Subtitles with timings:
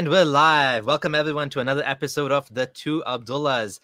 [0.00, 0.86] And we're live.
[0.86, 3.80] Welcome everyone to another episode of The Two Abdullahs,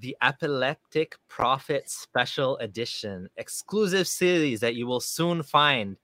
[0.00, 5.96] the Epileptic Prophet Special Edition, exclusive series that you will soon find.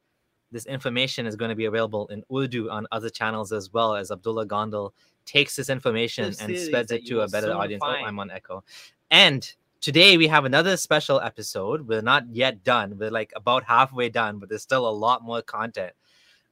[0.53, 4.12] This information is going to be available in Urdu on other channels as well as
[4.12, 4.93] Abdullah Gondal
[5.25, 7.83] takes this information and spreads it to a better audience.
[7.85, 8.63] Oh, I'm on echo.
[9.11, 11.88] And today we have another special episode.
[11.88, 12.97] We're not yet done.
[12.97, 15.95] We're like about halfway done, but there's still a lot more content.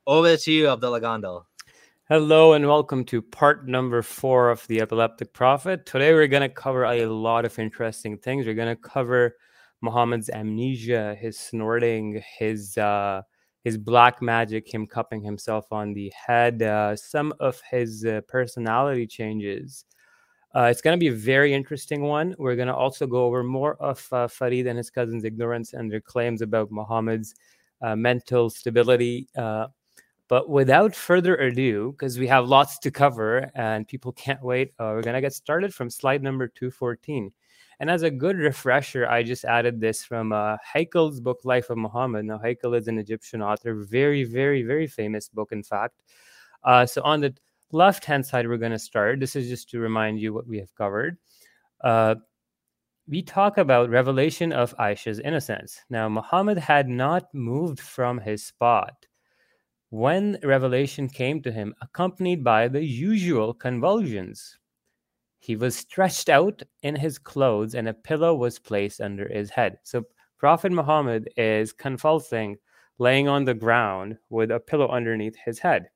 [0.09, 1.45] Over to you, Abdullah Gondal.
[2.15, 5.85] Hello and welcome to part number four of the Epileptic Prophet.
[5.85, 8.47] Today we're going to cover a lot of interesting things.
[8.47, 9.35] We're going to cover
[9.81, 13.23] Muhammad's amnesia, his snorting, his uh,
[13.65, 19.09] his black magic, him cupping himself on the head, uh, some of his uh, personality
[19.09, 19.85] changes.
[20.55, 22.33] Uh, it's going to be a very interesting one.
[22.39, 25.91] We're going to also go over more of uh, Farid and his cousin's ignorance and
[25.91, 27.35] their claims about Muhammad's
[27.83, 29.27] uh, mental stability
[30.29, 34.93] but without further ado, because we have lots to cover and people can't wait, uh,
[34.95, 37.31] we're going to get started from slide number 214.
[37.81, 41.77] And as a good refresher, I just added this from uh, Haykal's book, Life of
[41.77, 42.25] Muhammad.
[42.25, 46.03] Now, Haykal is an Egyptian author, very, very, very famous book, in fact.
[46.63, 47.35] Uh, so on the
[47.73, 49.21] left hand side, we're going to start.
[49.21, 51.19] This is just to remind you what we have covered.
[51.83, 52.15] Uh,
[53.07, 55.81] we talk about revelation of Aisha's innocence.
[55.91, 58.95] Now, Muhammad had not moved from his spot
[59.95, 64.59] when revelation came to him, accompanied by the usual convulsions.
[65.39, 69.79] He was stretched out in his clothes, and a pillow was placed under his head.
[69.85, 70.03] So,
[70.37, 72.57] Prophet Muhammad is convulsing,
[72.99, 75.87] laying on the ground with a pillow underneath his head.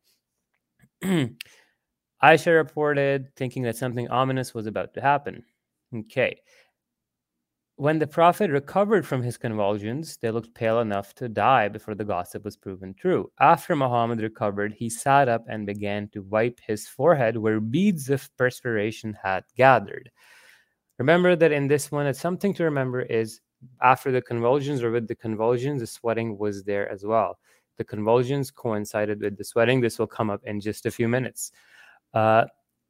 [1.02, 5.42] Aisha reported, thinking that something ominous was about to happen.
[5.92, 6.40] Okay.
[7.78, 12.04] When the Prophet recovered from his convulsions, they looked pale enough to die before the
[12.04, 13.30] gossip was proven true.
[13.38, 18.36] After Muhammad recovered, he sat up and began to wipe his forehead where beads of
[18.36, 20.10] perspiration had gathered.
[20.98, 23.40] Remember that in this one, it's something to remember is
[23.80, 27.38] after the convulsions or with the convulsions, the sweating was there as well.
[27.76, 29.80] The convulsions coincided with the sweating.
[29.80, 31.52] This will come up in just a few minutes.
[32.12, 32.46] Uh,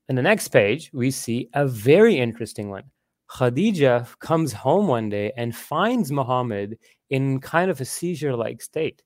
[0.09, 2.85] in the next page, we see a very interesting one.
[3.31, 6.79] Khadija comes home one day and finds Muhammad
[7.11, 9.03] in kind of a seizure like state.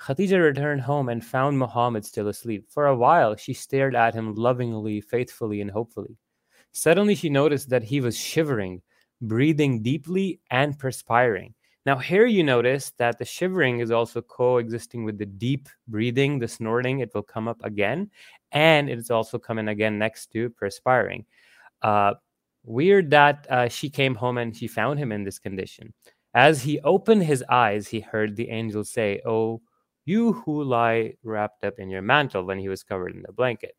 [0.00, 2.66] Khadija returned home and found Muhammad still asleep.
[2.70, 6.16] For a while, she stared at him lovingly, faithfully, and hopefully.
[6.72, 8.80] Suddenly, she noticed that he was shivering,
[9.20, 11.54] breathing deeply, and perspiring.
[11.84, 16.48] Now, here you notice that the shivering is also coexisting with the deep breathing, the
[16.48, 17.00] snorting.
[17.00, 18.10] It will come up again,
[18.52, 21.26] and it is also coming again next to perspiring.
[21.82, 22.14] Uh,
[22.70, 25.92] Weird that uh, she came home and she found him in this condition.
[26.34, 29.60] As he opened his eyes, he heard the angel say, Oh,
[30.04, 33.74] you who lie wrapped up in your mantle when he was covered in the blanket.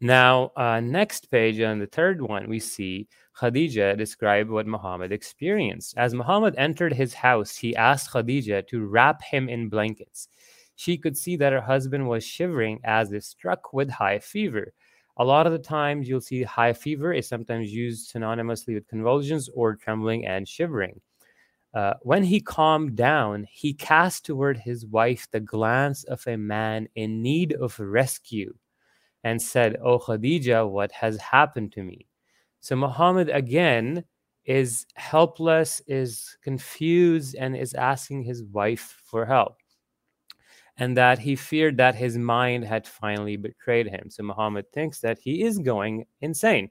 [0.00, 3.06] Now, uh, next page on the third one, we see
[3.40, 5.94] Khadija describe what Muhammad experienced.
[5.96, 10.26] As Muhammad entered his house, he asked Khadija to wrap him in blankets.
[10.74, 14.72] She could see that her husband was shivering as if struck with high fever.
[15.18, 19.48] A lot of the times, you'll see high fever is sometimes used synonymously with convulsions
[19.54, 21.00] or trembling and shivering.
[21.74, 26.88] Uh, when he calmed down, he cast toward his wife the glance of a man
[26.94, 28.54] in need of rescue
[29.24, 32.06] and said, Oh Khadija, what has happened to me?
[32.60, 34.04] So Muhammad again
[34.44, 39.61] is helpless, is confused, and is asking his wife for help
[40.78, 44.10] and that he feared that his mind had finally betrayed him.
[44.10, 46.70] So Muhammad thinks that he is going insane.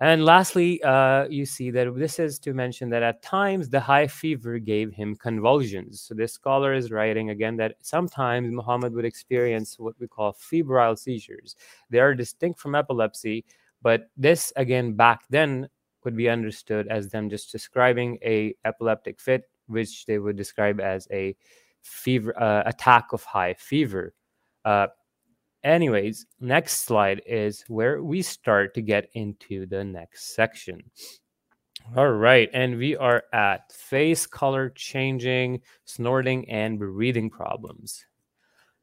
[0.00, 4.08] And lastly, uh, you see that this is to mention that at times the high
[4.08, 6.00] fever gave him convulsions.
[6.00, 10.96] So this scholar is writing again that sometimes Muhammad would experience what we call febrile
[10.96, 11.54] seizures.
[11.90, 13.44] They are distinct from epilepsy,
[13.82, 15.68] but this again back then
[16.02, 21.06] could be understood as them just describing a epileptic fit, which they would describe as
[21.12, 21.36] a
[21.84, 24.14] fever uh, attack of high fever.
[24.64, 24.88] Uh,
[25.62, 30.82] anyways, next slide is where we start to get into the next section.
[31.96, 38.06] All right, and we are at face color changing, snorting, and breathing problems.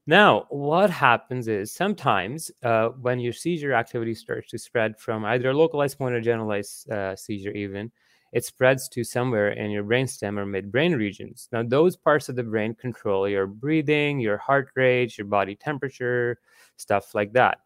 [0.05, 5.49] Now, what happens is sometimes uh, when your seizure activity starts to spread from either
[5.49, 7.91] a localized point or generalized uh, seizure, even
[8.31, 11.49] it spreads to somewhere in your brainstem or midbrain regions.
[11.51, 16.39] Now, those parts of the brain control your breathing, your heart rate, your body temperature,
[16.77, 17.59] stuff like that.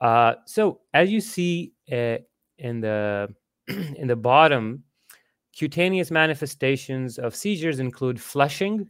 [0.00, 2.18] Uh, so, as you see uh,
[2.58, 3.28] in the
[3.68, 4.84] in the bottom,
[5.56, 8.88] cutaneous manifestations of seizures include flushing,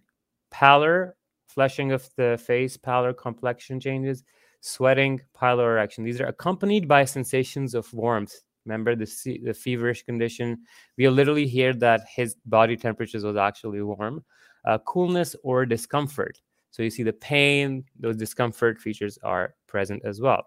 [0.50, 1.16] pallor,
[1.46, 4.24] flushing of the face, pallor, complexion changes,
[4.60, 6.04] sweating, pilar erection.
[6.04, 8.34] These are accompanied by sensations of warmth.
[8.64, 9.06] Remember the,
[9.44, 10.58] the feverish condition?
[10.96, 14.24] We literally hear that his body temperatures was actually warm.
[14.64, 16.40] Uh, coolness or discomfort.
[16.70, 20.46] So you see the pain, those discomfort features are present as well.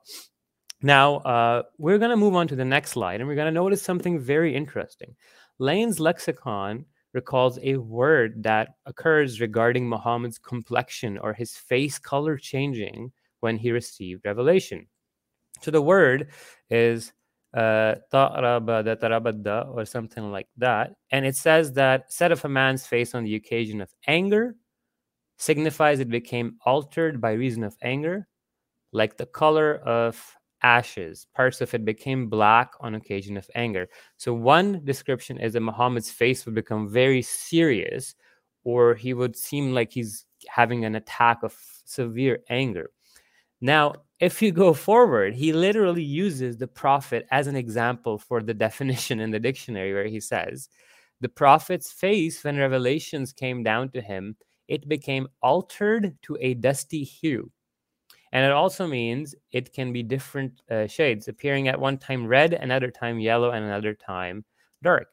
[0.81, 3.51] Now, uh, we're going to move on to the next slide, and we're going to
[3.51, 5.15] notice something very interesting.
[5.59, 13.11] Lane's lexicon recalls a word that occurs regarding Muhammad's complexion or his face color changing
[13.39, 14.87] when he received revelation.
[15.61, 16.29] So the word
[16.69, 17.13] is
[17.57, 17.95] uh,
[19.73, 20.93] or something like that.
[21.11, 24.55] And it says that set of a man's face on the occasion of anger
[25.37, 28.27] signifies it became altered by reason of anger,
[28.91, 31.25] like the color of ashes.
[31.35, 33.87] Parts of it became black on occasion of anger.
[34.17, 38.13] So, one description is that Muhammad's face would become very serious,
[38.63, 41.55] or he would seem like he's having an attack of
[41.85, 42.91] severe anger.
[43.61, 48.53] Now, if you go forward, he literally uses the prophet as an example for the
[48.65, 50.69] definition in the dictionary, where he says,
[51.21, 54.35] The prophet's face, when revelations came down to him,
[54.67, 57.51] it became altered to a dusty hue
[58.31, 62.53] and it also means it can be different uh, shades, appearing at one time red,
[62.53, 64.43] another time yellow, and another time
[64.83, 65.07] dark.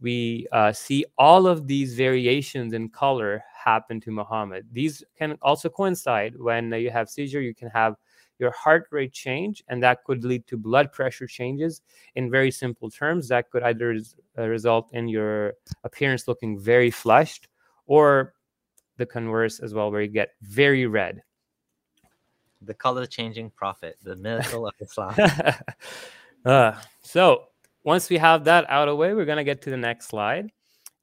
[0.00, 4.66] We uh, see all of these variations in color happen to Muhammad.
[4.72, 7.96] These can also coincide when you have seizure, you can have
[8.38, 11.82] your heart rate change, and that could lead to blood pressure changes.
[12.14, 15.54] In very simple terms, that could either res- uh, result in your
[15.84, 17.48] appearance looking very flushed
[17.86, 18.34] or
[18.96, 21.22] the converse as well, where you get very red
[22.62, 25.14] the color changing prophet, the miracle of Islam.
[26.44, 26.72] uh,
[27.02, 27.44] so
[27.84, 30.08] once we have that out of the way, we're going to get to the next
[30.08, 30.50] slide.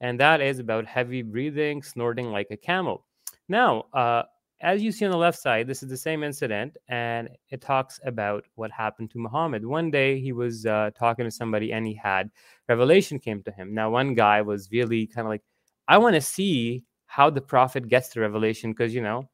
[0.00, 3.04] And that is about heavy breathing, snorting like a camel.
[3.48, 4.22] Now, uh,
[4.60, 8.00] as you see on the left side, this is the same incident, and it talks
[8.04, 9.64] about what happened to Muhammad.
[9.64, 12.30] One day he was uh, talking to somebody, and he had
[12.68, 13.72] revelation came to him.
[13.72, 15.42] Now, one guy was really kind of like,
[15.86, 19.28] I want to see how the prophet gets the revelation because, you know,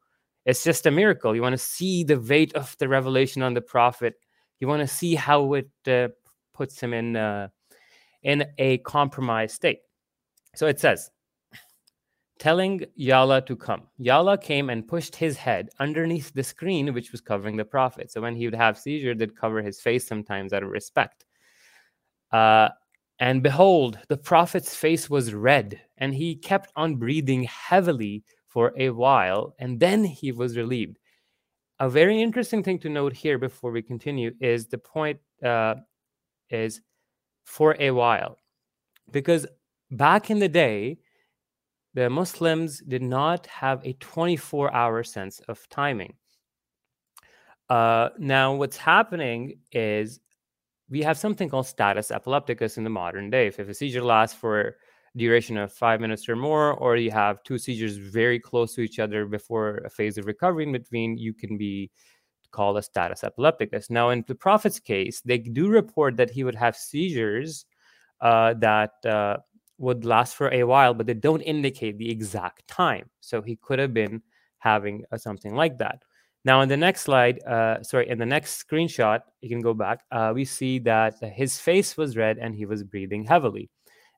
[0.45, 1.35] it's just a miracle.
[1.35, 4.15] You want to see the weight of the revelation on the prophet.
[4.61, 6.09] You want to see how it uh,
[6.53, 7.49] puts him in uh,
[8.23, 9.81] in a compromised state.
[10.55, 11.11] So it says,
[12.39, 13.83] telling Yala to come.
[14.01, 18.11] Yala came and pushed his head underneath the screen which was covering the prophet.
[18.11, 21.25] So when he would have seizure, they'd cover his face sometimes out of respect.
[22.33, 22.69] Uh,
[23.21, 28.91] and behold, the prophet's face was red, and he kept on breathing heavily for a
[28.91, 30.99] while, and then he was relieved.
[31.79, 35.77] A very interesting thing to note here before we continue is the point uh,
[36.51, 36.81] is
[37.45, 38.37] for a while,
[39.13, 39.47] because
[39.91, 40.99] back in the day,
[41.95, 46.15] the Muslims did not have a 24 hour sense of timing.
[47.71, 50.21] Uh, now, what's happening is
[50.91, 53.47] we have something called status epilepticus in the modern day.
[53.47, 54.77] If, if a seizure lasts for
[55.17, 58.99] duration of five minutes or more, or you have two seizures very close to each
[58.99, 61.91] other before a phase of recovery in between, you can be
[62.51, 63.91] called a status epilepticus.
[63.91, 67.67] Now, in the Prophet's case, they do report that he would have seizures
[68.21, 69.39] uh, that uh,
[69.79, 73.11] would last for a while, but they don't indicate the exact time.
[73.21, 74.23] So he could have been
[74.59, 76.03] having uh, something like that.
[76.45, 80.01] Now, in the next slide, uh, sorry, in the next screenshot, you can go back.
[80.13, 83.71] Uh, we see that his face was red and he was breathing heavily.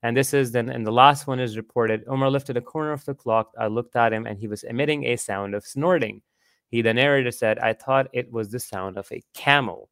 [0.03, 3.05] And this is then, and the last one is reported Omar lifted a corner of
[3.05, 3.53] the clock.
[3.59, 6.23] I looked at him and he was emitting a sound of snorting.
[6.69, 9.89] He, the narrator, said, I thought it was the sound of a camel.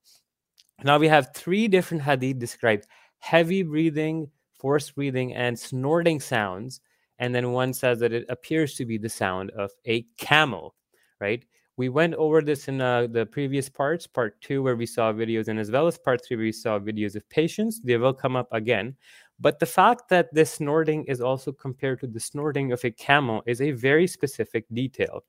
[0.83, 2.87] Now we have three different hadith described
[3.19, 4.31] heavy breathing,
[4.64, 6.80] forced breathing, and snorting sounds.
[7.18, 10.75] And then one says that it appears to be the sound of a camel,
[11.21, 11.44] right?
[11.76, 15.49] We went over this in uh, the previous parts, part two, where we saw videos,
[15.49, 17.83] and as well as part three, we saw videos of patients.
[17.83, 18.97] They will come up again.
[19.38, 23.42] But the fact that this snorting is also compared to the snorting of a camel
[23.47, 25.25] is a very specific detail.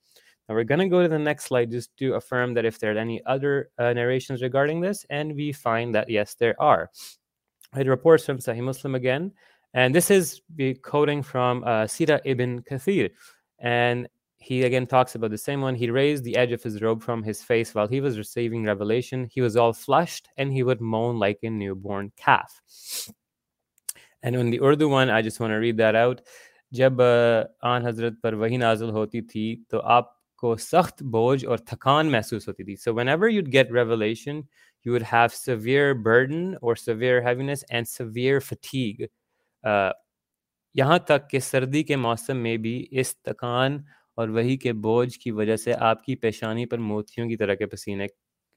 [0.47, 2.95] Now we're going to go to the next slide just to affirm that if there
[2.95, 6.89] are any other uh, narrations regarding this, and we find that yes, there are
[7.76, 9.32] It reports from Sahih Muslim again,
[9.74, 13.10] and this is the quoting from uh, Sira ibn Kathir.
[13.60, 14.08] And
[14.38, 15.74] he again talks about the same one.
[15.74, 19.28] He raised the edge of his robe from his face while he was receiving revelation.
[19.30, 22.60] He was all flushed and he would moan like a newborn calf.
[24.22, 26.22] And on the Urdu one, I just want to read that out.
[26.74, 27.00] जब
[27.66, 32.64] आन हजरत पर वही नाजिल होती थी तो आपको सख्त बोझ और थकान महसूस होती
[32.64, 34.44] थी so whenever you'd get revelation
[34.84, 39.08] you would have severe burden or severe heaviness and severe fatigue
[39.64, 39.92] uh,
[40.76, 43.84] यहाँ तक कि सर्दी के मौसम में भी इस थकान
[44.18, 48.08] और वही के बोझ की वजह से आपकी पेशानी पर मोतियों की तरह के पसीने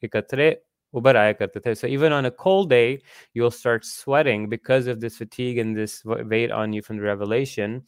[0.04, 0.56] ikatre
[0.94, 1.76] ubar aaya karte the.
[1.76, 3.02] So even on a cold day,
[3.34, 7.84] you'll start sweating because of this fatigue and this weight on you from the revelation.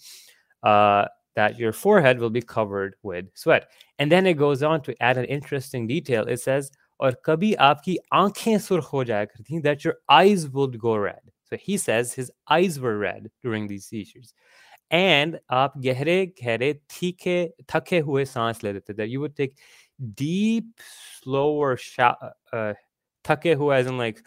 [0.64, 3.70] Uh, that your forehead will be covered with sweat.
[4.00, 6.26] And then it goes on to add an interesting detail.
[6.26, 10.96] It says, और कभी आपकी आंखें सुर्ख हो जाया करती that your eyes would go
[10.96, 11.32] red.
[11.50, 14.34] So he says his eyes were red during these seizures.
[14.92, 17.38] And आप गहरे गहरे थीके
[17.72, 19.58] थके हुए सांस ले लेते that you would take
[20.16, 20.82] deep,
[21.22, 22.74] slower, uh,
[23.28, 24.22] थके हुए as in like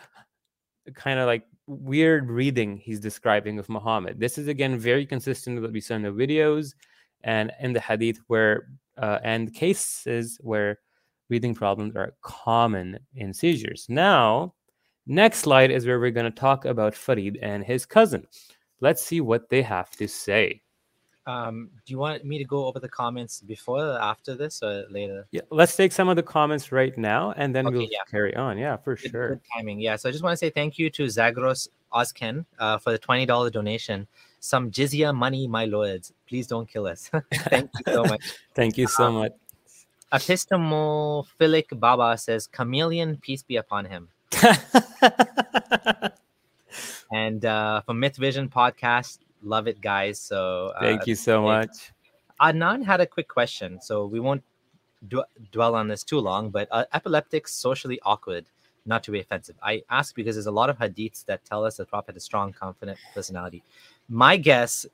[0.95, 4.19] kind of like weird breathing he's describing of Muhammad.
[4.19, 6.75] This is again very consistent with what we saw in the videos
[7.23, 10.79] and in the hadith where uh, and cases where
[11.28, 13.86] breathing problems are common in seizures.
[13.90, 14.54] Now,
[15.06, 18.28] next slide is where we're going to talk about Farid and his cousin.
[18.82, 20.62] Let's see what they have to say.
[21.26, 24.86] Um, do you want me to go over the comments before or after this or
[24.90, 25.26] later?
[25.32, 28.00] Yeah, let's take some of the comments right now and then okay, we'll yeah.
[28.12, 28.58] carry on.
[28.58, 29.30] Yeah, for good, sure.
[29.30, 29.80] Good timing.
[29.80, 29.96] Yeah.
[29.96, 33.52] So I just want to say thank you to Zagros Ozken uh, for the $20
[33.54, 34.06] donation
[34.44, 36.12] some jizya money, my lords.
[36.28, 37.10] Please don't kill us.
[37.34, 38.34] Thank you so much.
[38.54, 39.32] Thank you so um, much.
[40.14, 44.10] Epistomophilic Baba says, Chameleon, peace be upon him.
[47.12, 50.20] and uh, from Myth Vision podcast, love it, guys.
[50.20, 51.92] So uh, thank you so much.
[52.40, 54.44] Adnan had a quick question, so we won't
[55.08, 56.50] d- dwell on this too long.
[56.50, 58.46] But uh, epileptics socially awkward,
[58.86, 59.56] not to be offensive.
[59.64, 62.54] I ask because there's a lot of hadiths that tell us the Prophet has strong,
[62.54, 63.64] confident personality
[64.10, 64.86] my guess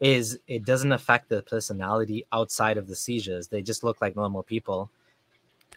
[0.00, 3.48] is it doesn't affect the personality outside of the seizures.
[3.48, 4.90] They just look like normal people.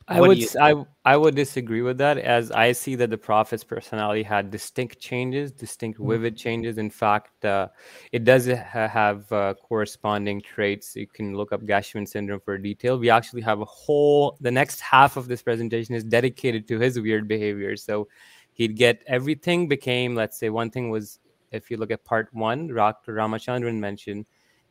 [0.08, 3.64] I what would I I would disagree with that as I see that the prophet's
[3.64, 6.12] personality had distinct changes, distinct mm-hmm.
[6.12, 6.78] vivid changes.
[6.78, 7.70] In fact, uh,
[8.12, 10.96] it does ha- have uh, corresponding traits.
[10.96, 12.98] You can look up Geschwind syndrome for detail.
[12.98, 17.00] We actually have a whole the next half of this presentation is dedicated to his
[17.00, 17.78] weird behavior.
[17.78, 18.10] So
[18.54, 21.20] he'd get everything became let's say one thing was
[21.54, 23.14] if you look at part one, Dr.
[23.14, 24.26] Ramachandran mentioned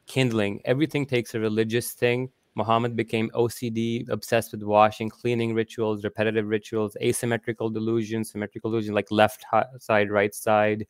[0.06, 0.60] kindling.
[0.64, 2.30] Everything takes a religious thing.
[2.54, 9.10] Muhammad became OCD, obsessed with washing, cleaning rituals, repetitive rituals, asymmetrical delusions, symmetrical delusions like
[9.10, 9.44] left
[9.78, 10.86] side, right side,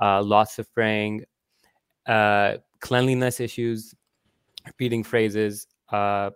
[0.00, 0.20] uh,
[0.58, 1.24] of praying,
[2.06, 3.94] uh, cleanliness issues,
[4.66, 6.30] repeating phrases, uh,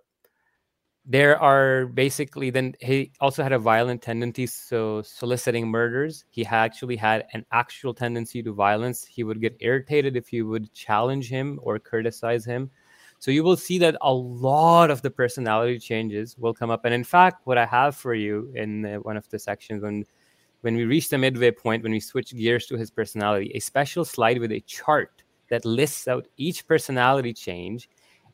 [1.05, 6.25] there are basically then he also had a violent tendency so soliciting murders.
[6.31, 9.05] He actually had an actual tendency to violence.
[9.05, 12.71] He would get irritated if you would challenge him or criticize him.
[13.19, 16.85] So you will see that a lot of the personality changes will come up.
[16.85, 20.05] And in fact what i have for you in uh, one of the sections when
[20.61, 24.05] when we reach the midway point when we switch gears to his personality a special
[24.05, 27.89] slide with a chart that lists out each personality change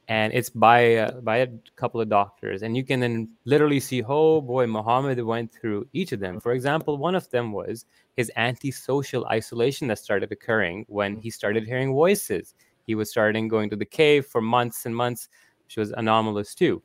[0.09, 2.63] and it's by uh, by a couple of doctors.
[2.63, 6.41] And you can then literally see oh boy muhammad went through each of them.
[6.41, 7.85] For example one of them was
[8.17, 12.55] his antisocial isolation that started occurring when he started hearing voices.
[12.87, 15.29] He was starting going to the cave for months and months
[15.65, 16.83] which was anomalous too.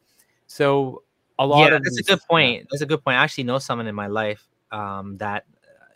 [0.47, 1.03] So
[1.39, 2.67] a lot of yeah that's a good point.
[2.69, 3.17] That's a good point.
[3.17, 5.45] I actually know someone in my life um, that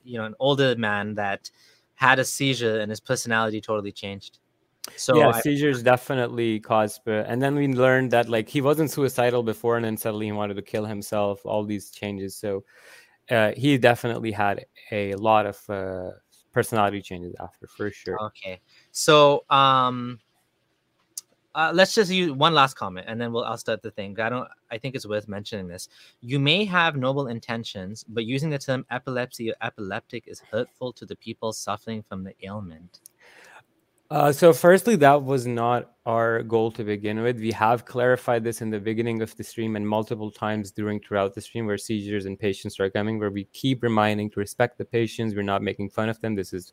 [0.06, 1.52] you know an older man that
[1.96, 4.40] had a seizure and his personality totally changed
[4.96, 9.44] so yeah, I, seizures definitely caused, and then we learned that like he wasn't suicidal
[9.44, 11.46] before, and then suddenly he wanted to kill himself.
[11.46, 12.64] All these changes, so
[13.30, 16.12] uh, he definitely had a lot of uh,
[16.54, 18.18] personality changes after, for sure.
[18.28, 18.60] Okay,
[18.92, 20.20] so um,
[21.58, 24.20] uh, let's just use one last comment, and then we'll I'll start the thing.
[24.20, 24.48] I don't.
[24.70, 25.90] I think it's worth mentioning this.
[26.22, 31.06] You may have noble intentions, but using the term epilepsy or epileptic is hurtful to
[31.06, 33.02] the people suffering from the ailment.
[34.10, 37.40] Uh, so, firstly, that was not our goal to begin with.
[37.40, 41.36] We have clarified this in the beginning of the stream and multiple times during throughout
[41.36, 44.86] the stream where seizures and patients are coming, where we keep reminding to respect the
[44.86, 45.36] patients.
[45.36, 46.36] We're not making fun of them.
[46.36, 46.72] This is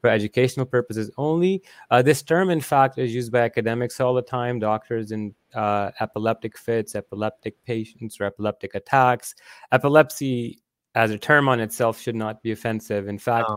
[0.00, 1.64] for educational purposes only.
[1.90, 5.90] Uh, this term, in fact, is used by academics all the time, doctors in uh,
[5.98, 9.34] epileptic fits, epileptic patients, or epileptic attacks.
[9.72, 10.60] Epilepsy,
[10.94, 13.08] as a term on itself, should not be offensive.
[13.08, 13.56] In fact, oh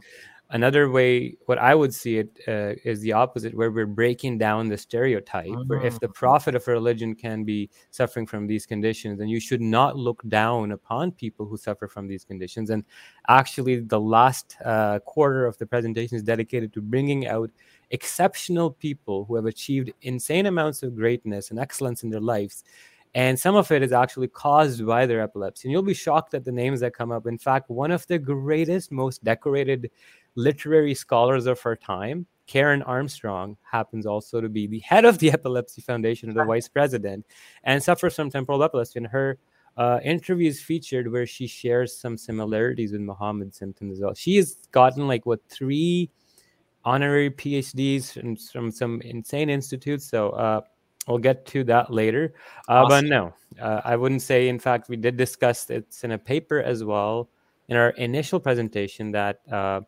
[0.52, 4.68] another way what i would see it uh, is the opposite where we're breaking down
[4.68, 6.14] the stereotype where if the ah.
[6.14, 10.22] prophet of a religion can be suffering from these conditions then you should not look
[10.28, 12.84] down upon people who suffer from these conditions and
[13.28, 17.52] actually the last uh, quarter of the presentation is dedicated to bringing out
[17.92, 22.64] exceptional people who have achieved insane amounts of greatness and excellence in their lives
[23.16, 25.68] and some of it is actually caused by their epilepsy.
[25.68, 27.26] And you'll be shocked at the names that come up.
[27.26, 29.90] In fact, one of the greatest, most decorated
[30.36, 35.32] literary scholars of her time, Karen Armstrong, happens also to be the head of the
[35.32, 37.26] Epilepsy Foundation and the vice president,
[37.64, 39.00] and suffers from temporal epilepsy.
[39.00, 39.38] And her
[39.78, 44.14] uh, interviews featured where she shares some similarities with Muhammad's symptoms as well.
[44.14, 46.10] She has gotten like what three
[46.84, 50.10] honorary PhDs from, from some insane institutes.
[50.10, 50.62] So uh,
[51.08, 52.34] we'll get to that later.
[52.68, 52.90] Uh, awesome.
[52.90, 54.50] But no, uh, I wouldn't say.
[54.50, 57.30] In fact, we did discuss it's in a paper as well
[57.68, 59.82] in our initial presentation that uh,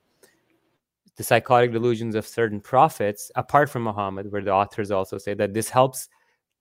[1.22, 5.54] the psychotic delusions of certain prophets, apart from Muhammad, where the authors also say that
[5.54, 6.10] this helps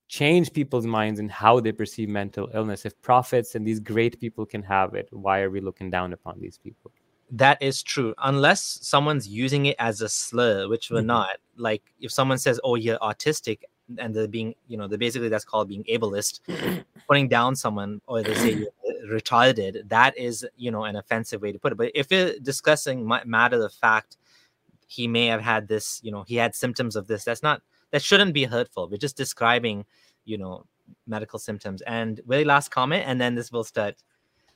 [0.08, 2.84] change people's minds and how they perceive mental illness.
[2.84, 6.38] If prophets and these great people can have it, why are we looking down upon
[6.40, 6.90] these people?
[7.30, 8.12] That is true.
[8.18, 11.06] Unless someone's using it as a slur, which we're mm-hmm.
[11.06, 11.36] not.
[11.56, 13.60] Like if someone says, "Oh, you're autistic,"
[13.96, 16.40] and they're being, you know, they're basically that's called being ableist,
[17.08, 18.66] putting down someone, or they say
[19.06, 19.88] retarded.
[19.88, 21.78] That is, you know, an offensive way to put it.
[21.78, 24.16] But if you're discussing matter of fact,
[24.90, 27.22] he may have had this, you know, he had symptoms of this.
[27.22, 28.88] That's not that shouldn't be hurtful.
[28.88, 29.84] We're just describing,
[30.24, 30.64] you know,
[31.06, 31.80] medical symptoms.
[31.82, 33.94] And very last comment, and then this will start.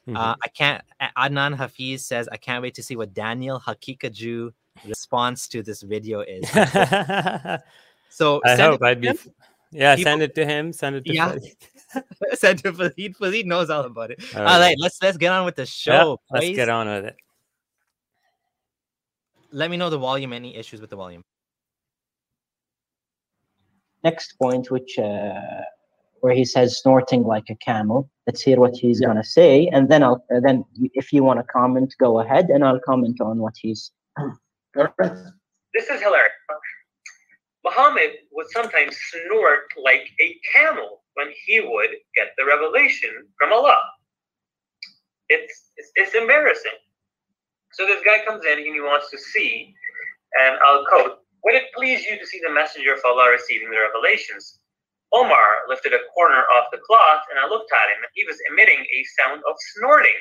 [0.09, 0.17] Uh, mm-hmm.
[0.17, 0.83] Uh, I can't.
[1.17, 4.53] Adnan Hafiz says, "I can't wait to see what Daniel Haqiqatjou
[4.85, 6.51] response to this video is."
[8.11, 9.13] so I hope I'd be.
[9.71, 10.73] Yeah, People, send it to him.
[10.73, 11.37] Send it to yeah.
[12.35, 13.17] send it to Fahid.
[13.17, 14.23] Fahid knows all about it.
[14.35, 14.53] All right.
[14.53, 16.19] all right, let's let's get on with the show.
[16.33, 17.17] Yep, let's get on with it.
[19.55, 20.33] Let me know the volume.
[20.33, 21.23] Any issues with the volume?
[24.05, 25.63] next point, which uh,
[26.21, 28.09] where he says snorting like a camel.
[28.27, 29.09] Let's hear what he's yeah.
[29.09, 32.63] gonna say, and then I'll uh, then if you want to comment, go ahead, and
[32.65, 33.91] I'll comment on what he's.
[35.75, 36.33] This is hilarious.
[37.65, 43.79] Muhammad would sometimes snort like a camel when he would get the revelation from Allah.
[45.31, 46.79] It's, it's, it's embarrassing.
[47.75, 49.75] So this guy comes in and he wants to see,
[50.41, 53.79] and I'll quote, would it please you to see the messenger of Allah receiving the
[53.79, 54.61] revelations?
[55.13, 58.39] Omar lifted a corner off the cloth, and I looked at him, and he was
[58.51, 60.19] emitting a sound of snorting.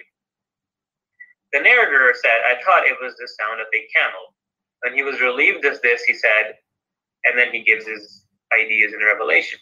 [1.54, 4.36] The narrator said, I thought it was the sound of a camel.
[4.82, 6.60] When he was relieved of this, he said,
[7.26, 9.58] and then he gives his ideas in Revelation.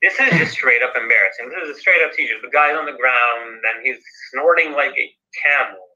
[0.00, 1.50] This is just straight up embarrassing.
[1.50, 2.40] This is a straight up teacher.
[2.40, 5.12] The guy's on the ground, and he's snorting like a
[5.44, 5.89] camel.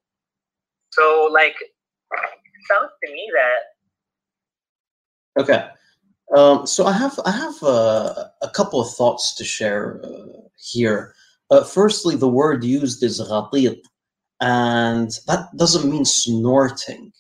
[0.94, 3.60] So, like, it sounds to me that
[5.36, 5.66] Okay.
[6.34, 11.14] Um, so I have I have uh, a couple of thoughts to share uh, here.
[11.50, 13.80] Uh, firstly, the word used is ghatit,
[14.40, 17.12] and that doesn't mean snorting.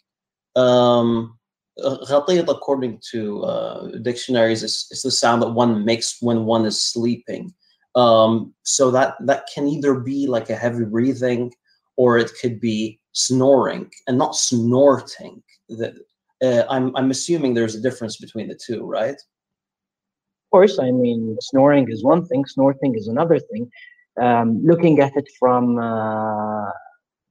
[0.56, 1.38] Um,
[1.78, 6.82] ghatit, according to uh, dictionaries, is, is the sound that one makes when one is
[6.82, 7.52] sleeping.
[7.94, 11.52] Um, so that that can either be like a heavy breathing,
[11.96, 15.42] or it could be snoring and not snorting.
[15.70, 15.94] That
[16.42, 19.14] uh, I'm, I'm assuming there's a difference between the two, right?
[19.14, 23.70] Of course, I mean, snoring is one thing, snorting is another thing.
[24.20, 26.72] Um, looking at it from a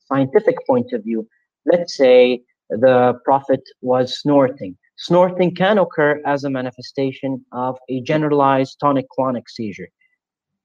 [0.07, 1.27] scientific point of view,
[1.65, 4.77] let's say the prophet was snorting.
[4.97, 9.89] Snorting can occur as a manifestation of a generalized tonic-clonic seizure,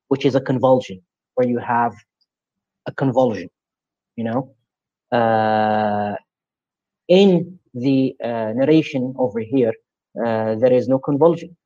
[0.09, 1.01] which is a convulsion,
[1.35, 1.95] where you have
[2.87, 3.49] a convulsion,
[4.17, 4.55] you know?
[5.13, 6.15] Uh,
[7.09, 9.73] in the uh, narration over here,
[10.25, 11.57] uh, there is no convulsion.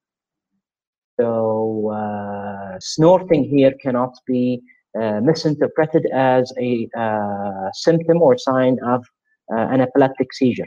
[1.21, 4.63] So uh, snorting here cannot be
[4.99, 9.05] uh, misinterpreted as a uh, symptom or sign of
[9.53, 10.67] uh, an epileptic seizure.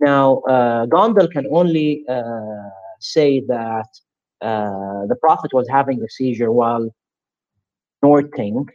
[0.00, 2.04] Now, Gondal can only
[3.00, 3.88] say that
[4.40, 6.88] the Prophet was having a seizure while
[7.98, 8.66] snorting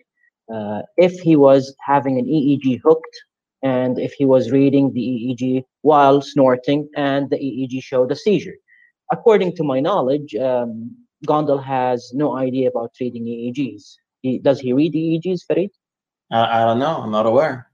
[0.98, 3.16] if he was having an EEG hooked
[3.64, 8.56] and if he was reading the EEG while snorting and the EEG showed a seizure.
[9.12, 10.96] According to my knowledge, um,
[11.28, 13.96] Gondal has no idea about reading EEGs.
[14.22, 15.72] He, does he read EEGs, Farid?
[16.32, 16.98] Uh, I don't know.
[16.98, 17.70] I'm not aware.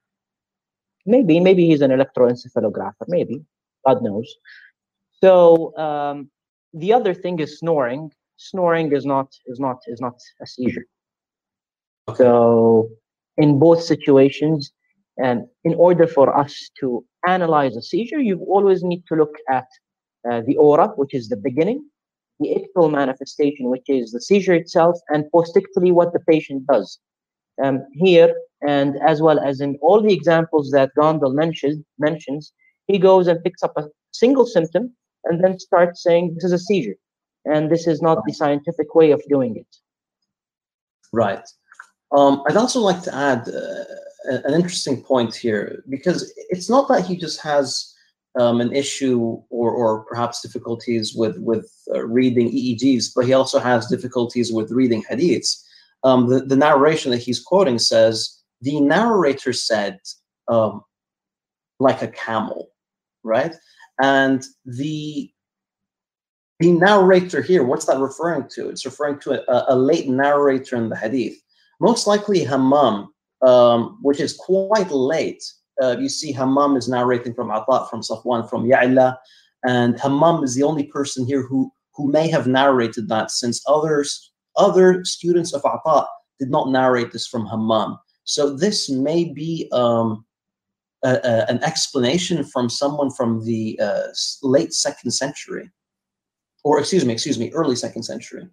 [1.05, 3.05] Maybe, maybe he's an electroencephalographer.
[3.07, 3.43] Maybe,
[3.85, 4.33] God knows.
[5.21, 6.29] So um,
[6.73, 8.11] the other thing is snoring.
[8.37, 10.85] Snoring is not is not is not a seizure.
[12.07, 12.23] Okay.
[12.23, 12.89] So
[13.37, 14.73] in both situations,
[15.21, 19.67] and in order for us to analyze a seizure, you always need to look at
[20.29, 21.85] uh, the aura, which is the beginning,
[22.39, 26.99] the ictal manifestation, which is the seizure itself, and postictally what the patient does.
[27.63, 28.33] Um, here,
[28.67, 32.51] and as well as in all the examples that Gondal mentions, mentions,
[32.87, 36.59] he goes and picks up a single symptom and then starts saying this is a
[36.59, 36.95] seizure.
[37.45, 39.67] And this is not the scientific way of doing it.
[41.13, 41.43] Right.
[42.11, 43.83] Um, I'd also like to add uh,
[44.25, 47.93] an interesting point here because it's not that he just has
[48.39, 53.59] um, an issue or, or perhaps difficulties with with uh, reading EEGs, but he also
[53.59, 55.63] has difficulties with reading hadiths.
[56.03, 59.99] um, the, the narration that he's quoting says, the narrator said,
[60.47, 60.83] um,
[61.79, 62.69] like a camel,
[63.23, 63.53] right?
[64.01, 65.31] And the
[66.59, 68.69] the narrator here, what's that referring to?
[68.69, 71.35] It's referring to a, a late narrator in the hadith.
[71.79, 73.11] Most likely Hammam,
[73.45, 75.43] um, which is quite late.
[75.81, 79.17] Uh, you see, Hammam is narrating from Atat, from Safwan, from Ya'la,
[79.65, 84.31] and Hammam is the only person here who who may have narrated that, since others
[84.57, 86.05] other students of Atat
[86.39, 87.97] did not narrate this from Hammam.
[88.23, 90.25] So this may be um,
[91.03, 94.07] a, a, an explanation from someone from the uh,
[94.43, 95.69] late second century,
[96.63, 98.47] or excuse me, excuse me, early second century.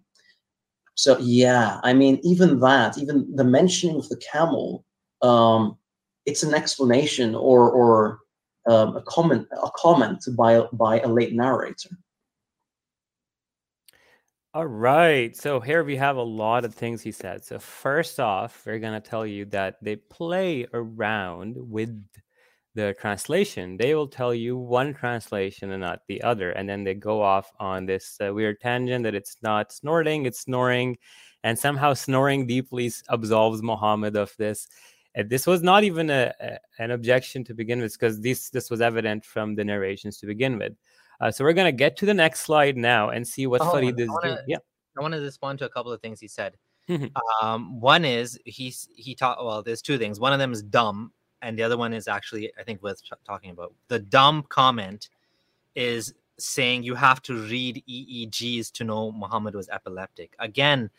[0.99, 4.83] So yeah, I mean, even that, even the mentioning of the camel,
[5.21, 5.77] um,
[6.25, 8.19] it's an explanation or or
[8.67, 11.91] um, a comment a comment by by a late narrator.
[14.53, 15.33] All right.
[15.37, 17.45] So here we have a lot of things he said.
[17.45, 21.97] So first off, we're to tell you that they play around with
[22.75, 23.77] the translation.
[23.77, 26.51] They will tell you one translation and not the other.
[26.51, 30.41] And then they go off on this uh, weird tangent that it's not snorting, it's
[30.41, 30.97] snoring.
[31.43, 34.67] And somehow snoring deeply absolves Muhammad of this.
[35.15, 38.69] And this was not even a, a an objection to begin with, because this this
[38.69, 40.73] was evident from the narrations to begin with.
[41.21, 43.99] Uh, so we're gonna get to the next slide now and see what Oh, Farid
[43.99, 44.37] is doing.
[44.47, 44.57] Yeah.
[44.97, 46.55] I want to respond to a couple of things he said.
[46.89, 47.11] Mhm.
[47.41, 49.63] Um, one is he's he taught well.
[49.63, 50.19] There's two things.
[50.19, 53.51] One of them is dumb, and the other one is actually I think worth talking
[53.51, 53.73] about.
[53.87, 55.09] The dumb comment
[55.75, 60.35] is saying you have to read EEGs to know Muhammad was epileptic.
[60.39, 60.89] Again,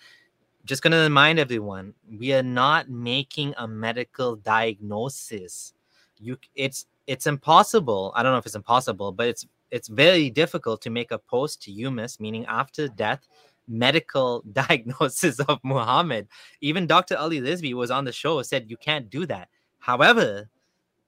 [0.64, 5.72] just going to remind everyone, we are not making a medical diagnosis.
[6.18, 8.12] You, it's it's impossible.
[8.14, 12.20] I don't know if it's impossible, but it's it's very difficult to make a post-humus,
[12.20, 13.26] meaning after death,
[13.68, 16.28] medical diagnosis of Muhammad.
[16.60, 17.16] Even Dr.
[17.16, 19.48] Ali Rizvi was on the show, said you can't do that.
[19.80, 20.48] However,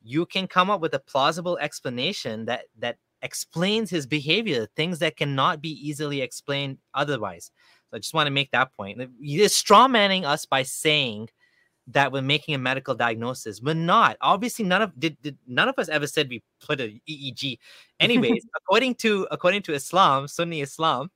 [0.02, 5.16] you can come up with a plausible explanation that that explains his behavior, things that
[5.16, 7.50] cannot be easily explained otherwise.
[7.90, 9.00] So I just want to make that point.
[9.20, 11.28] You're straw manning us by saying
[11.88, 13.60] that we're making a medical diagnosis.
[13.60, 14.16] We're not.
[14.20, 17.58] Obviously, none of did, did none of us ever said we put a EEG.
[18.00, 21.10] Anyways, according to according to Islam, Sunni Islam,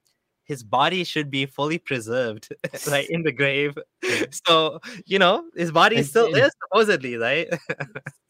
[0.46, 2.48] his body should be fully preserved,
[2.90, 3.76] like in the grave.
[4.46, 7.48] So you know, his body is still there supposedly, right?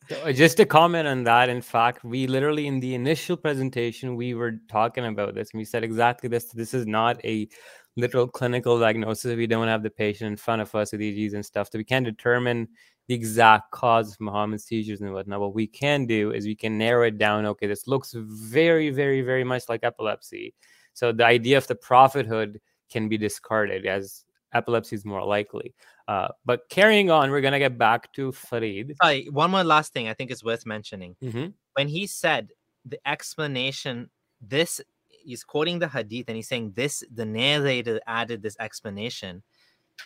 [0.09, 4.16] So, uh, just to comment on that, in fact, we literally in the initial presentation
[4.16, 6.46] we were talking about this, and we said exactly this.
[6.52, 7.48] This is not a
[7.96, 9.37] literal clinical diagnosis.
[9.37, 11.85] We don't have the patient in front of us with EEGs and stuff, so we
[11.85, 12.68] can't determine
[13.09, 15.40] the exact cause of Muhammad's seizures and whatnot.
[15.40, 17.44] What we can do is we can narrow it down.
[17.46, 20.55] Okay, this looks very, very, very much like epilepsy.
[20.96, 22.59] So the idea of the prophethood
[22.90, 25.74] can be discarded as epilepsy is more likely.
[26.09, 28.94] Uh, but carrying on, we're gonna get back to Farid.
[29.02, 31.14] Sorry, one more last thing I think is worth mentioning.
[31.22, 31.52] Mhm.
[31.74, 32.48] when he said
[32.87, 34.09] the explanation
[34.40, 34.80] this
[35.11, 39.42] he's quoting the hadith and he's saying this the narrator added this explanation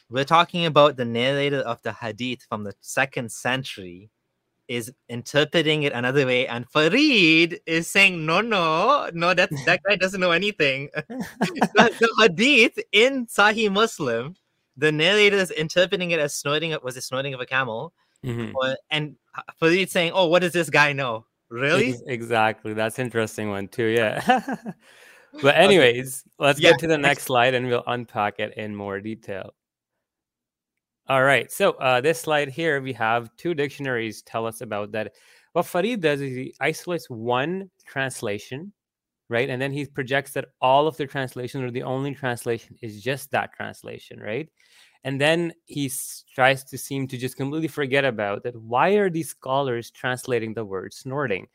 [0.08, 4.10] we're talking about the narrator of the hadith from the second century
[4.78, 9.96] is interpreting it another way and farid is saying no no no that that guy
[9.96, 10.88] doesn't know anything
[11.78, 14.34] the, the hadith in sahih muslim
[14.76, 17.92] the narrator is interpreting it as snorting was it snorting of a camel
[18.24, 18.52] Mhm.
[18.54, 19.16] or, and
[19.58, 22.72] farid saying oh what does this guy know really exactly.
[22.72, 23.86] That's interesting one too.
[23.86, 24.22] Yeah.
[25.42, 29.00] but anyways, let's Yeah, get to the next slide and we'll unpack it in more
[29.00, 29.54] detail.
[31.10, 31.50] All right.
[31.50, 35.14] So uh, this slide here, we have two dictionaries tell us about that.
[35.54, 38.72] What Farid does is he isolates one translation,
[39.28, 39.50] right?
[39.50, 43.32] And then he projects that all of the translations or the only translation is just
[43.32, 44.48] that translation, right?
[45.02, 45.90] And then he
[46.32, 48.54] tries to seem to just completely forget about that.
[48.54, 51.48] Why are these scholars translating the word snorting?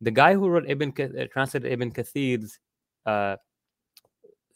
[0.00, 2.58] The guy who wrote Ibn uh, translated Ibn Kathir's
[3.04, 3.36] uh,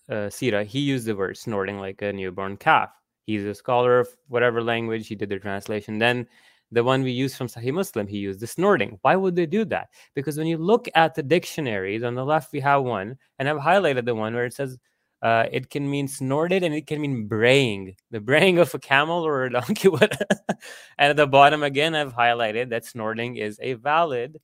[0.09, 2.89] uh, Sira, he used the word snorting like a newborn calf.
[3.27, 5.09] He's a scholar of whatever language.
[5.09, 5.99] He did the translation.
[5.99, 6.27] Then
[6.73, 8.99] the one we use from Sahih Muslim, he used the snorting.
[9.03, 9.89] Why would they do that?
[10.15, 13.59] Because when you look at the dictionaries on the left, we have one, and I've
[13.59, 14.79] highlighted the one where it says
[15.23, 19.27] uh, it can mean snorted and it can mean braying, the braying of a camel
[19.27, 19.89] or a donkey.
[20.01, 24.39] and at the bottom again, I've highlighted that snorting is a valid.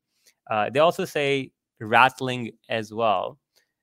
[0.50, 3.38] Uh, they also say rattling as well.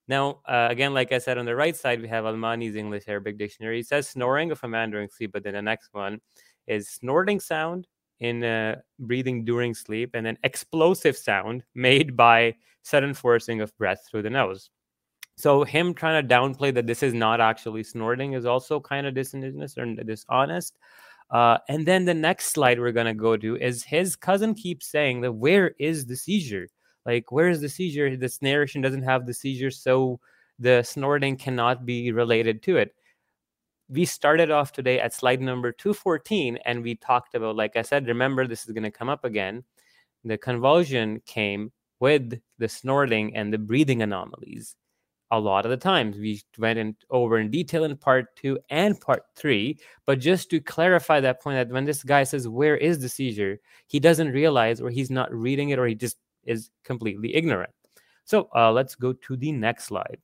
[0.09, 3.37] Now, uh, again, like I said, on the right side, we have Almaany's English Arabic
[3.37, 3.81] Dictionary.
[3.81, 6.19] It says snoring of a man during sleep, but then the next one
[6.65, 7.87] is snorting sound
[8.19, 14.03] in uh, breathing during sleep, and then explosive sound made by sudden forcing of breath
[14.09, 14.71] through the nose.
[15.37, 19.13] So him trying to downplay that this is not actually snorting is also kind of
[19.13, 20.75] dishonest or dishonest.
[21.29, 25.21] Uh, and then the next slide we're gonna go to is his cousin keeps saying
[25.21, 26.67] that where is the seizure?
[27.05, 28.15] Like where is the seizure?
[28.15, 30.19] This narration doesn't have the seizure, so
[30.59, 32.93] the snorting cannot be related to it.
[33.89, 38.07] We started off today at slide number 214 and we talked about, like I said,
[38.07, 39.63] remember this is going to come up again.
[40.23, 44.75] The convulsion came with the snorting and the breathing anomalies.
[45.31, 48.99] A lot of the times we went in, over in detail in part two and
[48.99, 49.79] part three.
[50.05, 53.59] But just to clarify that point, that when this guy says, Where is the seizure?
[53.89, 56.17] he doesn't realize or he's not reading it or he just
[56.49, 57.71] is completely ignorant.
[58.25, 60.17] So uh, let's go to the next slide.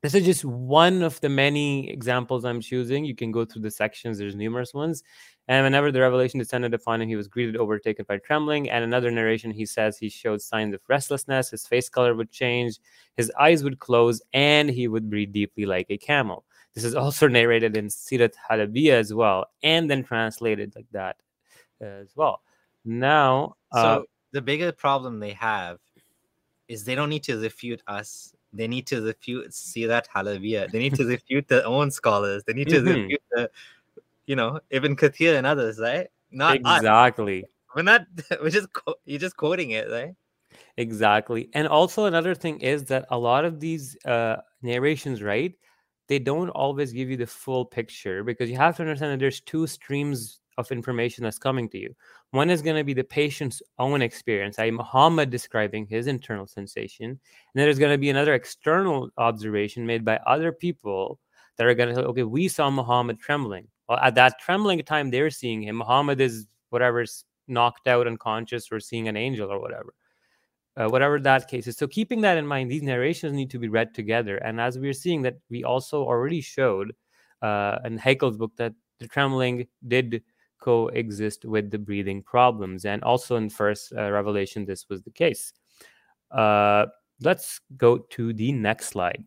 [0.00, 3.04] This is just one of the many examples I'm choosing.
[3.04, 5.02] You can go through the sections, there's numerous ones.
[5.48, 8.70] And whenever the revelation descended upon him, he was greeted, overtaken by trembling.
[8.70, 11.50] And another narration, he says he showed signs of restlessness.
[11.50, 12.78] His face color would change,
[13.16, 16.44] his eyes would close, and he would breathe deeply like a camel.
[16.74, 21.16] This is also narrated in Sirat Halabiya as well, and then translated like that
[21.80, 22.42] as well.
[22.84, 25.78] Now, So uh, the bigger problem they have
[26.68, 28.34] is they don't need to refute us.
[28.52, 30.70] They need to refute Sirat Halabiya.
[30.70, 32.44] They need to refute their own scholars.
[32.44, 33.02] They need to Mhm.
[33.02, 33.50] refute the,
[34.26, 36.08] you know, Ibn Kathir and others, right?
[36.30, 36.80] Not us.
[36.80, 37.44] exactly.
[37.74, 38.06] We're not.
[38.42, 38.68] We're just.
[39.04, 40.14] You're just quoting it, right?
[40.76, 41.50] Exactly.
[41.54, 45.54] And also another thing is that a lot of these uh, narrations, right?
[46.08, 49.40] They don't always give you the full picture because you have to understand that there's
[49.40, 51.94] two streams of information that's coming to you.
[52.32, 57.10] One is going to be the patient's own experience, i.e., Muhammad describing his internal sensation.
[57.10, 57.18] And
[57.54, 61.18] then there's going to be another external observation made by other people
[61.56, 63.68] that are going to say, okay, we saw Muhammad trembling.
[63.88, 65.76] Well, at that trembling time, they're seeing him.
[65.76, 69.94] Muhammad is whatever's knocked out unconscious or seeing an angel or whatever
[70.78, 71.76] uh, whatever that case is.
[71.76, 74.36] So keeping that in mind, these narrations need to be read together.
[74.36, 76.94] And as we're seeing that, we also already showed
[77.42, 80.22] uh, in Haykal's book that the trembling did
[80.60, 85.52] coexist with the breathing problems, and also in First uh, Revelation, this was the case.
[86.30, 86.86] Uh,
[87.20, 89.24] let's go to the next slide.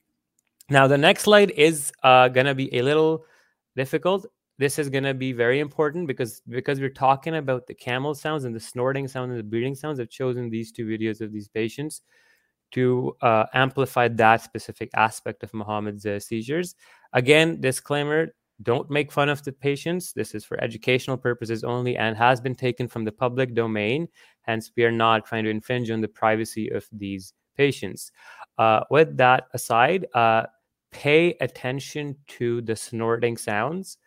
[0.69, 3.25] Now, the next slide is uh, gonna be a little
[3.75, 4.25] difficult
[4.61, 8.43] this is going to be very important because because we're talking about the camel sounds
[8.43, 11.47] and the snorting sound and the breathing sounds i've chosen these two videos of these
[11.47, 12.01] patients
[12.69, 16.75] to uh, amplify that specific aspect of muhammad's uh, seizures
[17.13, 18.27] again disclaimer
[18.63, 20.13] don't make fun of the patients.
[20.13, 24.07] This is for educational purposes only and has been taken from the public domain.
[24.43, 28.11] Hence we are not trying to infringe on the privacy of these patients.
[28.57, 30.43] Uh, with that aside uh,
[30.91, 33.97] pay attention to the snorting sounds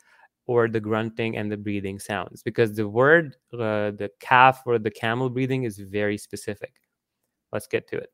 [0.47, 4.91] or the grunting and the breathing sounds because the word uh, the calf or the
[4.91, 6.75] camel breathing is very specific.
[7.53, 8.11] Let's get to it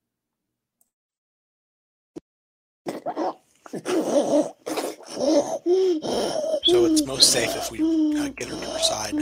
[5.21, 7.79] So it's most safe if we
[8.19, 9.15] uh, get her to her side.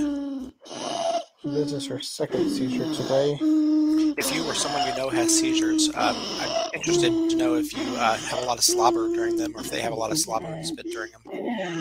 [1.43, 3.37] This is her second seizure today.
[4.17, 7.83] If you or someone you know has seizures, um, I'm interested to know if you
[7.97, 10.21] uh, have a lot of slobber during them or if they have a lot of
[10.21, 11.23] slobber and spit during them.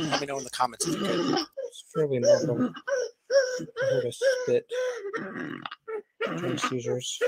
[0.10, 1.46] Let me know in the comments if you could.
[1.68, 2.74] It's fairly normal
[3.78, 4.66] for her to spit
[6.38, 7.20] during seizures.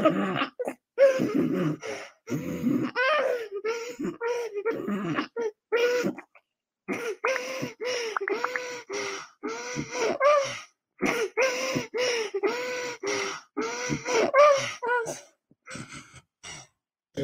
[6.89, 6.97] You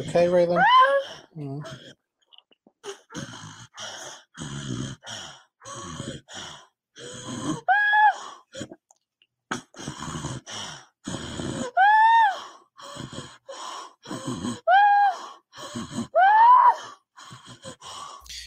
[0.02, 0.64] okay, Raylan?
[1.38, 1.66] Mm.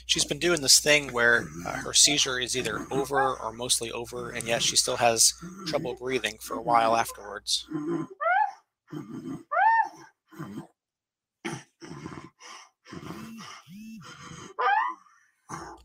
[0.08, 4.30] She's been doing this thing where uh, her seizure is either over or mostly over,
[4.30, 5.34] and yet she still has
[5.66, 7.66] trouble breathing for a while afterwards.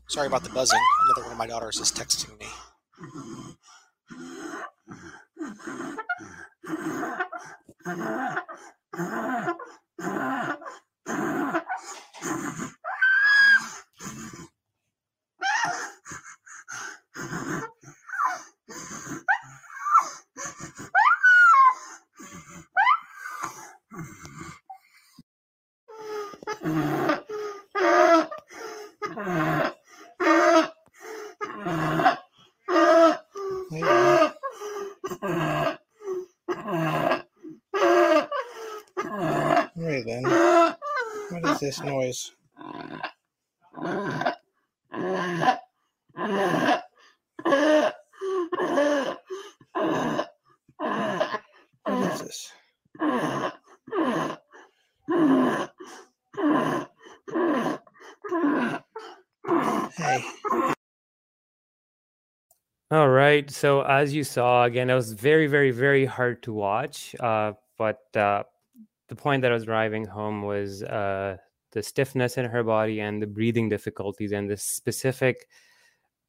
[0.08, 0.80] Sorry about the buzzing.
[1.04, 2.46] Another one of my daughters is texting me.
[41.30, 42.32] What is this noise?
[63.44, 63.50] Right.
[63.54, 67.14] So as you saw, again, it was very, very, very hard to watch.
[67.20, 68.44] Uh, but uh,
[69.08, 71.36] the point that I was driving home was uh,
[71.72, 75.46] the stiffness in her body and the breathing difficulties and the specific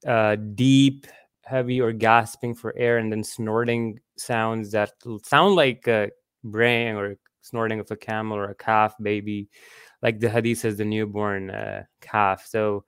[0.05, 1.07] uh, deep,
[1.43, 4.91] heavy, or gasping for air and then snorting sounds that
[5.23, 6.09] sound like a
[6.43, 9.47] braying or snorting of a camel or a calf baby,
[10.01, 12.45] like the hadith says, the newborn uh, calf.
[12.47, 12.83] So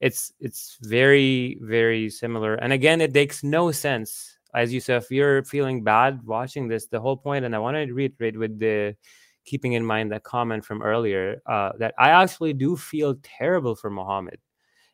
[0.00, 2.54] it's it's very very similar.
[2.54, 4.38] And again it makes no sense.
[4.54, 7.76] As you said if you're feeling bad watching this the whole point and i want
[7.76, 8.96] to reiterate with the
[9.44, 13.90] keeping in mind that comment from earlier uh, that i actually do feel terrible for
[13.90, 14.38] muhammad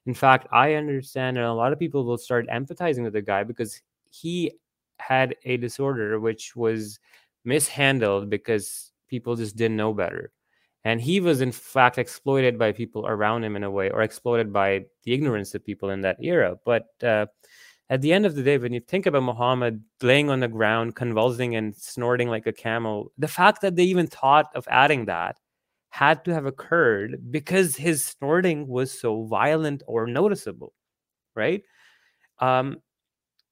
[0.07, 3.43] in fact i understand and a lot of people will start empathizing with the guy
[3.45, 4.53] because he
[4.99, 6.99] had a disorder which was
[7.45, 10.33] mishandled because people just didn't know better
[10.87, 14.53] and he was in fact exploited by people around him in a way or exploited
[14.53, 16.57] by the ignorance of people in that era.
[16.65, 17.27] But uh,
[17.91, 20.97] at the end of the day when you think about muhammad laying on the ground
[20.97, 25.37] convulsing and snorting like a camel the fact that they even thought of adding that
[25.91, 30.73] had to have occurred because his snorting was so violent or noticeable
[31.35, 31.63] right?
[32.41, 32.79] Um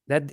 [0.08, 0.32] that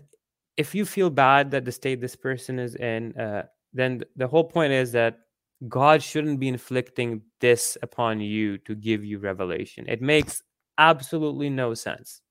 [0.57, 4.43] if you feel bad that the state this person is in uh, then the whole
[4.43, 5.19] point is that
[5.67, 9.85] God shouldn't be inflicting this upon you to give you revelation.
[9.87, 10.41] It makes
[10.77, 12.21] absolutely no sense.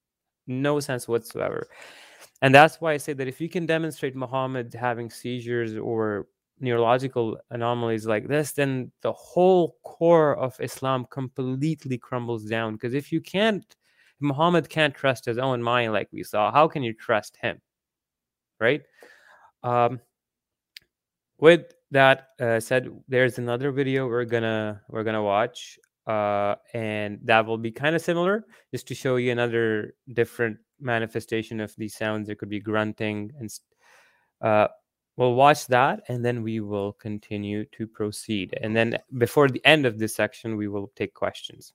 [0.47, 1.69] No sense whatsoever.
[2.43, 6.27] And that's why I say that if you can demonstrate Muhammad having seizures or
[6.59, 12.75] neurological anomalies like this, then the whole core of Islam completely crumbles down.
[12.75, 13.77] Because if you can't,
[14.21, 17.61] Muhammad can't trust his own mind, like we saw, how can you trust him?
[18.59, 18.83] Right?
[19.63, 20.01] Um,
[21.39, 27.47] with that uh, said there's another video we're gonna we're gonna watch uh, and that
[27.47, 32.29] will be kind of similar just to show you another different manifestation of these sounds.
[32.29, 33.51] It could be grunting and
[34.41, 34.69] uh,
[35.17, 38.59] we'll watch that and then we will continue to proceed.
[38.61, 41.75] And then before the end of this section we will take questions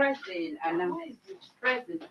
[0.00, 0.96] President, and I'm
[1.60, 2.02] president.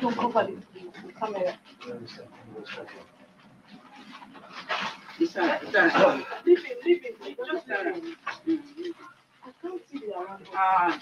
[0.00, 1.58] Don't cover the camera.
[5.20, 5.36] It's.
[6.44, 7.70] Leave it, leave it, just.
[7.70, 10.02] I can't see.
[10.56, 11.00] Ah,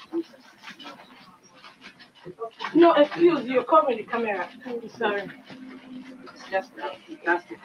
[2.75, 4.47] No, excuse you, cover the camera.
[4.99, 5.23] Sorry.
[6.51, 6.73] Just,
[7.25, 7.59] that's it.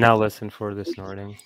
[0.00, 1.38] Now listen for the snorting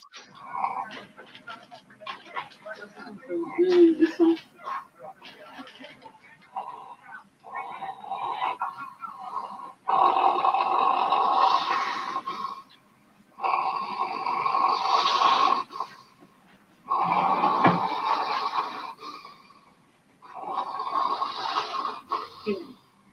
[3.61, 4.39] Mm, this one.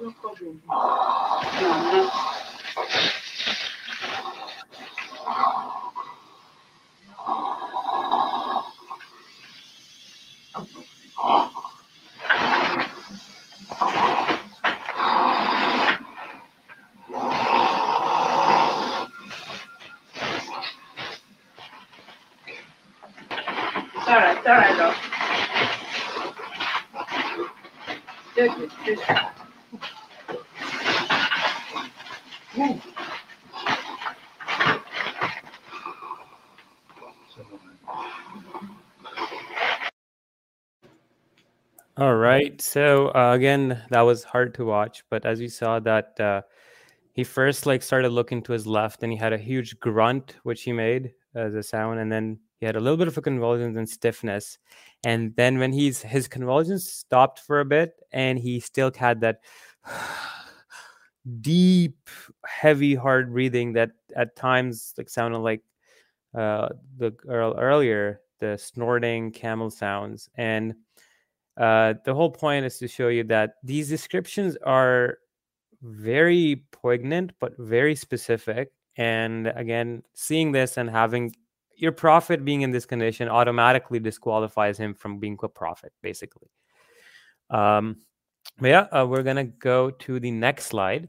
[0.00, 0.62] No problem.
[1.60, 2.10] No, no.
[23.96, 24.94] It's all right, it's all right, though.
[28.48, 29.16] Take it, take it.
[41.96, 42.57] All right.
[42.68, 46.42] So uh, again, that was hard to watch, but as you saw, that uh,
[47.14, 50.64] he first like started looking to his left, and he had a huge grunt which
[50.64, 53.78] he made as a sound, and then he had a little bit of a convulsions
[53.78, 54.58] and stiffness,
[55.02, 59.40] and then when he's his convulsions stopped for a bit, and he still had that
[61.40, 61.96] deep,
[62.44, 65.62] heavy, hard breathing that at times like sounded like
[66.34, 70.74] uh, the earlier, the snorting camel sounds, and
[71.58, 75.18] uh, the whole point is to show you that these descriptions are
[75.82, 78.70] very poignant but very specific.
[78.96, 81.34] And again seeing this and having
[81.76, 86.48] your prophet being in this condition automatically disqualifies him from being a prophet basically.
[87.50, 87.96] Um
[88.58, 91.08] but yeah uh, we're gonna go to the next slide.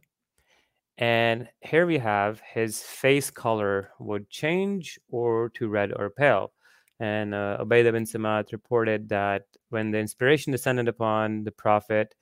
[0.98, 6.52] And here we have his face color would change or to red or pale
[7.00, 12.14] and uh, Ubaidah bin Samad reported that when the inspiration descended upon the prophet,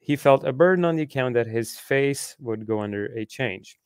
[0.00, 3.78] he felt a burden on the account that his face would go under a change.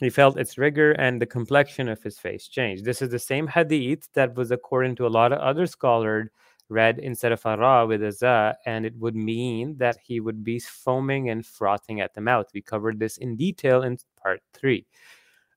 [0.00, 2.84] He felt its rigor and the complexion of his face changed.
[2.84, 6.28] This is the same hadith that was, according to a lot of other scholars,
[6.68, 10.42] read instead of a ra with a za, and it would mean that he would
[10.42, 12.46] be foaming and frothing at the mouth.
[12.52, 14.86] We covered this in detail in part three.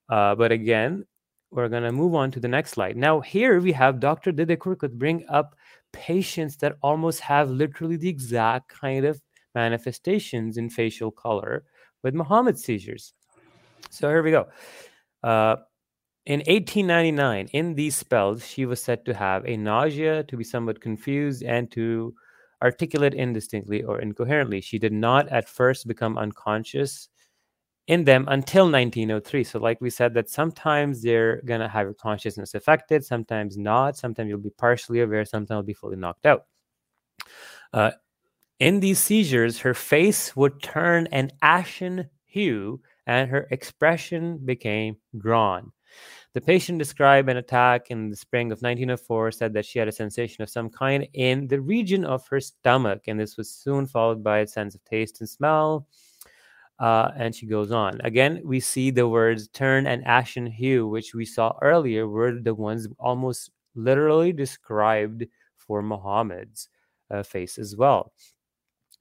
[0.07, 1.05] Uh, but again,
[1.51, 2.95] we're going to move on to the next slide.
[2.95, 4.31] Now, here we have Dr.
[4.31, 5.55] Didekur bring up
[5.91, 9.21] patients that almost have literally the exact kind of
[9.55, 11.63] manifestations in facial color
[12.03, 13.13] with Muhammad seizures.
[13.89, 14.47] So here we go.
[15.23, 15.57] Uh,
[16.25, 20.79] in 1899, in these spells, she was said to have a nausea, to be somewhat
[20.79, 22.13] confused, and to
[22.61, 24.61] articulate indistinctly or incoherently.
[24.61, 27.09] She did not at first become unconscious
[27.89, 29.43] in them until 1903.
[29.43, 33.97] So, like we said, that sometimes they're going to have your consciousness affected, sometimes not.
[33.97, 36.45] Sometimes you'll be partially aware, sometimes you'll be fully knocked out.
[37.73, 37.91] Uh,
[38.59, 45.71] in these seizures, her face would turn an ashen hue and her expression became drawn.
[46.33, 49.91] The patient described an attack in the spring of 1904, said that she had a
[49.91, 54.23] sensation of some kind in the region of her stomach, and this was soon followed
[54.23, 55.87] by a sense of taste and smell
[56.79, 57.99] uh, and she goes on.
[58.03, 62.55] Again, we see the words turn and ashen hue, which we saw earlier, were the
[62.55, 65.25] ones almost literally described
[65.57, 66.69] for Muhammad's
[67.11, 68.13] uh, face as well.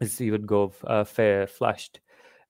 [0.01, 2.01] He would go uh, fair, flushed.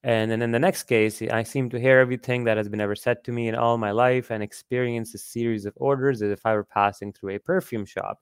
[0.04, 2.94] And then in the next case, I seem to hear everything that has been ever
[2.94, 6.46] said to me in all my life and experience a series of orders as if
[6.46, 8.20] I were passing through a perfume shop.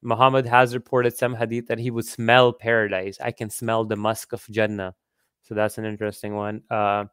[0.00, 3.18] Muhammad has reported some hadith that he would smell paradise.
[3.20, 4.94] I can smell the musk of Jannah
[5.42, 6.62] so that's an interesting one.
[6.70, 7.04] Uh,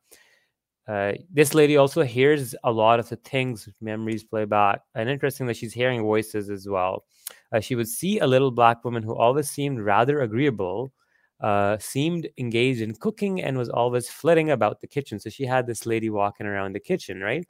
[0.88, 5.46] uh, this lady also hears a lot of the things memories play back, and interesting
[5.46, 7.06] that she's hearing voices as well.
[7.52, 10.92] Uh, she would see a little black woman who always seemed rather agreeable,
[11.42, 15.20] uh, seemed engaged in cooking, and was always flitting about the kitchen.
[15.20, 17.48] So she had this lady walking around the kitchen, right?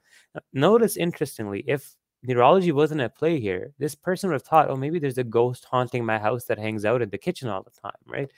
[0.52, 4.98] Notice interestingly, if neurology wasn't at play here, this person would have thought, oh, maybe
[4.98, 7.92] there's a ghost haunting my house that hangs out in the kitchen all the time,
[8.06, 8.30] right?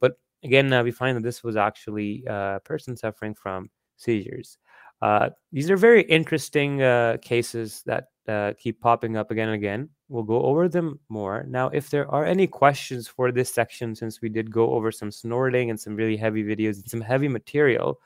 [0.00, 4.58] But again, uh, we find that this was actually a person suffering from seizures.
[5.02, 9.88] Uh, these are very interesting uh, cases that uh, keep popping up again and again.
[10.08, 11.44] We'll go over them more.
[11.48, 15.10] Now, if there are any questions for this section, since we did go over some
[15.10, 18.00] snorting and some really heavy videos and some heavy material,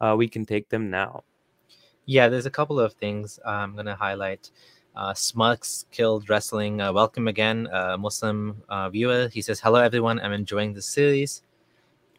[0.00, 1.24] uh, we can take them now.
[2.06, 4.50] Yeah, there's a couple of things I'm going to highlight.
[4.94, 5.14] Uh,
[5.90, 6.80] killed wrestling.
[6.80, 9.28] Uh, welcome again, uh, Muslim uh, viewer.
[9.32, 10.20] He says, "Hello everyone.
[10.20, 11.42] I'm enjoying the series.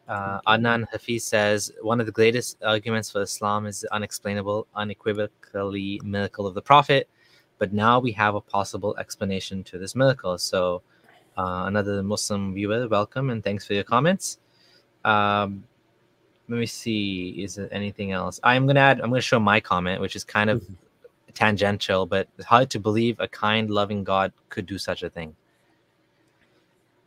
[0.07, 6.01] Uh, Adnan Hafiz says one of the greatest arguments for Islam is the unexplainable, unequivocally
[6.03, 7.07] miracle of the Prophet.
[7.57, 10.37] But now we have a possible explanation to this miracle.
[10.37, 10.81] So,
[11.37, 14.39] uh, another Muslim viewer, welcome and thanks for your comments.
[15.05, 15.63] Um,
[16.49, 17.41] let me see.
[17.41, 18.39] Is there anything else?
[18.43, 18.99] I'm gonna add.
[18.99, 20.73] I'm gonna show my comment, which is kind of mm-hmm.
[21.33, 25.35] tangential, but it's hard to believe a kind, loving God could do such a thing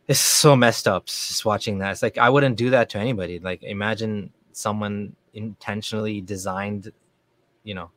[0.07, 1.91] it's so messed up just watching that.
[1.91, 3.39] It's like I wouldn't do that to anybody.
[3.39, 6.91] Like imagine someone intentionally designed,
[7.63, 7.91] you know.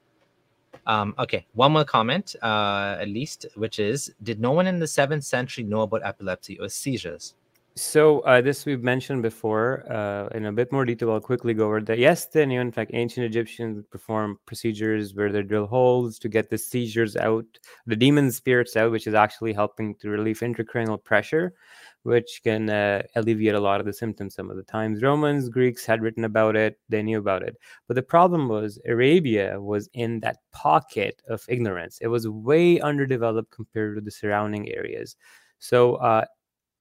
[0.86, 4.86] Um, okay, one more comment, uh, at least, which is: Did no one in the
[4.86, 7.34] seventh century know about epilepsy or seizures?
[7.76, 11.12] So uh, this we've mentioned before uh, in a bit more detail.
[11.12, 11.98] I'll quickly go over that.
[11.98, 12.60] Yes, they knew.
[12.60, 17.46] In fact, ancient Egyptians perform procedures where they drill holes to get the seizures out,
[17.86, 21.54] the demon spirits out, which is actually helping to relieve intracranial pressure,
[22.02, 24.34] which can uh, alleviate a lot of the symptoms.
[24.34, 26.78] Some of the times, Romans, Greeks had written about it.
[26.88, 27.56] They knew about it.
[27.86, 31.98] But the problem was Arabia was in that pocket of ignorance.
[32.00, 35.16] It was way underdeveloped compared to the surrounding areas.
[35.58, 36.24] So uh,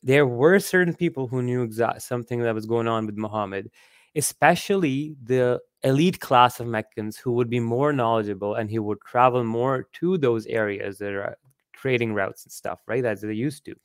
[0.03, 3.69] there were certain people who knew something that was going on with Muhammad,
[4.15, 9.43] especially the elite class of Meccans who would be more knowledgeable and he would travel
[9.43, 11.37] more to those areas that are
[11.73, 13.05] trading routes and stuff, right?
[13.05, 13.75] As they used to.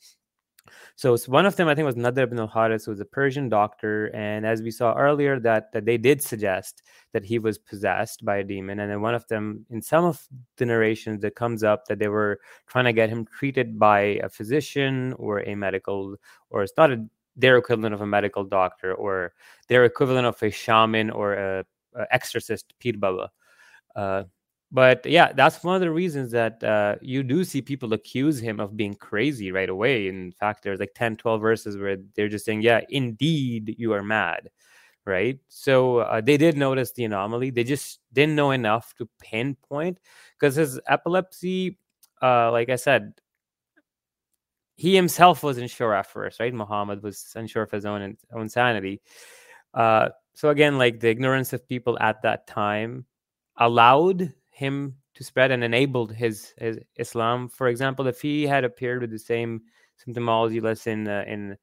[0.97, 4.07] So one of them, I think, was Nadir ibn al-Haris, who was a Persian doctor.
[4.15, 8.37] And as we saw earlier, that, that they did suggest that he was possessed by
[8.39, 8.81] a demon.
[8.81, 12.09] And then one of them, in some of the narrations that comes up, that they
[12.09, 16.17] were trying to get him treated by a physician or a medical,
[16.51, 17.05] or it's not a,
[17.37, 19.35] their equivalent of a medical doctor, or
[19.69, 21.65] their equivalent of a shaman or a,
[21.97, 23.31] a exorcist, Pir Baba.
[23.97, 24.25] Uh,
[24.75, 28.59] but yeah, that's one of the reasons that uh, you do see people accuse him
[28.59, 30.09] of being crazy right away.
[30.09, 34.03] In fact, there's like 10, 12 verses where they're just saying, yeah, indeed, you are
[34.03, 34.51] mad.
[35.07, 35.39] Right.
[35.49, 37.51] So uh, they did notice the anomaly.
[37.51, 39.99] They just didn't know enough to pinpoint
[40.41, 41.79] because his epilepsy,
[42.21, 43.13] uh, like I said,
[44.75, 46.53] he himself wasn't sure at first, right?
[46.53, 49.03] Muhammad was unsure of his own own sanity.
[49.73, 53.05] Uh, so again, like the ignorance of people at that time
[53.57, 57.49] allowed him to spread and enabled his, his Islam.
[57.49, 59.63] For example, if he had appeared with the same
[60.07, 61.57] symptomology, let's in uh, in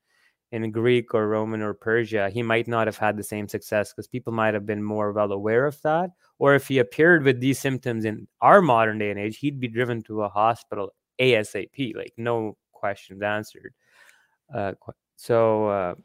[0.52, 4.08] in Greek or Roman or Persia, he might not have had the same success because
[4.08, 6.12] people might have been more well aware of that.
[6.39, 9.70] Or if he appeared with these symptoms in our modern day and age, he'd be
[9.70, 13.74] driven to a hospital ASAP, like no questions answered.
[14.54, 14.74] Uh,
[15.16, 15.96] so, uh,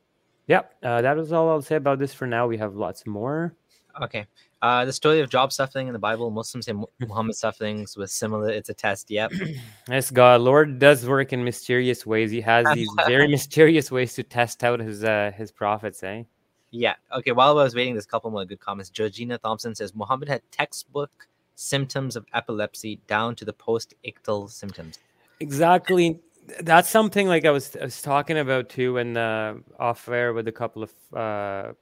[0.46, 2.46] yeah, uh, that was all I'll say about this for now.
[2.46, 3.56] We have lots more.
[4.00, 4.26] Okay.
[4.62, 8.48] Uh, the story of Job suffering in the Bible, Muslims say Muhammad sufferings was similar.
[8.48, 9.10] It's a test.
[9.10, 9.32] Yep.
[9.88, 12.30] yes, God, Lord does work in mysterious ways.
[12.30, 16.22] He has these very mysterious ways to test out his uh, his prophets, eh?
[16.70, 16.94] Yeah.
[17.12, 17.32] Okay.
[17.32, 18.90] While I was waiting, there's a couple more good comments.
[18.90, 24.98] Georgina Thompson says Muhammad had textbook symptoms of epilepsy down to the post-ictal symptoms.
[25.40, 26.20] Exactly.
[26.60, 30.48] That's something like I was, I was talking about too, when uh, off air with
[30.48, 31.72] a couple of uh,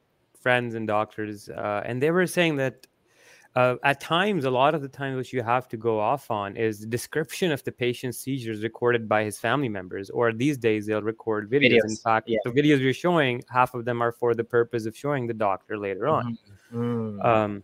[0.44, 2.86] friends and doctors, uh, and they were saying that
[3.56, 6.56] uh, at times, a lot of the times, what you have to go off on
[6.56, 10.86] is the description of the patient's seizures recorded by his family members, or these days
[10.86, 11.78] they'll record videos.
[11.78, 11.90] videos.
[11.94, 12.38] In fact, yeah.
[12.44, 15.78] the videos you're showing, half of them are for the purpose of showing the doctor
[15.78, 16.36] later on.
[16.72, 17.20] Mm-hmm.
[17.20, 17.62] Um,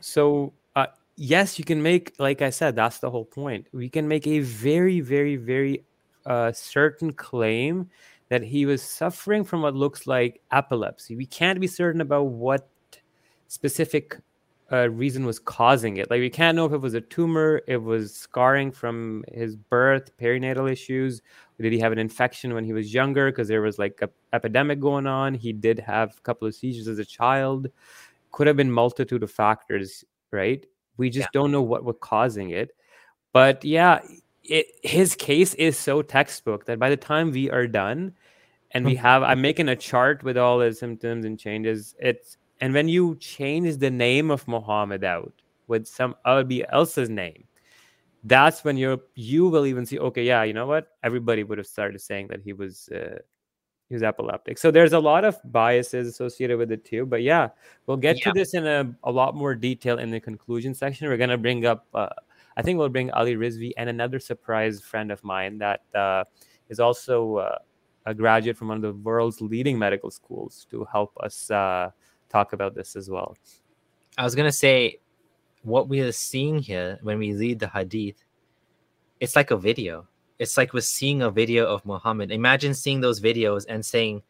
[0.00, 3.68] so, uh, yes, you can make, like I said, that's the whole point.
[3.72, 5.84] We can make a very, very, very
[6.26, 7.88] uh, certain claim
[8.32, 11.14] that he was suffering from what looks like epilepsy.
[11.14, 12.66] We can't be certain about what
[13.48, 14.16] specific
[14.72, 16.10] uh, reason was causing it.
[16.10, 20.16] Like we can't know if it was a tumor, it was scarring from his birth,
[20.16, 21.20] perinatal issues.
[21.60, 23.30] Did he have an infection when he was younger?
[23.30, 25.34] Because there was like a epidemic going on.
[25.34, 27.68] He did have a couple of seizures as a child.
[28.30, 30.64] Could have been multitude of factors, right?
[30.96, 31.34] We just yeah.
[31.34, 32.70] don't know what was causing it.
[33.34, 34.00] But yeah,
[34.42, 38.14] it, his case is so textbook that by the time we are done,
[38.74, 41.94] and we have i'm making a chart with all the symptoms and changes.
[41.98, 45.32] It's and when you change the name of muhammad out
[45.68, 47.44] with some somebody else's name
[48.24, 50.88] that's when you're you will even see okay yeah you know what?
[51.02, 53.18] Everybody would have started saying that he was uh,
[53.88, 54.56] he was epileptic.
[54.56, 57.48] So there's a lot of biases associated with it too but yeah
[57.86, 58.24] we'll get yeah.
[58.24, 61.08] to this in a, a lot more detail in the conclusion section.
[61.08, 62.08] We're going to bring up uh,
[62.56, 66.24] i think we'll bring ali rizvi and another surprise friend of mine that uh,
[66.68, 67.58] is also uh,
[68.06, 71.90] a graduate from one of the world's leading medical schools to help us uh,
[72.28, 73.36] talk about this as well.
[74.18, 74.98] I was gonna say,
[75.62, 78.24] what we are seeing here when we read the hadith,
[79.20, 80.08] it's like a video.
[80.38, 82.32] It's like we're seeing a video of Muhammad.
[82.32, 84.22] Imagine seeing those videos and saying,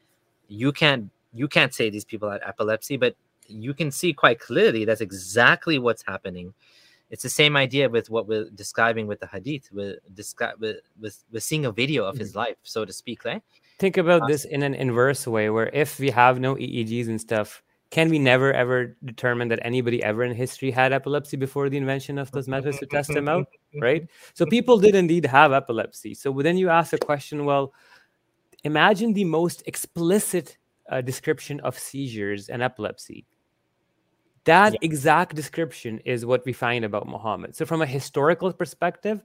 [0.49, 3.17] "You can't, you can't say these people had epilepsy," but
[3.49, 6.55] you can see quite clearly that's exactly what's happening
[7.11, 11.41] it's the same idea with what we're describing with the hadith we're, descri- we're, we're,
[11.41, 12.39] seeing a video of his mm-hmm.
[12.39, 13.43] life so to speak right
[13.83, 17.63] think about this in an inverse way where if we have no eegs and stuff
[17.91, 22.17] can we never ever determine that anybody ever in history had epilepsy before the invention
[22.17, 23.47] of those methods to test them out
[23.83, 27.75] right so people did indeed have epilepsy so then you ask a question well
[28.63, 30.57] imagine the most explicit
[30.93, 33.27] uh, description of seizures and epilepsy
[34.45, 34.79] that yeah.
[34.83, 37.55] exact description is what we find about Muhammad.
[37.55, 39.23] So, from a historical perspective,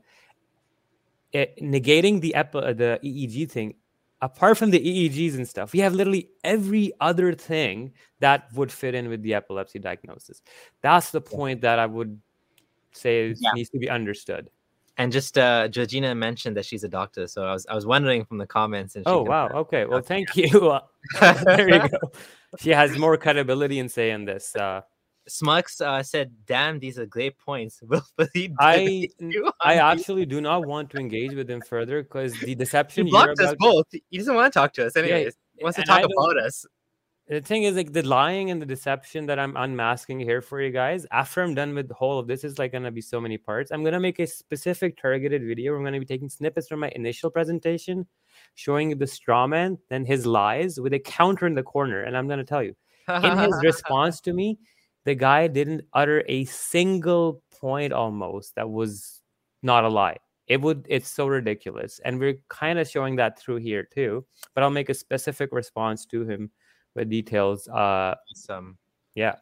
[1.32, 3.74] it, negating the epi- the EEG thing
[4.22, 8.96] apart from the EEGs and stuff, we have literally every other thing that would fit
[8.96, 10.42] in with the epilepsy diagnosis.
[10.82, 12.20] That's the point that I would
[12.94, 13.52] say Yeah.
[13.54, 14.50] needs to be understood.
[14.98, 18.26] And just uh, Georgina mentioned that she's a doctor, so I was I was wondering
[18.26, 18.96] from the comments.
[18.96, 19.50] And she Oh wow.
[19.50, 19.86] Okay.
[19.86, 20.80] Well, thank you.
[21.22, 22.12] there you go.
[22.60, 24.56] She has more credibility and say in saying this.
[24.56, 24.82] Uh,
[25.30, 28.02] Smux uh, said, "Damn, these are great points." Will
[28.60, 29.08] I
[29.62, 33.40] I actually do not want to engage with him further because the deception He blocked
[33.40, 33.86] us both.
[33.92, 35.36] He doesn't want to talk to us anyways.
[35.58, 36.66] he wants to talk about us.
[37.28, 40.72] the thing is like the lying and the deception that i'm unmasking here for you
[40.72, 43.38] guys after i'm done with the whole of this is like gonna be so many
[43.38, 46.90] parts i'm gonna make a specific targeted video i'm gonna be taking snippets from my
[46.96, 48.08] initial presentation
[48.56, 52.16] showing you the straw man then his lies with a counter in the corner and
[52.16, 52.74] i'm gonna tell you
[53.10, 54.58] in his response to me
[55.08, 59.22] the guy didn't utter a single point almost that was
[59.64, 63.56] not a lie it would it's so ridiculous and we're kind of showing that through
[63.56, 66.52] here too but i'll make a specific response to him
[66.94, 68.78] with details uh Awesome.
[69.16, 69.36] yeah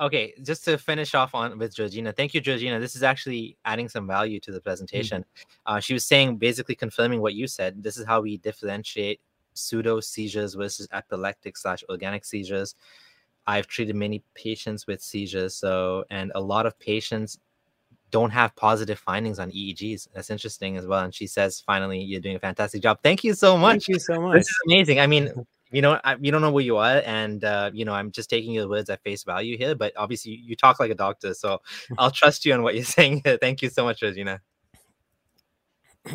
[0.00, 2.10] Okay, just to finish off on with Georgina.
[2.10, 2.80] Thank you, Georgina.
[2.80, 5.26] This is actually adding some value to the presentation.
[5.66, 7.82] Uh, she was saying, basically confirming what you said.
[7.82, 9.20] This is how we differentiate
[9.52, 12.74] pseudo seizures versus epileptic slash organic seizures.
[13.46, 17.38] I've treated many patients with seizures, so and a lot of patients
[18.10, 20.08] don't have positive findings on EEGs.
[20.14, 21.04] That's interesting as well.
[21.04, 22.98] And she says, finally, you're doing a fantastic job.
[23.02, 23.86] Thank you so much.
[23.86, 24.98] thank you so much This is amazing.
[25.00, 25.32] I mean,
[25.70, 28.28] you know, I, you don't know who you are, and uh, you know, I'm just
[28.28, 29.74] taking your words at face value here.
[29.74, 31.60] But obviously, you, you talk like a doctor, so
[31.98, 33.22] I'll trust you on what you're saying.
[33.40, 34.40] Thank you so much, Regina.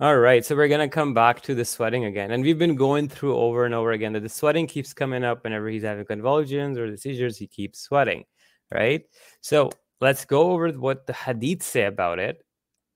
[0.00, 2.30] all right so we're gonna come back to the sweating again.
[2.32, 5.44] And we've been going through over and over again that the sweating keeps coming up
[5.44, 8.24] whenever he's having convulsions or the seizures he keeps sweating
[8.72, 9.02] right?
[9.40, 9.70] So
[10.00, 12.44] let's go over what the hadith say about it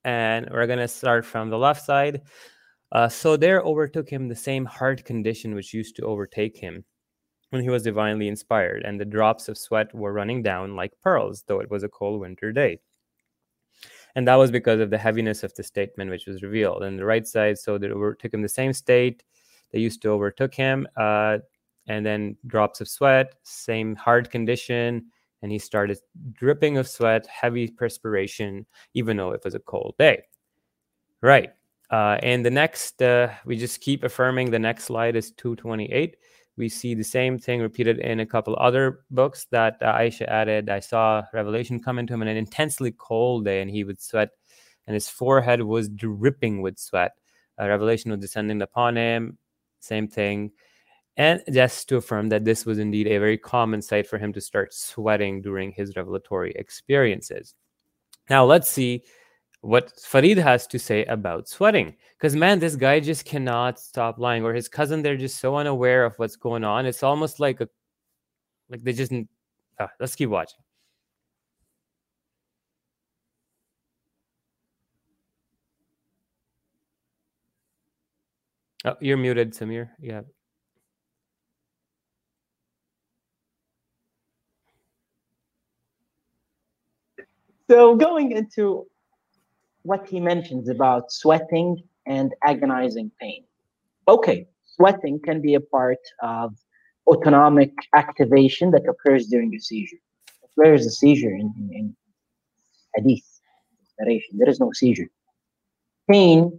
[0.05, 2.23] and we're gonna start from the left side.
[2.93, 6.85] Uh, so there overtook him the same heart condition which used to overtake him
[7.51, 11.45] when he was divinely inspired, and the drops of sweat were running down like pearls,
[11.47, 12.81] though it was a cold winter day.
[14.17, 16.85] And that was because of the heaviness of the statement which was revealed.
[16.85, 19.25] And the right side, so they overtook him the same state
[19.75, 21.39] they used to overtook him, uh,
[21.89, 25.07] and then drops of sweat, same heart condition,
[25.43, 25.99] and he started
[26.33, 30.23] dripping of sweat, heavy perspiration, even though it was a cold day.
[31.21, 31.51] Right.
[31.91, 36.17] Uh, and the next, uh, we just keep affirming the next slide is 228.
[36.57, 40.69] We see the same thing repeated in a couple other books that uh, Aisha added.
[40.69, 44.31] I saw Revelation come into him on an intensely cold day, and he would sweat,
[44.87, 47.13] and his forehead was dripping with sweat.
[47.61, 49.39] Uh, Revelation was descending upon him.
[49.81, 50.53] Same thing.
[51.17, 54.41] And just to affirm that this was indeed a very common sight for him to
[54.41, 57.55] start sweating during his revelatory experiences.
[58.29, 59.05] Now, let's see
[59.65, 61.97] what Farid has to say about sweating.
[62.19, 66.05] Because, man, this guy just cannot stop lying, or his cousin, they're just so unaware
[66.05, 66.87] of what's going on.
[66.87, 67.69] It's almost like a,
[68.69, 69.13] like they just,
[69.81, 70.59] uh, let's keep watching.
[78.85, 79.91] Oh, you're muted, Samir.
[79.99, 80.23] Yeah.
[87.71, 88.87] So going into
[89.85, 93.45] what he mentions about sweating and agonizing pain.
[94.09, 96.55] Okay, sweating can be a part of
[97.07, 99.99] autonomic activation that occurs during a seizure.
[100.57, 101.97] Where is the seizure in, in, in
[102.95, 103.41] hadith
[104.01, 104.39] narration?
[104.39, 105.11] There is no seizure.
[106.11, 106.59] Pain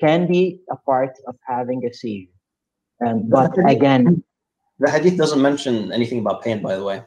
[0.00, 2.30] can be a part of having a seizure.
[3.00, 4.24] And but again,
[4.78, 7.02] The hadith doesn't mention anything about pain, by the way,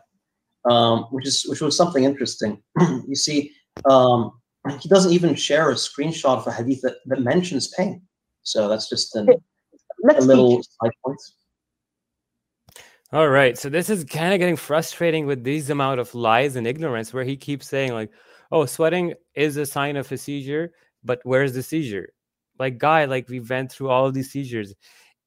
[0.70, 2.62] um, which is which was something interesting.
[3.08, 3.52] you see,
[3.90, 4.39] um,
[4.80, 8.02] he doesn't even share a screenshot of a hadith that, that mentions pain.
[8.44, 9.30] So that's just an,
[10.10, 11.20] a little side point.
[13.12, 13.58] All right.
[13.58, 17.24] So this is kind of getting frustrating with these amount of lies and ignorance where
[17.24, 18.12] he keeps saying like,
[18.52, 20.72] "Oh, sweating is a sign of a seizure,
[21.04, 22.14] but where's the seizure?"
[22.60, 24.76] Like, guy, like we went through all of these seizures.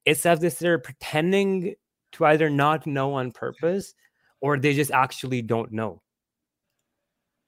[0.05, 1.75] It's as if they're pretending
[2.13, 3.95] to either not know on purpose
[4.39, 6.01] or they just actually don't know.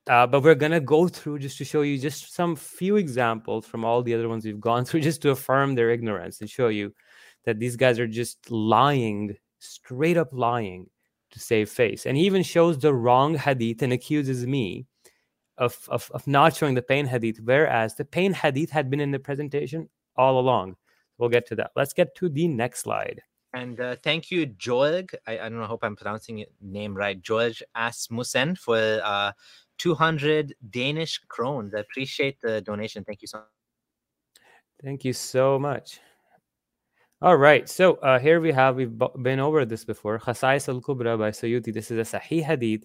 [0.07, 3.83] Uh, but we're gonna go through just to show you just some few examples from
[3.83, 6.93] all the other ones we've gone through, just to affirm their ignorance and show you
[7.45, 10.87] that these guys are just lying, straight up lying
[11.31, 12.05] to save face.
[12.05, 14.85] And he even shows the wrong hadith and accuses me
[15.57, 19.11] of, of, of not showing the pain hadith, whereas the pain hadith had been in
[19.11, 20.75] the presentation all along.
[21.17, 21.71] We'll get to that.
[21.75, 23.21] Let's get to the next slide.
[23.53, 25.15] And uh, thank you, Georg.
[25.25, 27.21] I, I don't know, hope I'm pronouncing your name right.
[27.21, 29.31] George Asmussen for uh,
[29.77, 31.73] 200 Danish krones.
[31.73, 33.03] I appreciate the donation.
[33.03, 33.47] Thank you so much.
[34.83, 35.99] Thank you so much.
[37.21, 40.19] All right, so uh, here we have we've been over this before.
[40.19, 41.73] Khasais al Kubra by Suyuti.
[41.73, 42.83] This is a Sahih Hadith.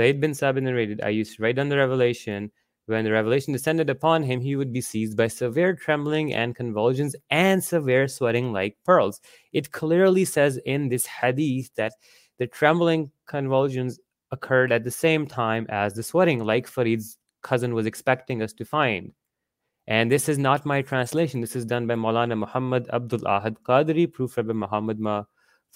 [0.00, 1.00] Zayd bin Sabit narrated.
[1.02, 2.50] I used right the revelation.
[2.86, 7.14] When the revelation descended upon him, he would be seized by severe trembling and convulsions
[7.30, 9.20] and severe sweating like pearls.
[9.52, 11.92] It clearly says in this hadith that
[12.38, 14.00] the trembling convulsions
[14.32, 18.64] occurred at the same time as the sweating, like Farid's cousin was expecting us to
[18.64, 19.12] find.
[19.86, 21.40] And this is not my translation.
[21.40, 25.24] This is done by Maulana Muhammad Abdul Ahad Qadri, proof Rabbi Muhammad Ma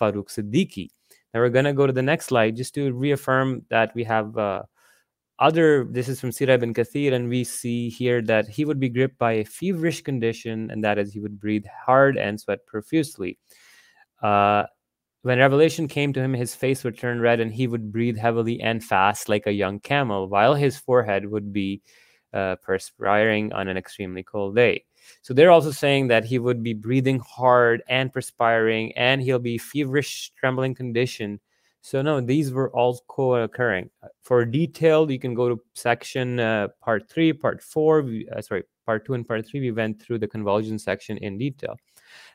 [0.00, 0.88] Farooq Siddiqui.
[1.34, 4.38] Now we're going to go to the next slide just to reaffirm that we have
[4.38, 4.62] uh,
[5.38, 5.84] other.
[5.90, 9.18] This is from Sirah ibn Kathir, and we see here that he would be gripped
[9.18, 13.38] by a feverish condition, and that is he would breathe hard and sweat profusely.
[14.22, 14.64] Uh,
[15.26, 18.60] when revelation came to him, his face would turn red, and he would breathe heavily
[18.60, 21.82] and fast like a young camel, while his forehead would be
[22.32, 24.84] uh, perspiring on an extremely cold day.
[25.22, 29.58] So they're also saying that he would be breathing hard and perspiring, and he'll be
[29.58, 31.40] feverish, trembling condition.
[31.80, 33.90] So no, these were all co-occurring.
[34.22, 38.08] For detail, you can go to section uh, part three, part four.
[38.32, 39.58] Uh, sorry, part two and part three.
[39.58, 41.76] We went through the convulsion section in detail.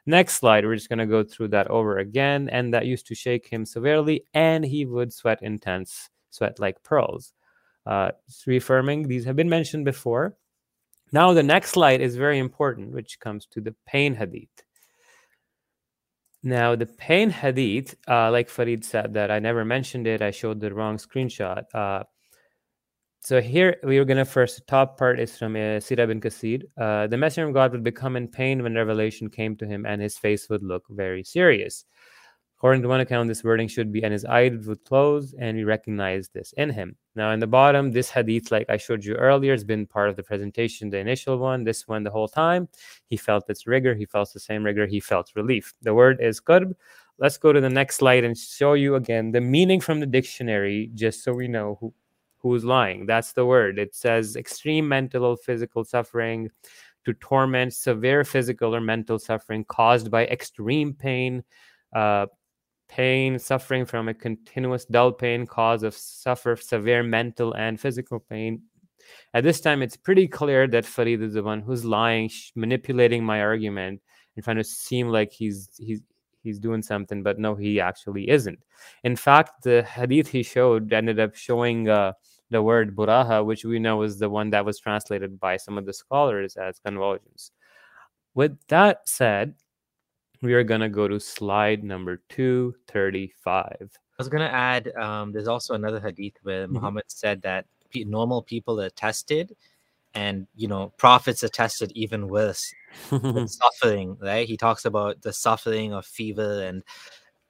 [0.06, 3.16] Next slide, we're just going to go through that over again, and that used to
[3.16, 7.34] shake him severely, and he would sweat intense, sweat like pearls.
[7.86, 8.12] Uh,
[8.46, 10.36] reaffirming these have been mentioned before.
[11.12, 14.50] Now, the next slide is very important, which comes to the pain hadith.
[16.44, 20.60] Now, the pain hadith, uh, like Farid said, that I never mentioned it, I showed
[20.60, 21.66] the wrong screenshot.
[21.74, 22.04] Uh,
[23.24, 26.64] so here we are going to first, top part is from uh, Sirah bin Kasir.
[26.76, 30.02] Uh, the messenger of God would become in pain when revelation came to him, and
[30.02, 31.86] his face would look very serious.
[32.58, 35.64] According to one account, this wording should be, and his eyes would close, and we
[35.64, 36.96] recognize this in him.
[37.16, 40.16] Now, in the bottom, this hadith, like I showed you earlier, has been part of
[40.16, 42.70] the presentation, the initial one, this one, the whole time.
[43.06, 45.76] He felt its rigor, he felt the same rigor, he felt relief.
[45.84, 46.74] The word is qurb.
[47.20, 50.90] Let's go to the next slide and show you again the meaning from the dictionary,
[50.96, 51.94] just so we know who,
[52.42, 53.06] who's lying.
[53.06, 53.80] That's the word.
[53.80, 56.50] It says extreme mental or physical suffering,
[57.06, 61.44] to torment, severe physical or mental suffering caused by extreme pain.
[61.96, 62.28] Uh,
[62.88, 68.62] pain, suffering from a continuous dull pain, cause of suffer severe mental and physical pain.
[69.34, 73.42] At this time, it's pretty clear that Farid is the one who's lying, manipulating my
[73.42, 74.02] argument,
[74.36, 76.02] and trying to seem like he's he's
[76.44, 78.60] he's doing something, but no, he actually isn't.
[79.04, 82.14] In fact, the hadith he showed ended up showing uh,
[82.52, 85.86] the word buraha, which we know is the one that was translated by some of
[85.88, 87.52] the scholars as convulsions.
[88.36, 89.56] With that said,
[90.42, 93.76] we are going to go to slide number 235.
[93.80, 93.88] I
[94.18, 94.92] was gonna add.
[94.98, 96.72] Um, there's also another hadith where Mhm.
[96.74, 99.56] Muhammad said that normal people are tested,
[100.14, 102.72] and you know prophets are tested even worse
[103.12, 104.18] with suffering.
[104.22, 104.48] Right?
[104.48, 106.84] He talks about the suffering of fever, and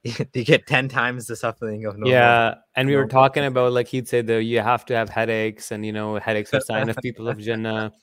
[0.34, 2.10] they get ten times the suffering of normal.
[2.12, 5.72] yeah, and we were talking about like he'd say that you have to have headaches,
[5.72, 7.91] and you know headaches are sign of people of Jannah.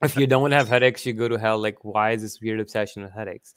[0.00, 1.58] If you don't have headaches, you go to hell.
[1.58, 3.52] Like, why is this weird obsession with headaches?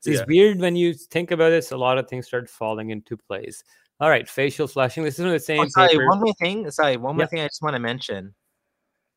[0.00, 0.18] So Yeah.
[0.18, 1.72] It's weird when you think about this.
[1.72, 3.64] A lot of things start falling into place.
[3.98, 5.04] All right, facial flushing.
[5.04, 6.06] This is on the oh, same Oh, sorry, paper.
[6.08, 6.70] one more thing.
[6.70, 7.28] Sorry, one more Yeah.
[7.28, 7.40] thing.
[7.40, 8.34] I just want to mention.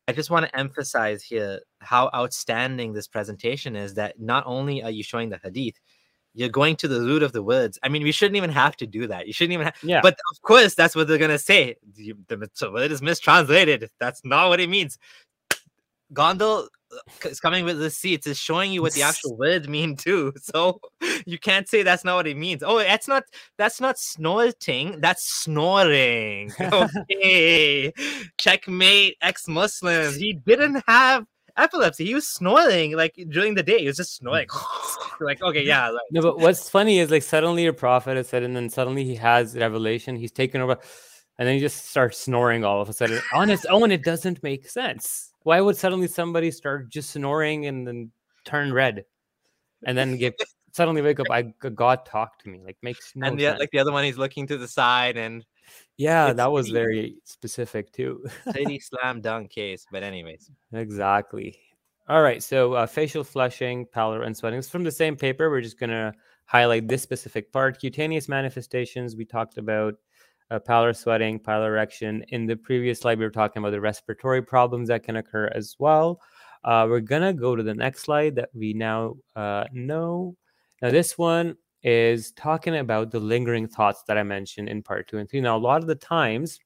[0.08, 3.92] I just want to emphasize here how outstanding this presentation is.
[3.94, 5.78] That not only are you showing the hadith,
[6.34, 7.78] you're going to the root of the words.
[7.82, 9.26] I mean, we shouldn't even have to do that.
[9.26, 9.66] You shouldn't even.
[9.66, 10.00] Have, Yeah.
[10.02, 11.76] But of course, that's what they're gonna say.
[11.96, 13.90] The, the, the word is mistranslated.
[13.98, 14.98] That's not what it means.
[16.12, 19.96] Gondel uh, is coming with the seats Is showing you what the actual words mean
[19.96, 20.32] too.
[20.42, 20.80] So
[21.26, 22.62] you can't say that's not what it means.
[22.64, 23.24] Oh, that's not
[23.58, 25.00] that's not snorting.
[25.00, 26.52] That's snoring.
[26.60, 27.92] Okay,
[28.38, 29.16] checkmate.
[29.20, 30.16] Ex-Muslims.
[30.16, 31.26] He didn't have
[31.60, 32.04] epilepsy.
[32.04, 33.80] He was snoring like during the day.
[33.80, 34.48] He was just snoring.
[34.48, 35.20] Mm.
[35.20, 35.88] like okay, yeah.
[35.88, 39.04] Like, No, but what's funny is like suddenly a prophet is said, and then suddenly
[39.04, 40.16] he has revelation.
[40.16, 40.78] He's taken over,
[41.38, 43.90] and then he just starts snoring all of a sudden on its own.
[43.90, 45.32] It doesn't make sense.
[45.42, 48.10] Why would suddenly somebody start just snoring and then
[48.44, 49.04] turn red,
[49.84, 50.34] and then get
[50.72, 51.26] suddenly wake up?
[51.30, 52.60] I God talked to me.
[52.64, 53.60] Like makes no and the, sense.
[53.60, 55.44] like the other one, he's looking to the side and
[56.00, 58.24] yeah, it's that was very specific too.
[58.50, 59.86] pretty slam dunk case.
[59.92, 61.54] But anyways, Exactly.
[62.08, 62.42] All right.
[62.42, 64.58] So uh, facial flushing, pallor, and sweating.
[64.58, 65.50] It's from the same paper.
[65.50, 66.12] We're just going to
[66.46, 67.78] highlight this specific part.
[67.78, 69.14] Cutaneous manifestations.
[69.14, 69.94] We talked about
[70.50, 72.24] uh, pallor, sweating, piloerection.
[72.30, 75.76] In the previous slide, we were talking about the respiratory problems that can occur as
[75.78, 76.20] well.
[76.64, 80.34] Uh, we're going to go to the next slide that we now uh, know.
[80.80, 85.18] Now, this one is talking about the lingering thoughts that I mentioned in part two
[85.18, 85.40] and three.
[85.40, 86.58] Now, a lot of the times,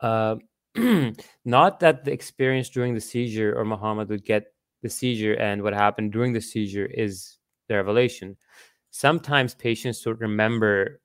[0.00, 0.36] uh,
[1.44, 4.46] not that the experience during the seizure or Muhammad would get
[4.82, 7.38] the seizure and what happened during the seizure is
[7.68, 8.36] the revelation.
[8.90, 11.00] sometimes patients don't remember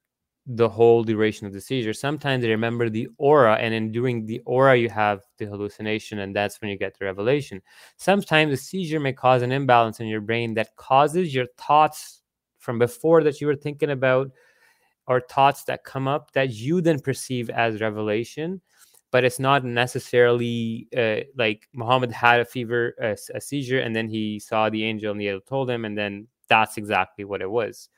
[0.45, 1.93] the whole duration of the seizure.
[1.93, 6.35] Sometimes they remember the aura, and in during the aura, you have the hallucination, and
[6.35, 7.61] that's when you get the revelation.
[7.97, 12.18] Sometimes the seizure may cause an imbalance in your brain that causes your thoughts
[12.69, 14.29] from before that you were thinking about,
[15.07, 18.61] or thoughts that come up that you then perceive as revelation.
[19.11, 24.07] But it's not necessarily uh, like Muhammad had a fever, a, a seizure, and then
[24.07, 27.49] he saw the angel, and the angel told him, and then that's exactly what it
[27.49, 27.89] was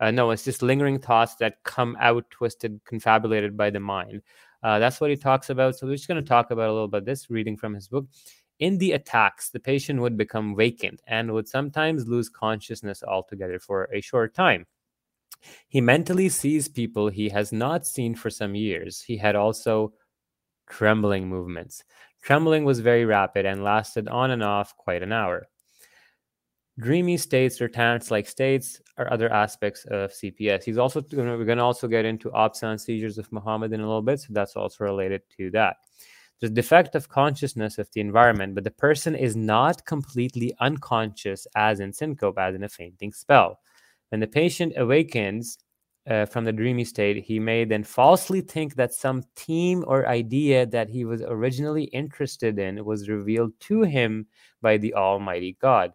[0.00, 4.22] uh, no, it's just lingering thoughts that come out twisted, confabulated by the mind.
[4.62, 5.76] Uh, that's what he talks about.
[5.76, 8.06] So we're just going to talk about a little bit this reading from his book.
[8.58, 13.88] In the attacks, the patient would become vacant and would sometimes lose consciousness altogether for
[13.92, 14.66] a short time.
[15.68, 19.02] He mentally sees people he has not seen for some years.
[19.02, 19.92] He had also
[20.68, 21.84] trembling movements.
[22.22, 25.46] Trembling was very rapid and lasted on and off quite an hour.
[26.78, 30.64] Dreamy states or trance-like states are other aspects of CPS.
[30.64, 34.02] He's also we're going to also get into absence seizures of Muhammad in a little
[34.02, 35.76] bit, so that's also related to that.
[36.40, 41.80] There's defect of consciousness of the environment, but the person is not completely unconscious, as
[41.80, 43.60] in syncope, as in a fainting spell.
[44.10, 45.58] When the patient awakens
[46.08, 50.66] uh, from the dreamy state, he may then falsely think that some theme or idea
[50.66, 54.26] that he was originally interested in was revealed to him
[54.60, 55.92] by the Almighty God.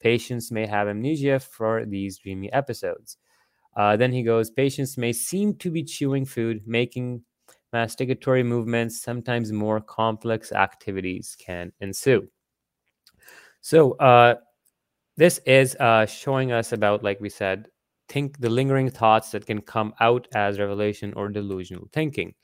[0.00, 3.16] Patients may have amnesia for these dreamy episodes.
[3.74, 7.22] Uh, then he goes, patients may seem to be chewing food, making
[7.74, 12.28] masticatory movements, sometimes more complex activities can ensue.
[13.60, 14.36] So, uh,
[15.16, 17.68] this is uh, showing us about, like we said,
[18.08, 22.34] think the lingering thoughts that can come out as revelation or delusional thinking.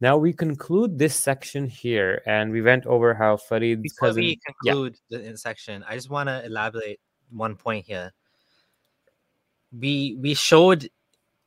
[0.00, 3.82] Now we conclude this section here, and we went over how Farid.
[3.82, 4.22] Before cousin.
[4.22, 4.72] we Yeah.
[4.72, 7.00] conclude the section, I just want to elaborate
[7.30, 8.12] one point here.
[9.72, 10.88] We we showed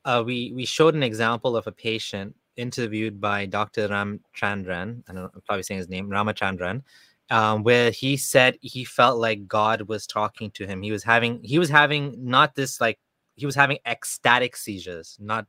[0.04, 3.88] uh, we we showed an example of a patient interviewed by Dr.
[3.88, 5.02] Ramchandran.
[5.08, 6.82] I don't know, I'm probably saying his name, Ramachandran,
[7.30, 10.82] um, where he said he felt like God was talking to him.
[10.82, 12.98] He was having he was having not this like
[13.36, 15.46] he was having ecstatic seizures, not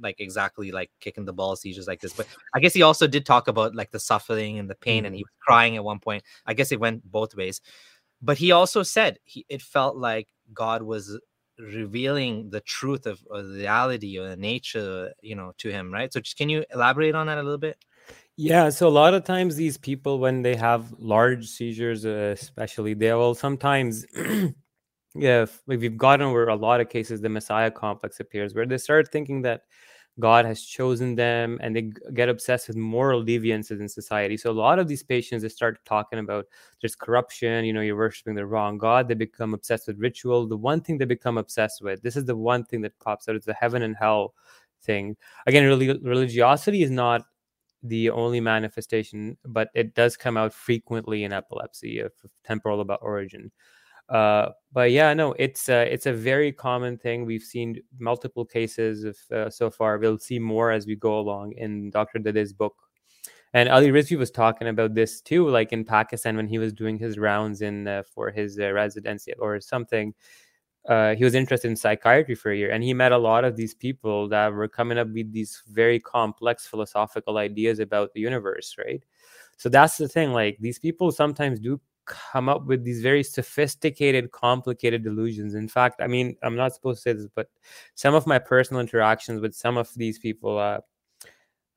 [0.00, 2.12] like exactly like kicking the ball seizures like this.
[2.12, 5.14] But I guess he also did talk about like the suffering and the pain, and
[5.14, 6.24] he was crying at one point.
[6.46, 7.60] I guess it went both ways.
[8.20, 11.18] But he also said he it felt like God was
[11.58, 16.12] revealing the truth of, of reality or the nature, you know, to him, right?
[16.12, 17.76] So just can you elaborate on that a little bit?
[18.36, 22.94] Yeah, so a lot of times these people, when they have large seizures, uh, especially,
[22.94, 24.04] they will sometimes,
[25.14, 28.78] yeah, if- we've gotten over a lot of cases, the Messiah complex appears, where they
[28.78, 29.62] start thinking that
[30.20, 34.36] God has chosen them and they get obsessed with moral deviances in society.
[34.36, 36.46] So a lot of these patients, they start talking about
[36.80, 39.08] there's corruption, you know, you're worshiping the wrong God.
[39.08, 40.46] They become obsessed with ritual.
[40.46, 43.34] The one thing they become obsessed with, this is the one thing that pops out,
[43.34, 44.34] it's the heaven and hell
[44.82, 45.16] thing.
[45.46, 47.24] Again, reli- religiosity is not
[47.82, 52.12] the only manifestation, but it does come out frequently in epilepsy of
[52.44, 53.50] temporal about origin.
[54.08, 57.24] Uh, but yeah, no, it's uh, it's a very common thing.
[57.24, 59.98] We've seen multiple cases of uh, so far.
[59.98, 62.18] We'll see more as we go along in Dr.
[62.18, 62.74] Dade's book.
[63.54, 66.98] And Ali Rizvi was talking about this too, like in Pakistan when he was doing
[66.98, 70.12] his rounds in uh, for his uh, residency or something.
[70.86, 73.56] Uh, he was interested in psychiatry for a year, and he met a lot of
[73.56, 78.76] these people that were coming up with these very complex philosophical ideas about the universe,
[78.76, 79.02] right?
[79.56, 80.32] So that's the thing.
[80.32, 85.54] Like these people sometimes do come up with these very sophisticated, complicated delusions.
[85.54, 87.48] In fact, I mean, I'm not supposed to say this, but
[87.94, 90.80] some of my personal interactions with some of these people, uh,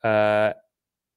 [0.06, 0.54] uh,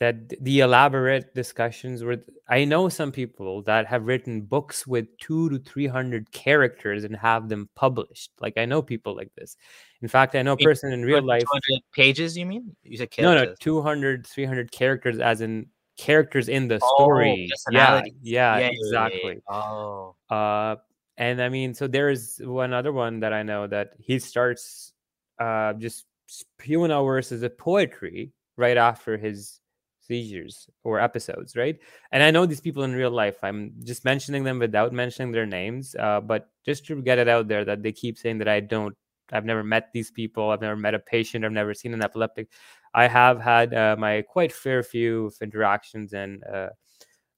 [0.01, 2.17] that the elaborate discussions were.
[2.49, 7.15] I know some people that have written books with two to three hundred characters and
[7.15, 8.31] have them published.
[8.41, 9.57] Like I know people like this.
[10.01, 11.45] In fact, I know a person in real life.
[11.93, 12.75] pages, you mean?
[12.83, 13.59] You said No, no, characters.
[13.61, 15.67] 200, 300 characters, as in
[16.01, 17.49] characters in the Oh, story.
[17.71, 19.43] Yeah, yeah, yeah, exactly.
[19.49, 20.77] Oh, Uh,
[21.17, 24.93] and I mean, so there's one other one that I know that he starts
[25.39, 29.61] uh, just spewing out verses of poetry right after his
[30.01, 31.79] seizures or episodes, right?
[32.13, 33.37] And I know these people in real life.
[33.43, 37.49] I'm just mentioning them without mentioning their names, uh, but just to get it out
[37.49, 38.97] there that they keep saying that I don't.
[39.33, 40.51] I've never met these people.
[40.51, 41.45] I've never met a patient.
[41.45, 42.49] I've never seen an epileptic.
[42.95, 46.71] I have had uh, my quite fair few of interactions and uh,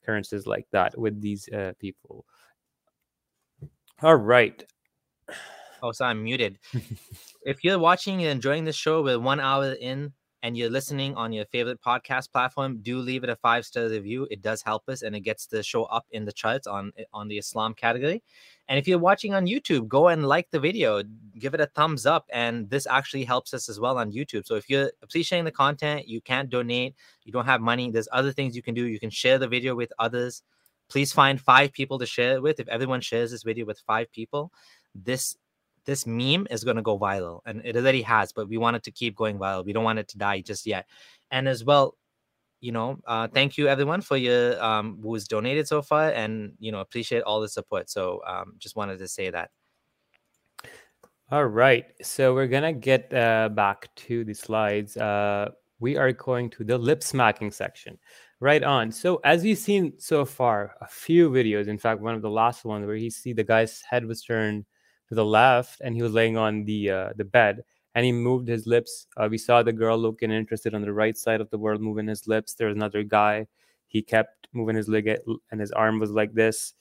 [0.02, 2.24] occurrences like that with these uh, people.
[4.02, 4.64] All right.
[5.82, 6.58] oh, so I'm muted.
[7.46, 10.12] if you're watching and enjoying this show, we're one hour in.
[10.42, 14.26] And you're listening on your favorite podcast platform, do leave it a five star review.
[14.30, 17.04] It does help us, and it gets the show up in the charts on eh,
[17.12, 18.22] on the Islam category.
[18.68, 21.02] And if you're watching on YouTube, go and like the video,
[21.38, 24.46] give it a thumbs up, and this actually helps us as well on YouTube.
[24.46, 27.90] So if you're appreciating the content, you can't donate, you don't have money.
[27.90, 28.86] There's other things you can do.
[28.86, 30.42] You can share the video with others.
[30.88, 32.60] Please find five people to share it with.
[32.60, 34.52] If everyone shares this video with five people,
[34.94, 35.36] this
[35.84, 38.82] this meme is going to go viral and it already has but we want it
[38.82, 40.86] to keep going viral we don't want it to die just yet
[41.30, 41.96] and as well
[42.60, 46.70] you know uh thank you everyone for your um who's donated so far and you
[46.70, 49.50] know appreciate all the support so um just wanted to say that
[51.32, 51.86] All right.
[52.02, 54.98] So we're to get uh, back to the slides.
[54.98, 55.48] Uh,
[55.80, 57.98] we are going to the lip smacking section.
[58.38, 58.92] Right on.
[58.92, 62.66] So as you've seen so far, a few videos, in fact, one of the last
[62.66, 64.66] ones where you see the guy's head was turned
[65.12, 67.62] to the left and he was laying on the uh, the bed
[67.94, 69.06] and he moved his lips.
[69.18, 72.08] Uh, we saw the girl looking interested on the right side of the world, moving
[72.08, 72.54] his lips.
[72.54, 73.46] There was another guy.
[73.88, 75.14] He kept moving his leg
[75.50, 76.72] and his arm was like this.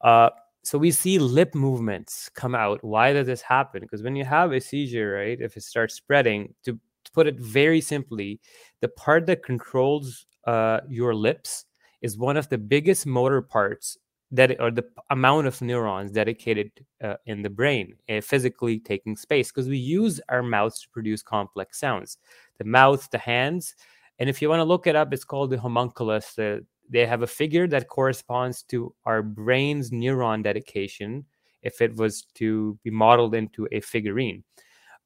[0.00, 0.30] Uh,
[0.64, 2.82] so we see lip movements come out.
[2.82, 3.82] Why does this happen?
[3.82, 7.38] Because when you have a seizure, right, if it starts spreading, to, to put it
[7.38, 8.40] very simply,
[8.80, 11.66] the part that controls uh, your lips
[12.00, 13.98] is one of the biggest motor parts
[14.32, 16.72] that or the amount of neurons dedicated
[17.04, 21.22] uh, in the brain uh, physically taking space because we use our mouths to produce
[21.22, 22.18] complex sounds.
[22.58, 23.76] The mouth the hands
[24.18, 27.22] and if you want to look it up it's called the homunculus uh, they have
[27.22, 31.24] a figure that corresponds to our brain's neuron dedication
[31.62, 34.42] if it was to be modeled into a figurine.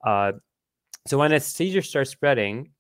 [0.05, 0.33] Uh,
[1.07, 2.71] so when a seizure starts spreading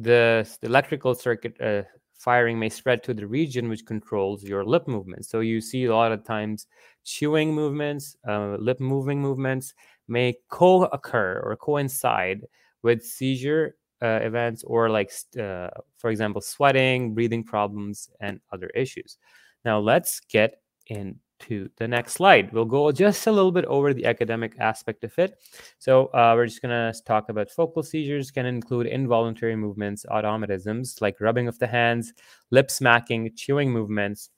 [0.00, 1.82] the, the electrical circuit uh,
[2.14, 5.28] firing may spread to the region which controls your lip movements.
[5.28, 6.66] So you see a lot of times
[7.04, 9.74] chewing movements, uh, lip moving movements
[10.08, 12.46] may co-occur or coincide
[12.82, 19.18] with seizure uh, events or like, uh, for example, sweating, breathing problems, and other issues.
[19.64, 22.52] Now let's get in to the next slide.
[22.52, 25.38] We'll go just a little bit over the academic aspect of it.
[25.78, 31.00] So uh, we're just going to talk about focal seizures can include involuntary movements, automatisms
[31.00, 32.12] like rubbing of the hands,
[32.50, 34.30] lip smacking, chewing movements.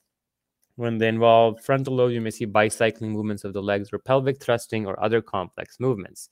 [0.75, 4.41] When they involve frontal lobe, you may see bicycling movements of the legs or pelvic
[4.41, 6.29] thrusting or other complex movements.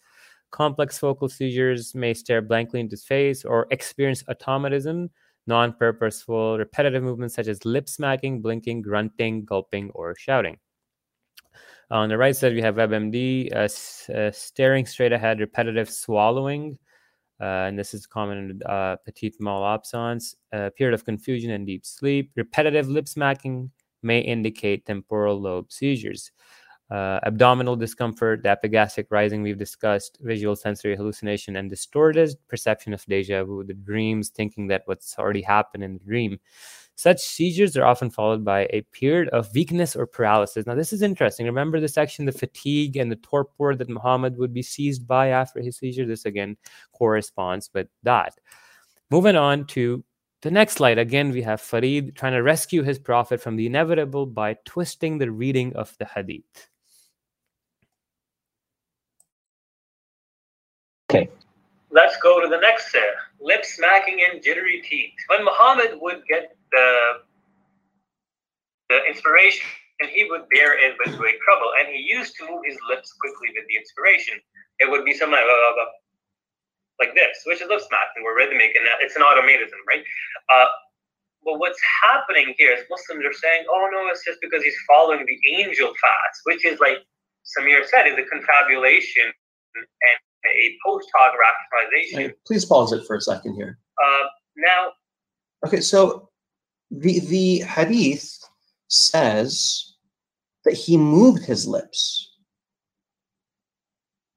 [0.52, 5.10] Complex focal seizures may stare blankly into space or experience automatism,
[5.48, 10.58] non purposeful, repetitive movements such as lip smacking, blinking, grunting, gulping, or shouting.
[11.92, 16.78] On the right side, we have WebMD, uh, uh, staring straight ahead, repetitive swallowing.
[17.40, 21.68] Uh, and this is common in uh, petit mal absence, a period of confusion and
[21.68, 22.32] deep sleep.
[22.36, 23.70] Repetitive lip smacking
[24.02, 26.32] may indicate temporal lobe seizures.
[26.92, 33.04] Uh, abdominal discomfort, the epigastric rising we've discussed, visual sensory hallucination, and distorted perception of
[33.06, 36.40] deja vu, the dreams, thinking that what's already happened in the dream.
[36.94, 40.66] Such seizures are often followed by a period of weakness or paralysis.
[40.66, 41.46] Now, this is interesting.
[41.46, 45.62] Remember the section, the fatigue and the torpor that Muhammad would be seized by after
[45.62, 46.06] his seizure?
[46.06, 46.56] This again
[46.94, 48.40] corresponds with that.
[49.10, 50.06] Moving on to
[50.42, 51.00] the next slide.
[51.00, 55.32] Again, we have Farid trying to rescue his prophet from the inevitable by twisting the
[55.32, 56.70] reading of the hadith.
[61.16, 61.30] Okay.
[61.92, 63.16] Let's go to the next set.
[63.40, 65.14] Lip smacking and jittery teeth.
[65.28, 67.24] When Muhammad would get the
[68.90, 69.66] the inspiration,
[70.00, 73.14] and he would bear it with great trouble, and he used to move his lips
[73.20, 74.38] quickly with the inspiration.
[74.80, 75.92] It would be something like, blah, blah, blah,
[77.00, 78.22] like this, which is lip smacking.
[78.24, 80.04] We're rhythmic, and it's an automatism, right?
[80.54, 80.68] Uh,
[81.46, 85.26] but what's happening here is Muslims are saying, oh no, it's just because he's following
[85.26, 87.02] the angel fast, which is like
[87.46, 89.34] Samir said, is a confabulation
[89.76, 90.20] and
[90.54, 92.20] a post hoc rationalization.
[92.30, 93.80] Hey, please pause it for a second here.
[94.04, 94.24] Uh,
[94.58, 94.92] now,
[95.66, 96.30] Okay, so
[96.92, 98.38] the the hadith
[98.88, 99.96] says
[100.64, 102.32] that he moved his lips.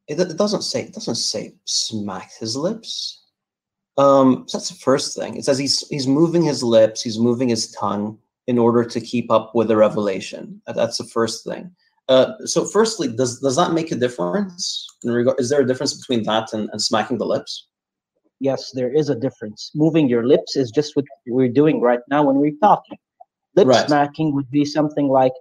[0.06, 3.24] It, it doesn't say it doesn't say smacked his lips.
[3.98, 5.36] Um, so that's the first thing.
[5.36, 9.30] It says he's he's moving his lips, he's moving his tongue in order to keep
[9.30, 10.62] up with the revelation.
[10.66, 11.74] That- That's the first thing.
[12.08, 14.86] Uh, so, firstly, does does that make a difference?
[15.04, 17.68] In regard, is there a difference between that and, and smacking the lips?
[18.40, 19.70] Yes, there is a difference.
[19.74, 22.98] Moving your lips is just what we're doing right now when we're talking.
[23.56, 23.86] Lip Right.
[23.86, 25.32] smacking would be something like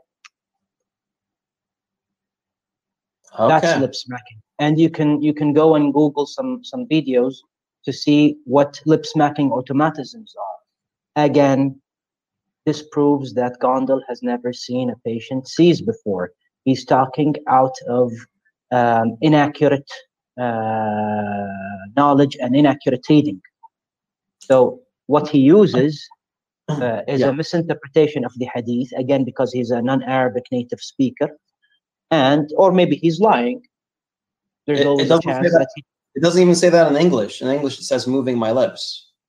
[3.38, 4.42] that's lip smacking.
[4.60, 7.36] And you can you can go and Google some some videos
[7.86, 11.24] to see what lip smacking automatisms are.
[11.24, 11.80] Again,
[12.66, 16.32] this proves that Gondal has never seen a patient seize before.
[16.68, 18.12] He's talking out of
[18.74, 19.90] um, inaccurate
[20.38, 21.48] uh,
[21.96, 23.42] knowledge and inaccurate reading.
[24.40, 25.94] So what he uses
[26.68, 27.30] uh, is Yeah.
[27.30, 31.30] a misinterpretation of the hadith again because he's a non-Arabic native speaker,
[32.12, 33.60] and or maybe he's lying.
[34.66, 35.60] There's It- it always a doesn't chance that.
[35.60, 35.82] that he
[36.18, 37.34] It doesn't even say that in English.
[37.44, 38.82] In English, it says "moving my lips."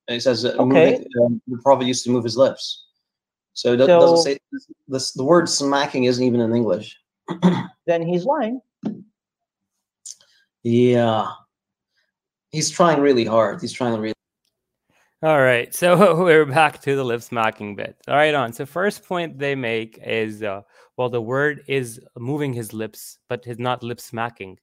[0.09, 0.64] It says uh, Okay.
[0.64, 2.64] moving, um, the prophet used to move his lips.
[3.61, 4.32] So it So- doesn't say
[4.95, 5.12] this.
[5.20, 6.89] The word "smacking" isn't even in English.
[7.87, 8.61] then he's lying.
[10.62, 11.29] Yeah,
[12.51, 13.61] he's trying really hard.
[13.61, 14.14] He's trying really.
[15.22, 17.97] All right, so we're back to the lip smacking bit.
[18.07, 18.53] All right, on.
[18.53, 20.62] So first point they make is, uh,
[20.97, 24.59] well, the word is moving his lips, but he's not lip smacking.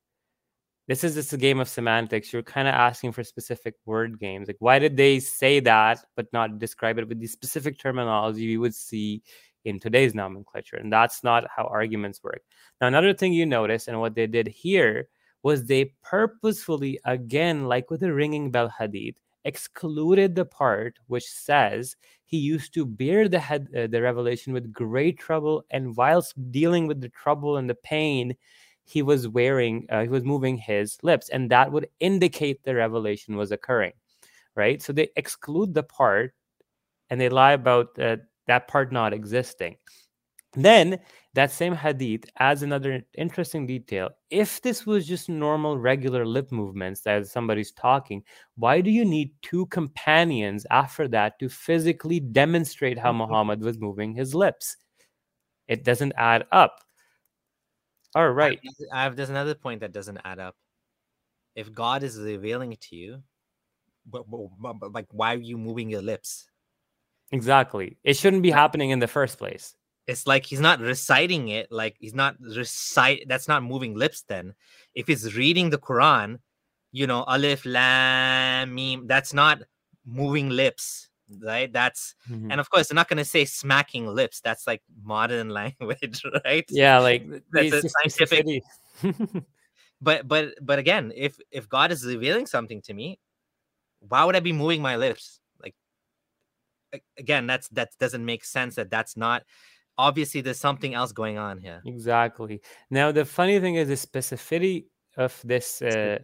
[0.88, 2.32] This is just a game of semantics.
[2.32, 4.48] You're kind of asking for specific word games.
[4.48, 8.62] Like, why did they say that, but not describe it with the specific terminology you
[8.62, 9.24] would see
[9.66, 10.78] in today's nomenclature?
[10.78, 12.42] And that's not how arguments work.
[12.80, 15.10] Now, another thing you notice, and what they did here,
[15.44, 21.96] was they purposefully, again, like with the ringing bell hadith, excluded the part which says
[22.26, 26.88] he used to bear the head, uh, the revelation with great trouble, and whilst dealing
[26.88, 28.36] with the trouble and the pain,
[28.84, 33.36] he was wearing, uh, he was moving his lips, and that would indicate the revelation
[33.38, 33.94] was occurring,
[34.56, 34.82] right?
[34.82, 36.34] So they exclude the part,
[37.12, 38.18] and they lie about uh,
[38.48, 39.78] that part not existing.
[40.56, 41.00] Then
[41.34, 44.12] that same hadith adds another interesting detail.
[44.30, 48.24] If this was just normal, regular lip movements that somebody's talking,
[48.56, 53.30] why do you need two companions after that to physically demonstrate how mm-hmm.
[53.30, 54.78] Muhammad was moving his lips?
[55.68, 56.80] It doesn't add up.
[58.14, 58.60] All right.
[58.94, 60.56] I have there's another point that doesn't add up.
[61.56, 63.24] If God is revealing it to you,
[64.06, 66.48] but, but- but- but, like why are you moving your lips?
[67.32, 67.98] Exactly.
[68.04, 69.76] It shouldn't be happening in the first place.
[70.08, 74.54] It's like he's not reciting it, like he's not recite that's not moving lips then.
[74.94, 76.40] If he's reading the Quran,
[76.92, 79.62] you know, alif lam mim, that's not
[80.06, 81.10] moving lips,
[81.42, 81.74] right?
[81.74, 82.52] That's Mhm.
[82.52, 84.42] and of course they're not gonna say smacking lips.
[84.42, 86.66] That's like modern language, right?
[86.70, 88.64] Yeah, like That's a scientific-
[90.02, 93.18] but but but again if if god is revealing something to me
[94.00, 95.40] why would i be moving my lips
[97.18, 99.44] again that's that doesn't make sense that that's not
[99.98, 102.62] obviously there's something else going on here Exactly.
[102.90, 104.86] Now the funny thing is the specificity
[105.18, 106.20] of this uh,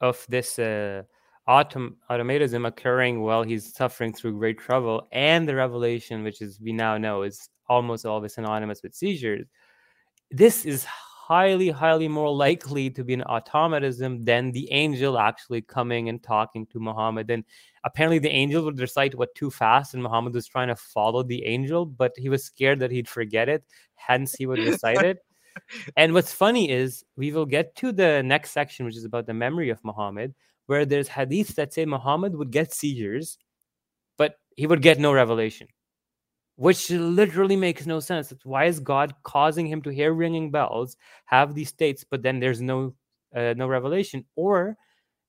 [0.00, 1.02] of this uh,
[1.48, 6.72] autom- automatism occurring while he's suffering through great trouble, and the revelation, which is we
[6.72, 9.46] now know is almost always synonymous with seizures.
[10.30, 10.86] This is
[11.28, 16.64] highly, highly more likely to be an automatism than the angel actually coming and talking
[16.64, 17.30] to Muhammad.
[17.30, 17.44] And
[17.84, 21.44] apparently, the angel would recite what too fast, and Muhammad was trying to follow the
[21.44, 23.62] angel, but he was scared that he'd forget it.
[23.94, 25.18] Hence, he would recite it.
[25.96, 29.34] And what's funny is we will get to the next section, which is about the
[29.34, 30.32] memory of Muhammad,
[30.66, 33.38] where there's hadiths that say Muhammad would get seizures,
[34.16, 35.66] but he would get no revelation,
[36.58, 38.34] which literally makes no sense.
[38.42, 40.96] Why is God causing him to hear ringing bells,
[41.26, 42.94] have these states, but then there's no
[43.34, 44.76] uh, no revelation, or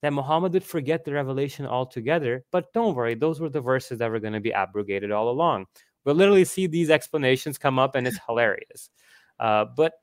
[0.01, 2.43] that Muhammad would forget the revelation altogether?
[2.51, 5.67] But don't worry, those were the verses that were going to be abrogated all along.
[6.03, 8.89] We'll literally see these explanations come up, and it's hilarious.
[9.39, 9.93] Uh, but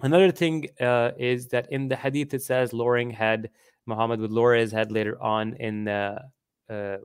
[0.00, 3.50] Another thing uh, is that in the hadith it says lowering head,
[3.86, 6.20] Muhammad would lower his head later on in the
[6.68, 6.96] uh,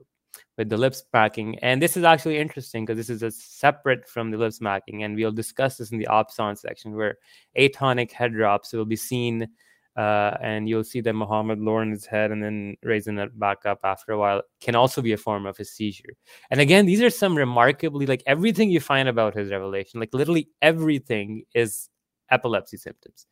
[0.56, 4.30] with the lip smacking, and this is actually interesting because this is a separate from
[4.30, 7.16] the lip smacking, and we'll discuss this in the absence section where
[7.56, 9.48] atonic head drops will be seen,
[9.96, 13.80] uh, and you'll see that Muhammad lowering his head and then raising it back up
[13.84, 16.14] after a while can also be a form of a seizure.
[16.50, 20.48] And again, these are some remarkably like everything you find about his revelation, like literally
[20.62, 21.88] everything is
[22.30, 23.26] epilepsy symptoms.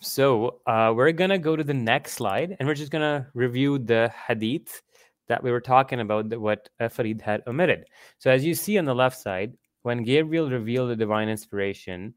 [0.00, 4.12] So uh, we're gonna go to the next slide, and we're just gonna review the
[4.28, 4.82] hadith
[5.28, 7.84] that we were talking about, that what uh, Farid had omitted.
[8.18, 9.52] So as you see on the left side,
[9.82, 12.14] when Gabriel revealed the divine inspiration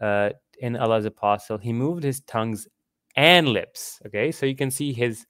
[0.00, 2.66] uh, in Allah's apostle, he moved his tongues
[3.16, 4.00] and lips.
[4.06, 5.26] Okay, so you can see his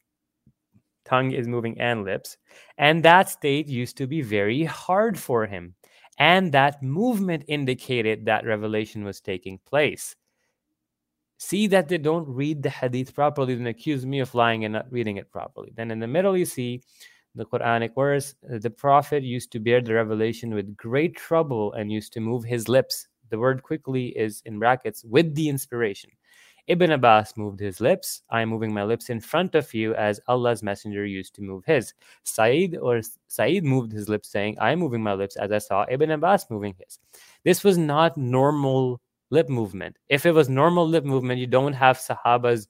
[1.05, 2.37] tongue is moving and lips,
[2.79, 5.75] and that state used to be very hard for him
[6.19, 10.17] and that movement indicated that revelation was taking place.
[11.39, 14.91] See that they don't read the hadith properly, then accuse me of lying and not
[14.91, 15.73] reading it properly.
[15.75, 16.83] Then in the middle, you see
[17.35, 21.93] the Quranic verse uh, the prophet used to bear the revelation with great trouble and
[21.93, 23.09] used to move his lips.
[23.29, 26.11] The word quickly is in brackets with the inspiration.
[26.69, 28.23] Ibn Abbas moved his lips.
[28.31, 31.65] I am moving my lips in front of you as Allah's messenger used to move
[31.65, 31.95] his.
[32.25, 35.85] Said or Said moved his lips, saying, I am moving my lips as I saw
[35.89, 36.99] Ibn Abbas moving his.
[37.45, 39.01] This was not normal
[39.31, 39.97] lip movement.
[40.09, 42.67] If it was normal lip movement, you don't have Sahabas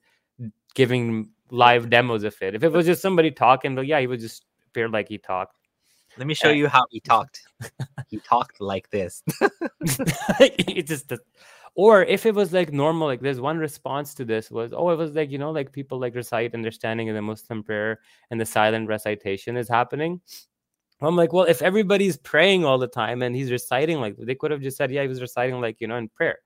[0.75, 2.55] giving live demos of it.
[2.55, 5.55] If it was just somebody talking, but yeah, he would just appeared like he talked.
[6.17, 7.47] Let me show Uh, you how he talked.
[8.09, 9.23] he talked like this.
[10.39, 11.11] it just
[11.77, 14.95] or if it was like normal like there's one response to this was oh it
[14.97, 17.99] was like you know like people like recite understanding in the muslim prayer
[18.31, 20.19] and the silent recitation is happening
[21.01, 24.51] i'm like well if everybody's praying all the time and he's reciting like they could
[24.51, 26.39] have just said yeah he was reciting like you know in prayer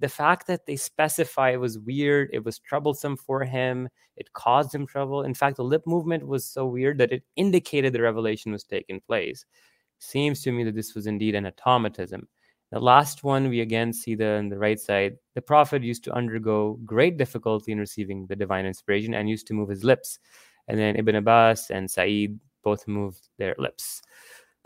[0.00, 4.74] the fact that they specify it was weird it was troublesome for him it caused
[4.74, 8.52] him trouble in fact the lip movement was so weird that it indicated the revelation
[8.52, 9.44] was taking place
[9.98, 12.28] seems to me that this was indeed an automatism
[12.72, 15.16] the last one, we again see the on the right side.
[15.34, 19.54] The prophet used to undergo great difficulty in receiving the divine inspiration and used to
[19.54, 20.18] move his lips.
[20.66, 24.02] And then Ibn Abbas and Sa'id both moved their lips.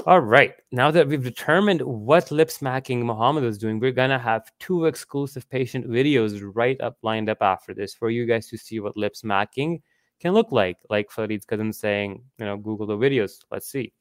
[0.07, 0.55] All right.
[0.73, 5.49] Now that we've determined what lip smacking Muhammad was doing, we're gonna have two exclusive
[5.51, 9.15] patient videos right up lined up after this for you guys to see what lip
[9.15, 9.83] smacking
[10.21, 10.79] can look like.
[10.89, 13.41] Like Farid's cousin saying, you know, Google the videos.
[13.51, 13.93] Let's see.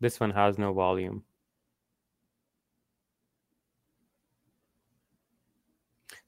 [0.00, 1.24] This one has no volume.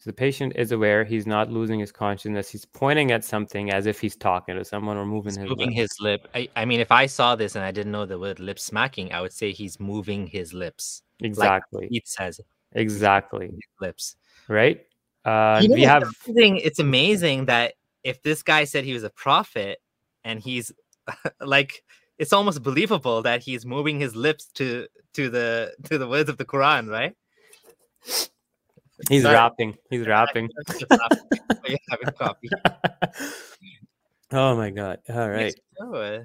[0.07, 2.49] So the patient is aware he's not losing his consciousness.
[2.49, 5.71] He's pointing at something as if he's talking to someone or moving He's his moving
[5.71, 5.81] lips.
[5.81, 6.29] his lip.
[6.33, 9.13] I, I mean, if I saw this and I didn't know the word lip smacking,
[9.13, 11.03] I would say he's moving his lips.
[11.19, 11.89] Exactly.
[11.91, 13.51] It says exactly.
[13.81, 14.15] lips.
[14.47, 14.87] Right?
[15.25, 17.75] Uh, You know, we have amazing- it's amazing that
[18.05, 19.81] if this guy said he was a prophet
[20.23, 20.71] and he's
[21.41, 21.83] like
[22.19, 26.37] it's almost believable that he's moving his lips to to the to the words of
[26.37, 27.15] the Quran, right?
[29.09, 29.35] He's Sorry.
[29.35, 29.77] rapping.
[29.91, 30.49] He's rapping.
[31.91, 32.49] Having coffee.
[34.33, 34.99] oh my god.
[35.09, 35.55] All right.
[35.55, 36.21] Next uh,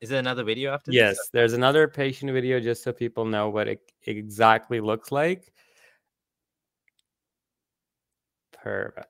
[0.00, 1.30] Is there another video after Yes, this?
[1.32, 5.52] there's another patient video just so people know what it exactly looks like.
[8.52, 9.06] Perfect.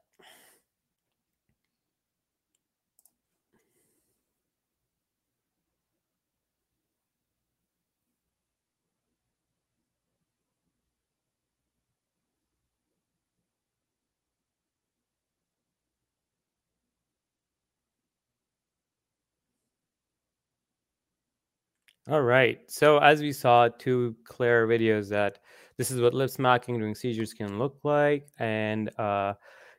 [22.09, 22.59] All right.
[22.71, 25.39] So as we saw, two clear videos that
[25.77, 29.35] this is what lip smacking during seizures can look like, and uh,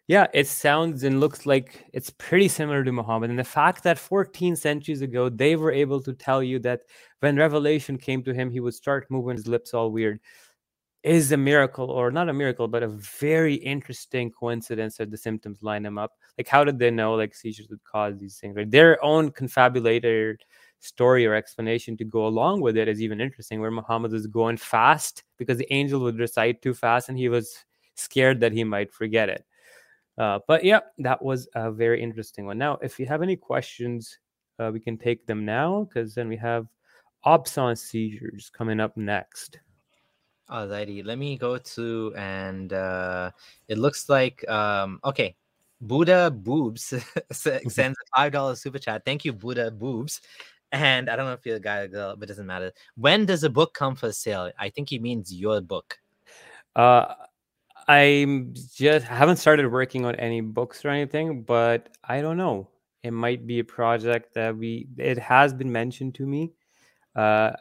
[0.08, 3.32] yeah, it sounds and looks like it's pretty similar to Muhammad.
[3.32, 6.82] And the fact that 14 centuries ago they were able to tell you that
[7.22, 10.20] when revelation came to him, he would start moving his lips all weird
[11.04, 15.64] is a miracle, or not a miracle, but a very interesting coincidence that the symptoms
[15.64, 16.12] line them up.
[16.38, 18.56] Like, how did they know like seizures would cause these things?
[18.56, 18.70] Right?
[18.70, 20.42] Their own confabulated
[20.80, 23.60] story or explanation to go along with it is even interesting.
[23.60, 27.66] Where Muhammad was going fast because the angel would recite too fast, and he was
[27.96, 29.46] scared that he might forget it.
[30.18, 32.58] Uh, but yeah, that was a very interesting one.
[32.58, 34.20] Now, if you have any questions,
[34.60, 36.68] uh, we can take them now because then we have
[37.26, 39.60] Absence seizures coming up next.
[40.50, 43.30] Alrighty, let me go to and uh
[43.68, 45.36] it looks like um okay.
[45.82, 46.94] Buddha Boobs
[47.32, 49.04] sends a five dollar super chat.
[49.06, 50.22] Thank you, Buddha Boobs.
[50.72, 52.72] And I don't know if you're a guy or girl, but it doesn't matter.
[52.96, 54.52] When does a book come for sale?
[54.60, 55.98] I think he means your book.
[56.76, 57.16] Uh,
[57.88, 62.68] I just haven't started working on any books or anything, but I don't know.
[63.02, 64.88] It might be a project that we.
[64.98, 66.52] It has been mentioned to me.
[67.16, 67.54] Uh,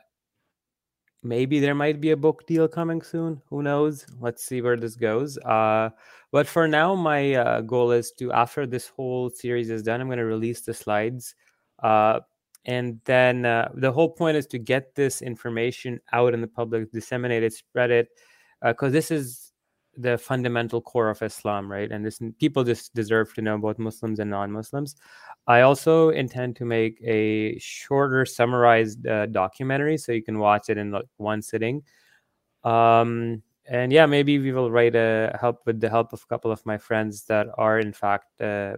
[1.22, 3.40] maybe there might be a book deal coming soon.
[3.48, 4.04] Who knows?
[4.20, 5.38] Let's see where this goes.
[5.38, 5.90] Uh,
[6.30, 10.08] but for now, my uh, goal is to after this whole series is done, I'm
[10.08, 11.34] going to release the slides.
[11.82, 12.20] Uh,
[12.64, 16.90] and then uh, the whole point is to get this information out in the public,
[16.92, 18.08] disseminate it, spread it,
[18.62, 19.52] because this is
[19.96, 21.90] the fundamental core of Islam, right?
[21.90, 24.94] And this people just deserve to know both Muslims and non-Muslims.
[25.46, 30.78] I also intend to make a shorter, summarized uh, documentary so you can watch it
[30.78, 31.82] in like one sitting.
[32.64, 36.52] Um, and yeah, maybe we will write a help with the help of a couple
[36.52, 38.76] of my friends that are in fact uh,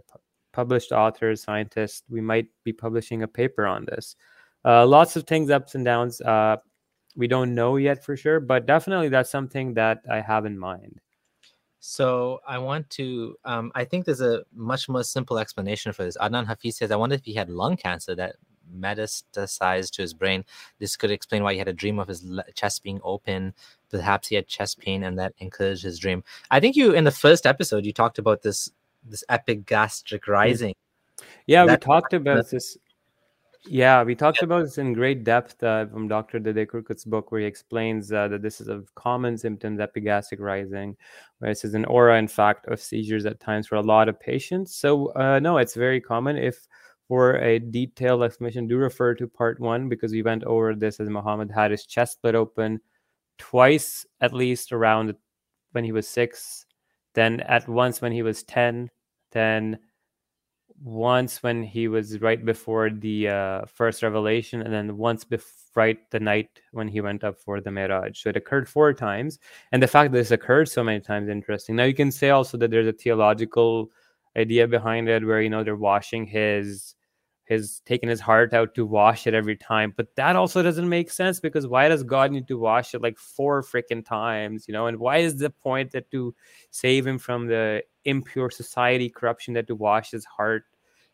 [0.52, 2.02] published authors, scientists.
[2.08, 4.16] We might be publishing a paper on this.
[4.64, 6.20] Uh, lots of things, ups and downs.
[6.20, 6.56] Uh,
[7.16, 11.00] we don't know yet for sure, but definitely that's something that I have in mind.
[11.80, 13.36] So I want to.
[13.44, 16.16] Um, I think there's a much more simple explanation for this.
[16.18, 18.36] Adnan Hafiz says, "I wonder if he had lung cancer that
[18.72, 20.44] metastasized to his brain.
[20.78, 22.24] This could explain why he had a dream of his
[22.54, 23.54] chest being open.
[23.88, 27.10] Perhaps he had chest pain, and that encouraged his dream." I think you in the
[27.10, 28.70] first episode you talked about this
[29.04, 30.74] this epigastric rising.
[31.46, 32.76] Yeah, we talked about this.
[33.66, 36.38] Yeah, we talked about this in great depth uh, from Dr.
[36.38, 40.96] Dede Kurkut's book, where he explains uh, that this is a common symptom, epigastric rising,
[41.38, 44.18] where this is an aura, in fact, of seizures at times for a lot of
[44.18, 44.74] patients.
[44.74, 46.38] So, uh, no, it's very common.
[46.38, 46.66] If
[47.06, 51.10] for a detailed explanation, do refer to part one because we went over this as
[51.10, 52.80] Muhammad had his chest split open
[53.36, 55.14] twice, at least around
[55.72, 56.66] when he was six,
[57.14, 58.90] then at once when he was 10,
[59.32, 59.78] then
[60.82, 65.98] once when he was right before the uh, first revelation, and then once bef- right
[66.10, 68.16] the night when he went up for the Miraj.
[68.16, 69.38] So it occurred four times,
[69.72, 71.76] and the fact that this occurred so many times interesting.
[71.76, 73.90] Now you can say also that there's a theological
[74.36, 76.94] idea behind it, where you know they're washing his
[77.50, 81.10] his taking his heart out to wash it every time, but that also doesn't make
[81.10, 84.86] sense because why does God need to wash it like four freaking times, you know?
[84.86, 86.34] And why is the point that to
[86.70, 90.64] save him from the impure society corruption that to wash his heart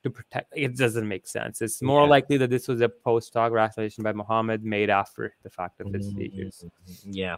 [0.02, 2.10] to protect it doesn't make sense it's more Yeah.
[2.10, 6.06] likely that this was a post-hoc rationalization by muhammad made after the fact of his
[6.14, 6.70] seizures Mm,
[7.10, 7.36] Yeah.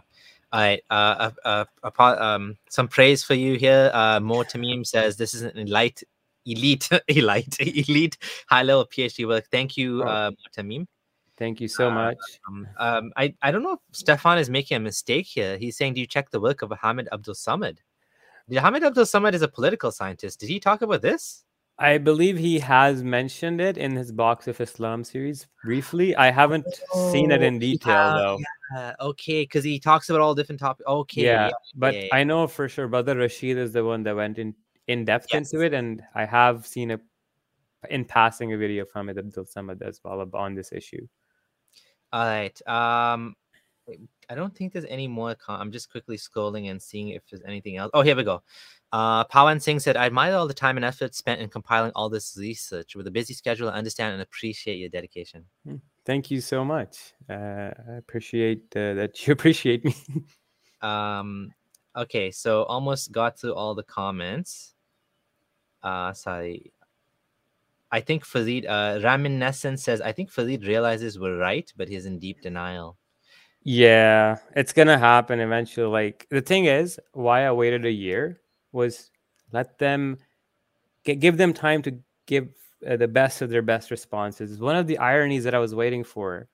[0.51, 0.81] All right.
[0.89, 3.89] Uh, uh, uh, um, some praise for you here.
[3.93, 6.03] Uh, Mo Tamim says this is an elite,
[6.45, 8.17] elite, elite, elite
[8.47, 9.45] high level PhD work.
[9.51, 10.07] Thank you, Oh.
[10.07, 10.85] uh, Tamim.
[11.37, 12.17] thank you so Uh, much
[12.47, 15.57] Um, um, I, I don't know if Stefan is making a mistake here.
[15.57, 17.77] He's saying, Do you check the work of Hamid Abdul Samad?
[18.51, 20.39] Hamid Abdul Samad is a political scientist.
[20.39, 21.45] Did he talk about this?
[21.81, 26.65] i believe he has mentioned it in his box of islam series briefly i haven't
[26.91, 28.37] seen it in Oh, detail yeah, though
[28.75, 30.85] Uh, okay, because he talks about all different topics.
[30.87, 31.23] Okay.
[31.23, 34.53] yeah, but yeah, i know for sure brother rashid is the one that went in
[34.91, 35.37] in depth Yes.
[35.53, 36.99] into it and i have seen a
[37.89, 41.05] in passing a video from it abdul samad as well on this issue
[42.11, 42.57] All right.
[42.67, 43.35] Um,
[44.31, 45.35] I don't think there's any more.
[45.35, 47.91] Com- I'm just quickly scrolling and seeing if there's anything else.
[47.93, 48.41] Oh, here we go.
[48.91, 52.09] Uh, Pawan Singh said, "I admire all the time and effort spent in compiling all
[52.09, 52.95] this research.
[52.95, 55.45] With a busy schedule, I understand and appreciate your dedication."
[56.05, 57.13] Thank you so much.
[57.29, 59.93] Uh, I appreciate uh, that you appreciate me.
[60.81, 61.53] Um,
[61.95, 64.73] okay, so almost got through all the comments.
[65.83, 66.71] Uh, sorry.
[67.91, 72.17] I think Farid, uh, Reminiscent says, I think Farid realizes we're right, but he's in
[72.19, 72.97] deep denial.
[73.63, 75.87] yeah, it's gonna happen eventually.
[75.87, 78.41] Like the thing is, why I waited a year
[78.71, 79.11] was
[79.51, 80.17] let them
[81.05, 81.97] gi- give them time to
[82.27, 82.49] give
[82.87, 84.59] uh, the best of their best responses.
[84.59, 86.49] One of the ironies that I was waiting for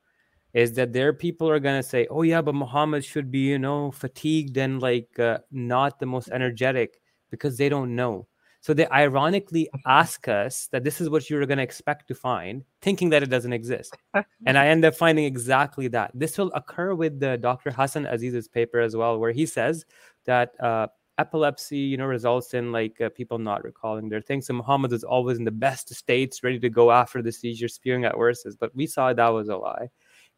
[0.53, 3.91] is that their people are gonna say, "Oh yeah, but Muhammad should be, you know,
[3.91, 8.27] fatigued and like uh, not the most energetic because they don't know."
[8.65, 12.63] So they ironically ask us that this is what you're going to expect to find,
[12.81, 13.95] thinking that it doesn't exist.
[14.47, 16.09] and I end up finding exactly that.
[16.15, 17.69] This will occur with the Dr.
[17.69, 19.85] Hassan Aziz's paper as well, where he says
[20.25, 20.87] that uh,
[21.19, 24.47] epilepsy, you know, results in like uh, people not recalling their things.
[24.47, 28.03] So Muhammad is always in the best states, ready to go after the seizure, spewing
[28.03, 28.55] out verses.
[28.55, 29.89] But we saw that was a lie.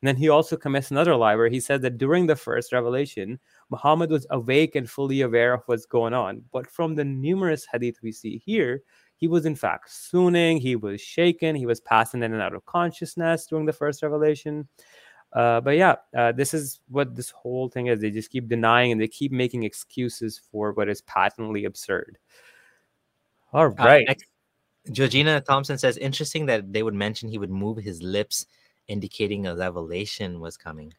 [0.02, 3.40] And then he also commits another lie where he said that during the first revelation,
[3.70, 6.44] Muhammad was awake and fully aware of what's going on.
[6.52, 8.84] But from the numerous hadith we see here,
[9.16, 12.66] he was in fact swooning, he was shaken, he was passing in and out of
[12.66, 14.68] consciousness during the first revelation.
[15.34, 18.00] Uh, but yeah, uh, this is what this whole thing is.
[18.00, 22.18] They just keep denying and they keep making excuses for what is patently absurd.
[23.52, 24.08] All right.
[24.08, 24.14] Uh,
[24.92, 28.46] Georgina Thompson says, interesting that they would mention he would move his lips,
[28.88, 30.94] indicating a revelation was coming.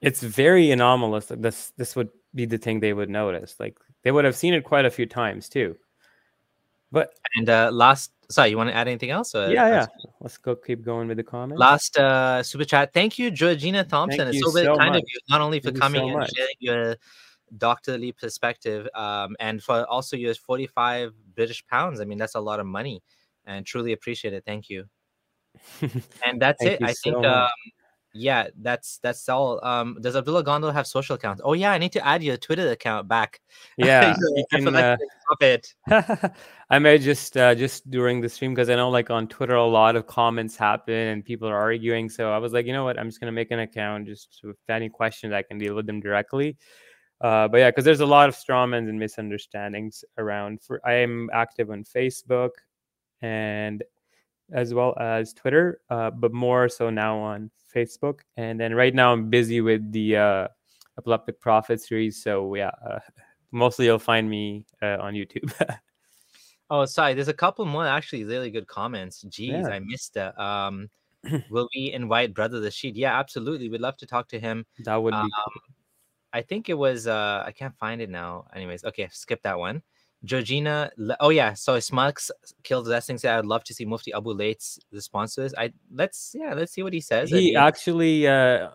[0.00, 3.56] it's very anomalous that this this would be the thing they would notice.
[3.58, 5.76] Like they would have seen it quite a few times too.
[6.92, 9.34] But And uh, last, sorry, you want to add anything else?
[9.34, 9.86] Or yeah, yeah.
[10.20, 11.58] Let's go keep going with the comments.
[11.60, 12.92] Last uh, super chat.
[12.94, 14.20] Thank you, Georgina Thompson.
[14.20, 16.16] Thank it's so very so kind of you, not only for Thank coming so and
[16.16, 16.30] much.
[16.34, 16.96] sharing your
[17.58, 22.00] doctorly perspective, um, and for also your 45 British pounds.
[22.00, 23.02] I mean, that's a lot of money,
[23.44, 24.44] and truly appreciate it.
[24.46, 24.84] Thank you.
[26.24, 26.80] And that's it.
[26.82, 27.24] I think.
[27.24, 27.48] Um,
[28.14, 29.64] yeah, that's that's all.
[29.64, 31.42] Um, does Abdullah Gondal have social accounts?
[31.44, 33.40] Oh yeah, I need to add your Twitter account back.
[33.76, 34.74] yeah, You can.
[34.74, 35.74] Uh, stop it.
[36.70, 39.64] I may just uh, just during the stream because I know like on Twitter a
[39.64, 42.08] lot of comments happen and people are arguing.
[42.08, 44.56] So I was like, you know what, I'm just gonna make an account just with
[44.68, 46.56] any questions I can deal with them directly.
[47.20, 50.62] Uh, but yeah, because there's a lot of strawmans and misunderstandings around.
[50.62, 52.50] For I am active on Facebook
[53.20, 53.82] and
[54.52, 58.20] as well as Twitter, uh, but more so now on Facebook.
[58.36, 60.48] And then right now I'm busy with the uh,
[60.98, 62.22] Epileptic Prophet series.
[62.22, 62.98] So yeah, uh,
[63.52, 65.52] mostly you'll find me uh, on YouTube.
[66.70, 67.14] Oh, sorry.
[67.14, 69.22] There's a couple more actually really good comments.
[69.22, 69.68] Geez, Yeah.
[69.68, 70.38] I missed that.
[70.38, 70.90] Um,
[71.50, 72.94] will we invite Brother Rashid?
[72.94, 73.70] Yeah, absolutely.
[73.70, 74.66] We'd love to talk to him.
[74.84, 75.30] that would be Um,
[76.34, 78.48] I think it was uh I can't find it now.
[78.54, 79.82] Anyways, okay, skip that one.
[80.24, 80.90] Georgina,
[81.20, 82.30] oh yeah, so Smux
[82.64, 85.54] killed Blessing said, I'd love to see Mufti Abu Layth's response to this.
[85.56, 87.30] I let's yeah, let's see what he says.
[87.30, 88.68] He actually, uh,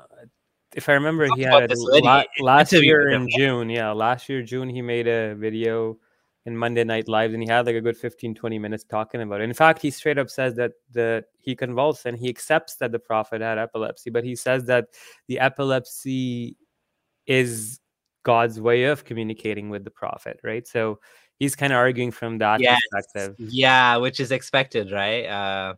[0.74, 3.28] if I remember, he had already la- last year in.
[3.30, 3.70] June.
[3.70, 5.98] Yeah, last year June he made a video
[6.46, 9.42] in Monday Night Live, and he had like a good 15, 20 minutes talking about
[9.42, 9.46] it.
[9.46, 13.00] In fact, he straight up says that the he convulsed and he accepts that the
[13.00, 14.88] prophet had epilepsy, but he says that
[15.28, 16.56] the epilepsy
[17.28, 17.82] is
[18.24, 20.66] God's way of communicating with the prophet, right?
[20.68, 21.00] So
[21.40, 22.80] he's kind of arguing from that Yes.
[22.92, 23.36] perspective.
[23.40, 25.26] Yeah, which is expected, right?
[25.26, 25.76] Uh,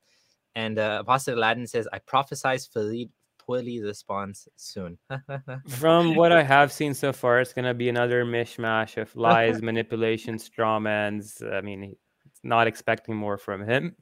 [0.56, 4.98] and uh, Apostle Aladdin says, I prophesize Farid poorly response soon.
[5.68, 10.38] From what I have seen so far, it's gonna be another mishmash of lies, manipulation,
[10.40, 11.42] straw mans.
[11.52, 11.96] I mean,
[12.44, 13.96] not expecting more from him.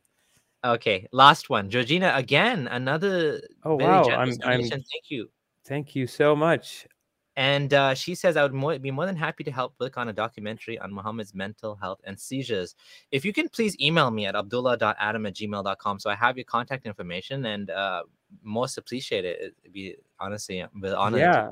[0.64, 1.70] okay, last one.
[1.70, 4.62] Georgina, again, another Oh wow, I'm I'm.
[4.62, 5.30] Thank you.
[5.66, 6.86] thank you so much.
[7.36, 10.10] And uh, she says, I would more, be more than happy to help work on
[10.10, 12.76] a documentary on Muhammad's mental health and seizures.
[13.12, 16.86] If you can please email me at abdullah.adam at gmail.com so I have your contact
[16.86, 18.04] information and uh,
[18.44, 19.56] most appreciate it.
[19.64, 21.22] It'd be honestly, I'm really honored.
[21.22, 21.50] Yeah,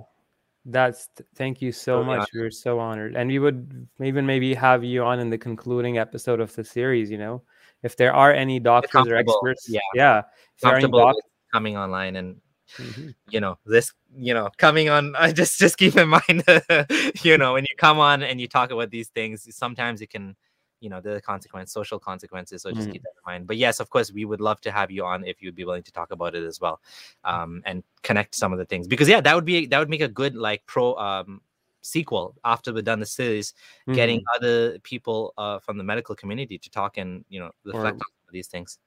[0.65, 2.29] that's thank you so much.
[2.33, 6.39] We're so honored, and we would even maybe have you on in the concluding episode
[6.39, 7.09] of the series.
[7.09, 7.43] You know,
[7.83, 9.79] if there are any doctors or experts, yeah.
[9.93, 10.19] yeah,
[10.55, 11.15] if there are any doc-
[11.51, 12.39] coming online and
[12.80, 13.14] Mhm.
[13.30, 16.43] you know this you know coming on i just just keep in mind
[17.23, 20.35] you know when you come on and you talk about these things sometimes it can
[20.80, 22.93] you know the consequence social consequences so just Mhm.
[22.93, 25.23] keep that in mind but yes of course we would love to have you on
[25.26, 26.81] if you'd be willing to talk about it as well
[27.23, 30.02] um and connect some of the things because yeah that would be that would make
[30.02, 31.39] a good like pro um
[31.84, 33.53] sequel after we've done the series
[33.93, 34.23] getting Mhm.
[34.35, 38.27] other people uh from the medical community to talk and you know reflect Or- on
[38.27, 38.80] of these things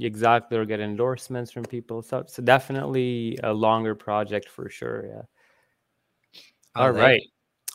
[0.00, 2.02] exactly or get endorsements from people.
[2.02, 5.06] So it's definitely a longer project for sure.
[5.06, 5.22] Yeah.
[6.76, 7.22] All right.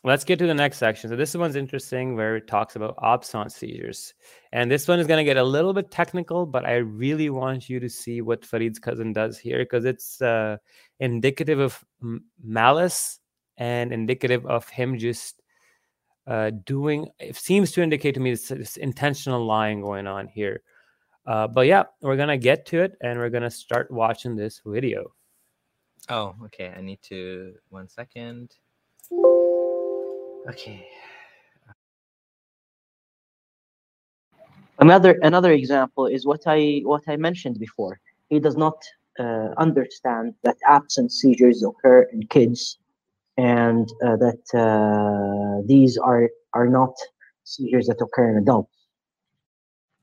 [0.03, 1.09] Let's get to the next section.
[1.09, 4.13] So this one's interesting where it talks about absence seizures.
[4.53, 7.69] And this one is going to get a little bit technical, but I really want
[7.69, 10.55] you to see what Farid's cousin does here because it's uh,
[11.01, 13.19] indicative of m- malice
[13.57, 15.41] and indicative of him just
[16.27, 20.61] uh, doing, it seems to indicate to me this, this intentional lying going on here.
[21.30, 24.35] Uh, but yeah, we're going to get to it and we're going to start watching
[24.35, 25.14] this video.
[26.10, 26.73] Oh, okay.
[26.76, 28.56] I need to one second.
[30.49, 30.88] Okay.
[34.80, 37.99] Another another example is what I what I mentioned before.
[38.30, 38.77] He does not
[39.19, 42.80] uh, understand that absent seizures occur in kids,
[43.38, 46.95] and uh, that uh, these are are not
[47.43, 48.78] seizures that occur in adults.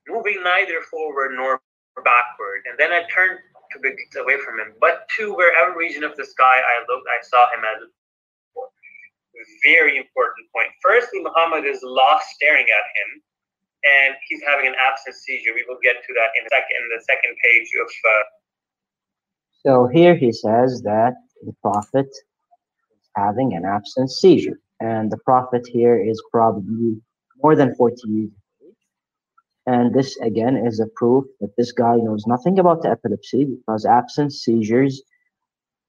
[0.09, 1.61] Moving neither forward nor
[2.05, 2.63] backward.
[2.69, 3.39] And then I turned
[3.73, 7.19] to be away from him, but to wherever region of the sky I looked, I
[7.23, 7.89] saw him as
[8.55, 8.71] before.
[9.63, 10.69] Very important point.
[10.83, 13.23] Firstly, Muhammad is lost staring at him,
[13.85, 15.53] and he's having an absent seizure.
[15.55, 16.77] We will get to that in a second.
[16.81, 18.25] In the second page of uh,
[19.65, 21.15] So here he says that
[21.45, 27.01] the prophet is having an absent seizure, and the prophet here is probably
[27.43, 28.31] more than 40 years.
[29.67, 34.33] And this again is a proof that this guy knows nothing about epilepsy because absent
[34.33, 35.03] seizures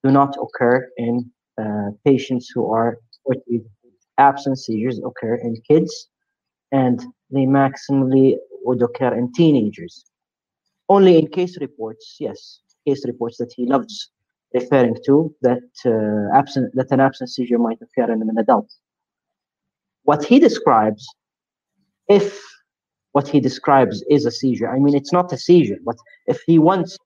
[0.02, 1.30] do not occur in
[1.60, 3.66] uh, patients who are 40 years.
[4.18, 6.08] Absent seizures occur in kids,
[6.72, 7.00] and
[7.30, 10.04] they maximally would occur in teenagers.
[10.88, 14.10] Only in case reports, yes, case reports that he loves
[14.54, 18.72] referring to that uh, absent that an absent seizure might occur in an adult.
[20.02, 21.06] What he describes,
[22.08, 22.42] if
[23.12, 26.58] what he describes is a seizure, I mean it's not a seizure, but if he
[26.58, 26.96] wants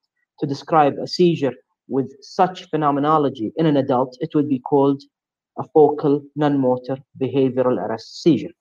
[0.40, 1.54] to describe a seizure
[1.88, 5.02] with such phenomenology in an adult, it would be called
[5.58, 8.54] a focal non-motor behavioral arrest seizure.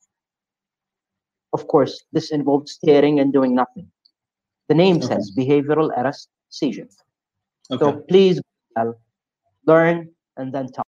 [1.53, 3.89] Of course, this involves staring and doing nothing.
[4.69, 5.07] The name Okay.
[5.07, 6.87] says behavioral arrest seizure.
[7.71, 7.79] Okay.
[7.83, 8.41] So please
[9.65, 10.90] learn and then talk.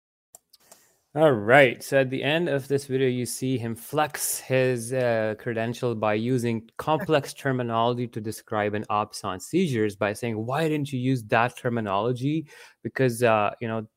[1.15, 1.81] All right.
[1.83, 6.13] So at the end of this video, you see him flex his uh, credential by
[6.13, 11.57] using complex terminology to describe an absence seizures by saying, "Why didn't you use that
[11.57, 12.47] terminology?"
[12.83, 13.87] Because uh, you know,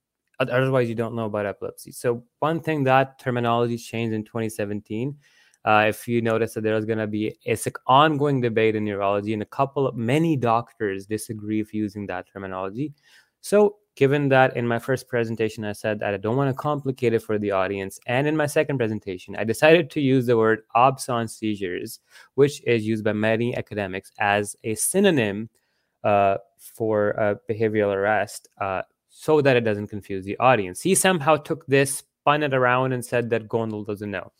[0.40, 1.92] otherwise you don't know about epilepsy.
[1.92, 5.16] So one thing that terminology changed in 2017.
[5.64, 9.34] Uh, if you notice that there's going to be it's an ongoing debate in neurology,
[9.34, 12.94] and a couple of many doctors disagree with using that terminology.
[13.42, 17.12] So, given that in my first presentation, I said that I don't want to complicate
[17.12, 20.62] it for the audience, and in my second presentation, I decided to use the word
[20.74, 22.00] absence seizures,
[22.34, 25.50] which is used by many academics as a synonym
[26.04, 30.80] uh, for uh, behavioral arrest, uh, so that it doesn't confuse the audience.
[30.80, 34.32] He somehow took this, spun it around, and said that Gondal doesn't know.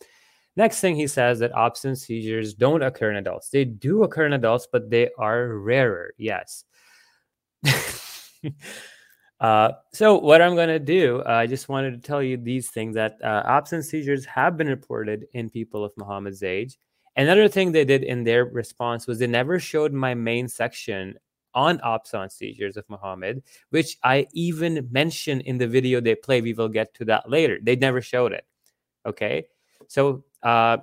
[0.57, 3.49] Next thing he says that absence seizures don't occur in adults.
[3.49, 6.13] They do occur in adults, but they are rarer.
[6.19, 6.65] Yes.
[9.43, 12.71] uh, so what I'm going to do, uh, I just wanted to tell you these
[12.71, 16.79] things that uh, absence seizures have been reported in people of Muhammad's age.
[17.17, 21.17] Another thing they did in their response was they never showed my main section
[21.55, 26.41] on absence seizures of Muhammad, which I even mentioned in the video they play.
[26.41, 27.59] We will get to that later.
[27.61, 28.47] They never showed it.
[29.05, 29.47] Okay.
[29.89, 30.79] So, uh,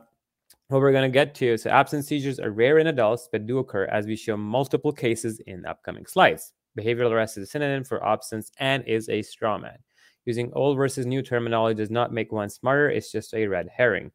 [0.68, 3.58] what we're going to get to so absence seizures are rare in adults but do
[3.58, 6.54] occur as we show multiple cases in upcoming slides.
[6.78, 9.78] Behavioral arrest is a synonym for absence and is a straw man.
[10.26, 14.12] Using old versus new terminology does not make one smarter, it's just a red herring.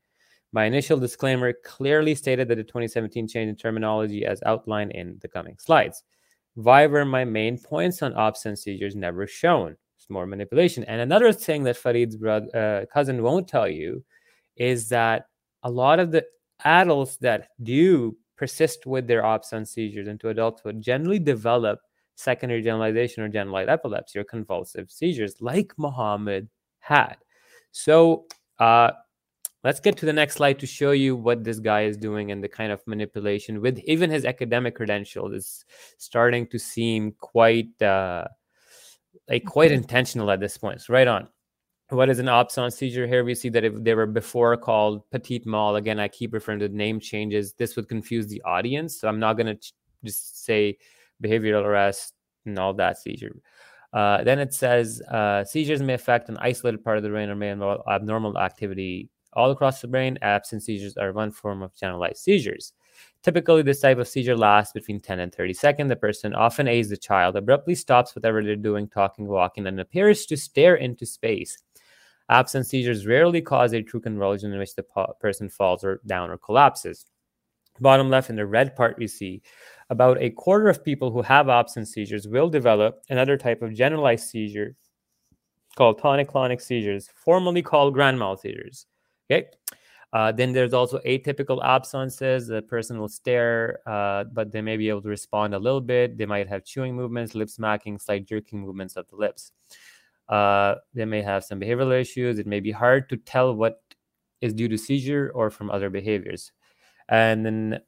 [0.52, 5.28] My initial disclaimer clearly stated that the 2017 change in terminology as outlined in the
[5.28, 6.05] coming slides.
[6.55, 9.76] Why were my main points on absence seizures never shown?
[9.98, 10.85] It's more manipulation.
[10.85, 14.05] And another thing that Farid's brother, uh, cousin won't tell you
[14.56, 15.26] is that
[15.64, 16.24] a lot of the
[16.64, 21.81] adults that do persist with their absence seizures into adulthood generally develop
[22.16, 27.16] secondary generalization or generalized epilepsy or convulsive seizures like Muhammad had.
[27.73, 28.27] So,
[28.59, 28.93] uh,
[29.65, 32.45] let's get to the next slide to show you what this guy is doing and
[32.45, 35.65] the kind of manipulation with even his academic credentials is
[35.97, 38.24] starting to seem quite uh,
[39.28, 40.81] like quite intentional at this point.
[40.82, 41.28] So right on.
[41.91, 43.07] What is an absence seizure?
[43.07, 46.59] Here we see that if they were before called petit mal, again, I keep referring
[46.61, 47.53] to name changes.
[47.53, 48.99] This would confuse the audience.
[48.99, 50.78] So I'm not going to ch- just say
[51.23, 52.15] behavioral arrest
[52.47, 53.35] and all that seizure.
[53.93, 57.36] Uh, then it says uh, seizures may affect an isolated part of the brain or
[57.36, 62.19] may involve abnormal activity all across the brain, Absent seizures are one form of generalized
[62.19, 62.73] seizures.
[63.23, 65.89] Typically, this type of seizure lasts between 10 and 30 seconds.
[65.89, 70.27] The person, often aids the child, abruptly stops whatever they're doing, talking, walking, and appears
[70.27, 71.59] to stare into space.
[72.28, 74.85] Absent seizures rarely cause a true convulsion in which the
[75.20, 77.07] person falls or down or collapses.
[77.81, 79.43] Bottom left in the red part, we see
[79.90, 84.28] about a quarter of people who have absence seizures will develop another type of generalized
[84.28, 84.77] seizure
[85.77, 88.86] called tonic-clonic seizures, formerly called grand mal seizures.
[89.31, 89.48] Okay.
[90.12, 92.47] Uh, then there's also atypical absences.
[92.47, 96.16] The person will stare, uh, but they may be able to respond a little bit.
[96.16, 99.51] They might have chewing movements, lip smacking, slight jerking movements of the lips.
[100.28, 102.39] Uh, they may have some behavioral issues.
[102.39, 103.82] It may be hard to tell what
[104.40, 106.52] is due to seizure or from other behaviors.
[107.09, 107.81] And then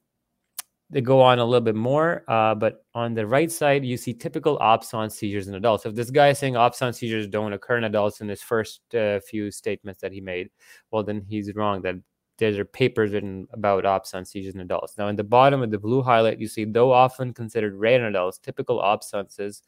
[0.89, 4.13] they go on a little bit more, uh, but on the right side, you see
[4.13, 5.85] typical absence seizures in adults.
[5.85, 9.19] If this guy is saying absence seizures don't occur in adults in his first uh,
[9.19, 10.49] few statements that he made,
[10.91, 11.81] well, then he's wrong.
[11.81, 11.95] That
[12.37, 14.97] there are papers written about absence seizures in adults.
[14.97, 18.05] Now, in the bottom of the blue highlight, you see, though often considered rare in
[18.05, 19.63] adults, typical absences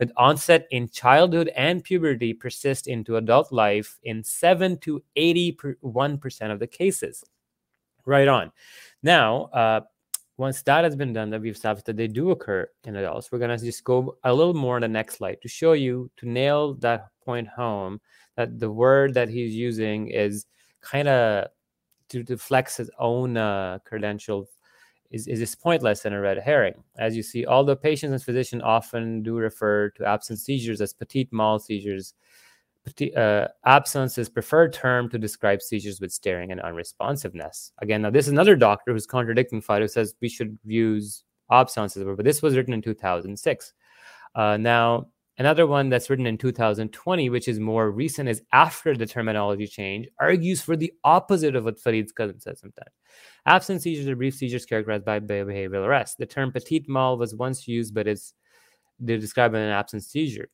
[0.00, 6.58] with onset in childhood and puberty persist into adult life in 7 to 81% of
[6.58, 7.22] the cases.
[8.04, 8.52] Right on.
[9.02, 9.80] Now, uh,
[10.38, 13.38] once that has been done, that we've established that they do occur in adults, we're
[13.38, 16.28] going to just go a little more on the next slide to show you, to
[16.28, 18.00] nail that point home,
[18.36, 20.46] that the word that he's using is
[20.82, 21.48] kind of
[22.10, 24.48] to, to flex his own uh, credentials
[25.10, 26.74] is, is pointless and a red herring.
[26.98, 31.28] As you see, although patients and physicians often do refer to absent seizures as petit
[31.30, 32.14] mal seizures,
[33.16, 37.72] uh, absence is preferred term to describe seizures with staring and unresponsiveness.
[37.78, 42.04] Again, now this is another doctor who's contradicting Fido says we should use absence as
[42.04, 43.72] but this was written in 2006.
[44.34, 45.06] Uh, now,
[45.38, 50.08] another one that's written in 2020, which is more recent, is after the terminology change,
[50.20, 52.90] argues for the opposite of what Farid's cousin says sometimes.
[53.46, 56.18] Absent seizures are brief seizures characterized by behavioral arrest.
[56.18, 58.34] The term petit mal was once used, but it's
[59.04, 60.48] to describe an absent seizure.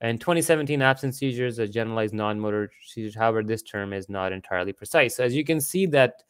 [0.00, 3.16] In 2017, absence seizures, a generalized non-motor seizures.
[3.16, 5.16] However, this term is not entirely precise.
[5.16, 6.22] So as you can see that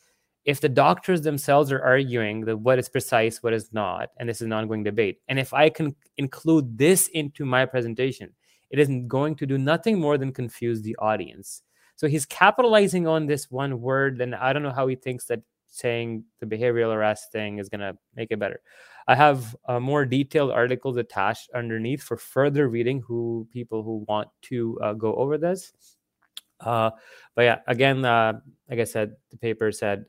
[0.45, 4.41] if the doctors themselves are arguing that what is precise, what is not, and this
[4.41, 8.33] is an ongoing debate, and if I can include this into my presentation,
[8.71, 11.63] it is going to do nothing more than confuse the audience.
[11.97, 15.43] So he's capitalizing on this one word, and I don't know how he thinks that
[15.67, 18.61] saying the behavioral arrest thing is going to make it better.
[19.09, 23.01] I have a more detailed articles attached underneath for further reading.
[23.01, 25.73] Who people who want to uh, go over this.
[26.61, 26.91] Uh,
[27.35, 28.35] but yeah, again, uh,
[28.69, 30.05] like I said, the paper said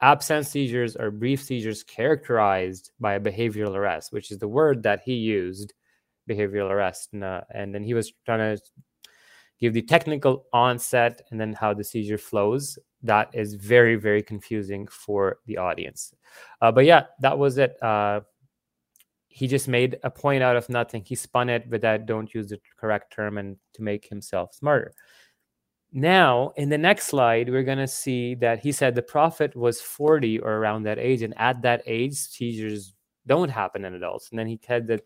[0.00, 5.02] absence seizures are brief seizures characterized by a behavioral arrest, which is the word that
[5.04, 5.74] he used,
[6.28, 8.62] behavioral arrest, and, uh, and then he was trying to
[9.60, 14.86] give the technical onset and then how the seizure flows that is very very confusing
[14.88, 16.12] for the audience
[16.62, 18.20] uh, but yeah that was it uh,
[19.28, 22.48] he just made a point out of nothing he spun it but that don't use
[22.48, 24.94] the correct term and to make himself smarter
[25.92, 29.80] Now, in the next slide, we're going to see that he said the prophet was
[29.80, 31.22] 40 or around that age.
[31.22, 32.94] And at that age, seizures
[33.26, 34.30] don't happen in adults.
[34.30, 35.02] And then he said that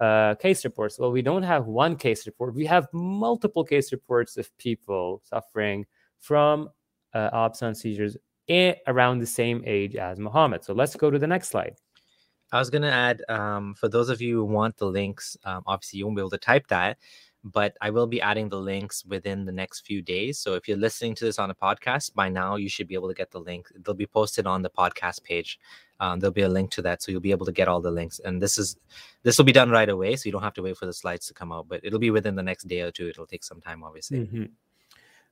[0.00, 0.98] uh, case reports.
[0.98, 2.54] Well, we don't have one case report.
[2.54, 5.86] We have multiple case reports of people suffering
[6.20, 6.70] from
[7.14, 8.16] uh, absent seizures
[8.48, 10.64] in, around the same age as Muhammad.
[10.64, 11.76] So let's go to the next slide.
[12.52, 15.62] I was going to add um, for those of you who want the links, um,
[15.66, 16.98] obviously you won't be able to type that,
[17.52, 20.38] but I will be adding the links within the next few days.
[20.38, 23.08] So if you're listening to this on a podcast, by now you should be able
[23.08, 23.68] to get the link.
[23.84, 25.60] They'll be posted on the podcast page.
[26.00, 27.90] Um, there'll be a link to that, so you'll be able to get all the
[27.90, 28.20] links.
[28.24, 28.76] And this is
[29.22, 31.26] this will be done right away, so you don't have to wait for the slides
[31.28, 31.68] to come out.
[31.68, 33.08] But it'll be within the next day or two.
[33.08, 34.18] It'll take some time, obviously.
[34.18, 34.44] Mm-hmm.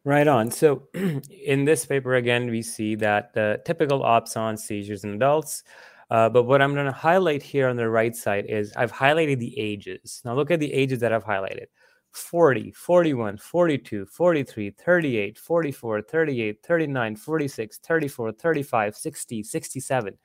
[0.04, 0.50] Right on.
[0.50, 5.64] So in this paper again, we see that the typical absence seizures in adults.
[6.10, 9.38] Uh, but what I'm going to highlight here on the right side is I've highlighted
[9.38, 10.20] the ages.
[10.24, 11.66] Now look at the ages that I've highlighted.
[12.14, 20.18] 40, 41, 42, 43, 38, 44, 38, 39, 46, 34, 35, 60, 67.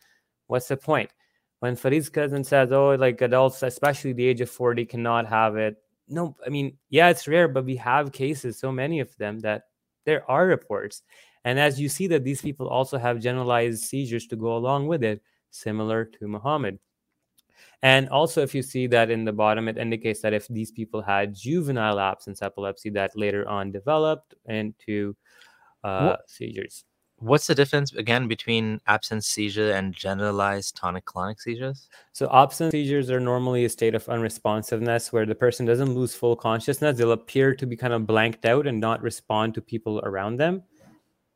[0.48, 1.11] What's the point?
[1.60, 5.78] When Farid's cousin says, oh, like adults, especially the age of 40, cannot have it.
[6.07, 9.64] No, I mean, yeah, it's rare, but we have cases, so many of them, that
[10.06, 11.02] there are reports.
[11.44, 15.03] And as you see that these people also have generalized seizures to go along with
[15.03, 16.80] it, similar to Muhammad.
[17.81, 21.02] And also, if you see that in the bottom, it indicates that if these people
[21.02, 25.15] had juvenile absence epilepsy that later on developed into
[25.84, 26.84] uh, What- seizures.
[27.22, 31.90] What's the difference again between absence seizure and generalized tonic-clonic seizures?
[32.14, 36.38] So, absence seizures are normally a state of unresponsiveness where the person doesn't lose full
[36.38, 36.98] consciousness.
[36.98, 40.64] They'll appear to be kind of blanked out and not respond to people around them,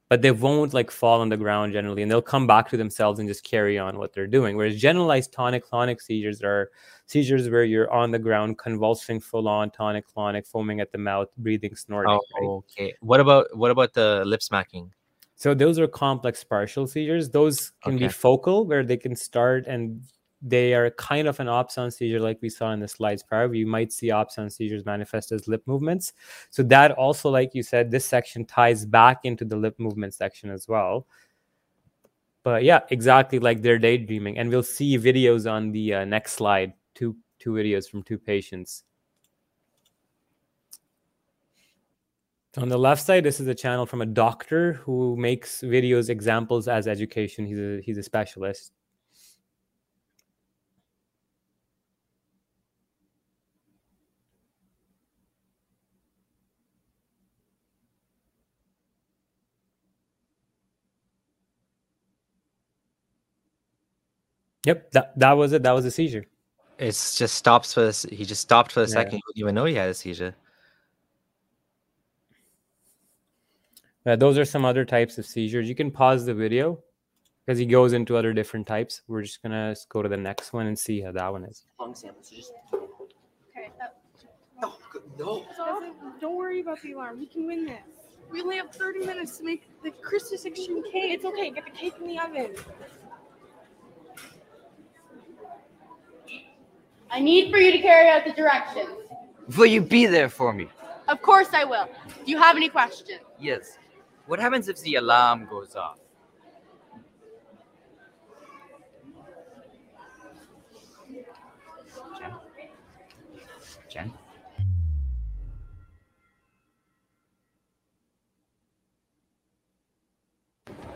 [0.10, 3.20] but they won't like fall on the ground generally, and they'll come back to themselves
[3.20, 4.56] and just carry on what they're doing.
[4.58, 6.70] Whereas generalized tonic-clonic seizures are
[7.06, 11.76] seizures where you're on the ground, convulsing full on, tonic-clonic, foaming at the mouth, breathing,
[11.76, 12.12] snorting.
[12.12, 12.48] Oh, right?
[12.48, 12.94] okay.
[13.02, 14.94] What about what about the lip smacking?
[15.36, 17.30] So those are complex partial seizures.
[17.30, 20.04] Those can be focal, where they can start and
[20.44, 23.52] they are kind of an absence seizure, like we saw in the slides prior.
[23.53, 26.11] You might see absence seizures manifest as lip movements.
[26.49, 30.49] So that also, like you said, this section ties back into the lip movement section
[30.49, 31.07] as well.
[32.44, 36.74] But yeah, exactly like they're daydreaming, and we'll see videos on the uh, next slide.
[36.94, 38.84] Two two videos from two patients.
[42.57, 46.68] On the left side, this is a channel from a doctor who makes videos examples
[46.68, 47.45] as education.
[47.45, 48.74] He's a he's a specialist.
[64.65, 65.64] Yep, that, that was it.
[65.64, 66.26] That was a seizure.
[66.80, 68.03] It's just stops for this.
[68.03, 68.88] He just stopped for a Yeah.
[68.90, 69.11] second.
[69.14, 70.35] He didn't even know he had a seizure.
[74.06, 75.69] Uh, those are some other types of seizures.
[75.69, 76.80] You can pause the video
[77.45, 79.02] because he goes into other different types.
[79.07, 81.64] We're just gonna s- go to the next one and see how that one is.
[81.80, 82.22] lung sample.
[82.23, 83.99] So just Okay, that,
[84.61, 84.73] no,
[85.18, 85.45] no.
[85.57, 87.19] Don't, don't worry about the alarm.
[87.19, 87.80] We can win this.
[88.31, 91.14] We only have 30 minutes to make the Christmas extreme cake.
[91.14, 91.52] It's okay.
[91.52, 92.56] Get the cake in the oven.
[97.14, 98.90] I need for you to carry out the directions.
[99.56, 100.68] Will you be there for me?
[101.07, 101.88] Of course I will.
[102.26, 103.19] Do you have any questions?
[103.40, 103.77] Yes.
[104.26, 105.99] What happens if the alarm goes off?
[112.19, 112.34] Jen?
[113.91, 114.14] Jen?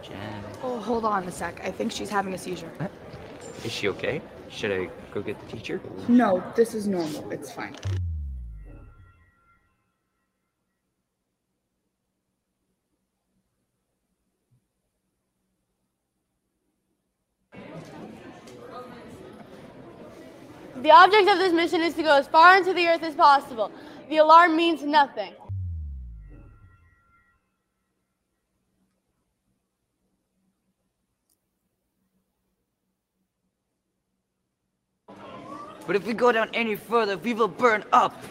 [0.02, 0.44] Jen?
[0.64, 1.61] Oh, hold on a sec.
[1.64, 2.72] I think she's having a seizure.
[3.64, 4.19] Is she okay?
[4.49, 5.82] Should I go get the teacher?
[6.07, 7.30] No, this is normal.
[7.32, 7.76] It's fine.
[20.82, 23.72] The object of this mission is to go as far into the earth as possible.
[24.10, 25.34] The alarm means nothing.
[35.88, 38.22] But if we go down any further, we will burn up.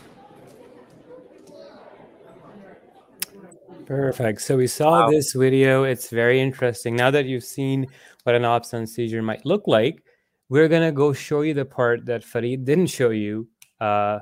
[3.87, 4.43] Perfect.
[4.43, 5.11] So we saw Wow.
[5.11, 5.85] this video.
[5.85, 6.97] It's very interesting.
[6.97, 7.87] Now that you've seen
[8.25, 10.03] what an absence seizure might look like,
[10.49, 13.49] we're gonna go show you the part that Farid didn't show you,
[13.81, 14.21] uh,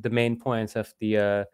[0.00, 1.44] the main points of the uh,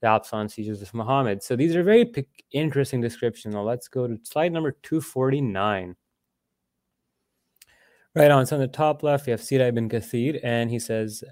[0.00, 1.42] the absence seizures of Muhammad.
[1.42, 3.54] So these are very pic- interesting descriptions.
[3.54, 5.94] Now let's go to slide number two forty nine.
[8.14, 8.46] Right on.
[8.46, 11.22] So on the top left, we have Sira ibn Kathir, and he says,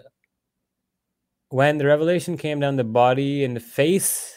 [1.48, 4.32] When the revelation came down the body and the face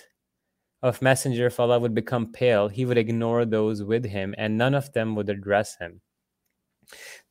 [0.81, 4.73] of Messenger of Allah would become pale, he would ignore those with him, and none
[4.73, 6.01] of them would address him.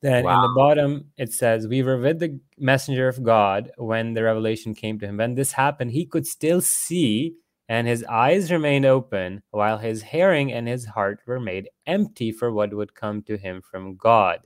[0.01, 4.23] Then in the bottom, it says, We were with the messenger of God when the
[4.23, 5.17] revelation came to him.
[5.17, 7.35] When this happened, he could still see,
[7.67, 12.51] and his eyes remained open, while his hearing and his heart were made empty for
[12.51, 14.39] what would come to him from God.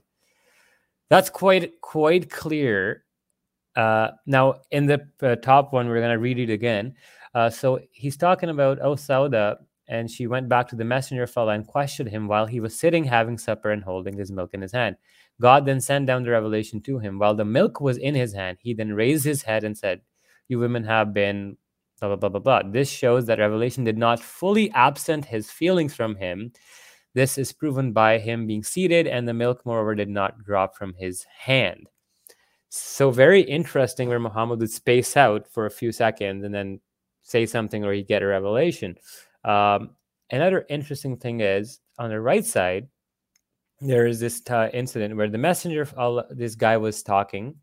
[1.08, 3.04] That's quite quite clear.
[3.74, 6.94] Uh, now, in the uh, top one, we're going to read it again.
[7.34, 9.56] Uh, so he's talking about Oh Sauda,
[9.88, 13.04] and she went back to the messenger Allah and questioned him while he was sitting
[13.04, 14.96] having supper and holding his milk in his hand.
[15.40, 17.18] God then sent down the revelation to him.
[17.18, 20.00] While the milk was in his hand, he then raised his head and said,
[20.48, 21.58] You women have been
[22.00, 22.70] blah, blah, blah, blah, blah.
[22.70, 26.52] This shows that revelation did not fully absent his feelings from him.
[27.16, 30.92] This is proven by him being seated, and the milk, moreover, did not drop from
[30.92, 31.88] his hand.
[32.68, 36.78] So, very interesting where Muhammad would space out for a few seconds and then
[37.22, 38.96] say something or he'd get a revelation.
[39.46, 39.96] Um,
[40.30, 42.86] another interesting thing is on the right side,
[43.80, 47.54] there is this uh, incident where the messenger of Allah, this guy was talking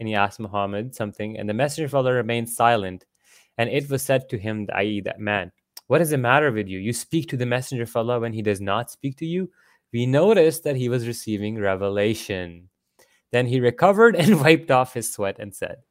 [0.00, 3.04] and he asked Muhammad something, and the messenger of Allah remained silent.
[3.58, 5.52] And it was said to him, i.e., that man,
[5.92, 6.78] what is the matter with you?
[6.78, 9.50] You speak to the messenger of Allah when he does not speak to you?
[9.92, 12.70] We noticed that he was receiving revelation.
[13.30, 15.82] Then he recovered and wiped off his sweat and said,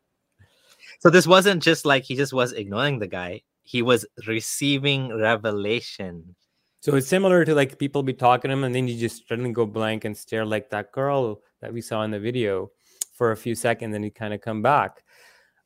[1.02, 6.36] So this wasn't just like he just was ignoring the guy, he was receiving revelation.
[6.80, 9.52] So it's similar to like people be talking to him and then you just suddenly
[9.52, 12.72] go blank and stare like that girl that we saw in the video
[13.14, 15.04] for a few seconds and then he kind of come back.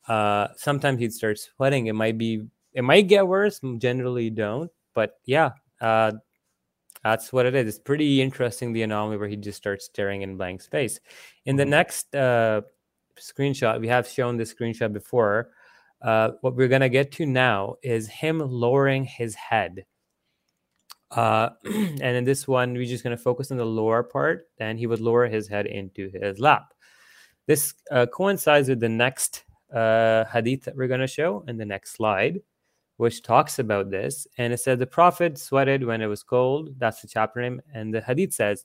[0.06, 1.86] Uh, sometimes he'd start sweating.
[1.86, 2.44] It might be,
[2.76, 3.60] it might get worse.
[3.78, 6.12] Generally don't, but yeah, uh,
[7.02, 7.66] that's what it is.
[7.66, 11.00] It's pretty interesting the anomaly where he just starts staring in blank space.
[11.46, 12.60] In the next uh,
[13.18, 15.50] screenshot, we have shown this screenshot before.
[16.02, 19.86] Uh, what we're gonna get to now is him lowering his head.
[21.10, 24.48] Uh, and in this one, we're just going to focus on the lower part.
[24.58, 26.74] Then he would lower his head into his lap.
[27.46, 31.64] This uh, coincides with the next uh, hadith that we're going to show in the
[31.64, 32.40] next slide,
[32.96, 34.26] which talks about this.
[34.38, 36.70] And it says, The Prophet sweated when it was cold.
[36.78, 37.60] That's the chapter name.
[37.74, 38.64] And the hadith says,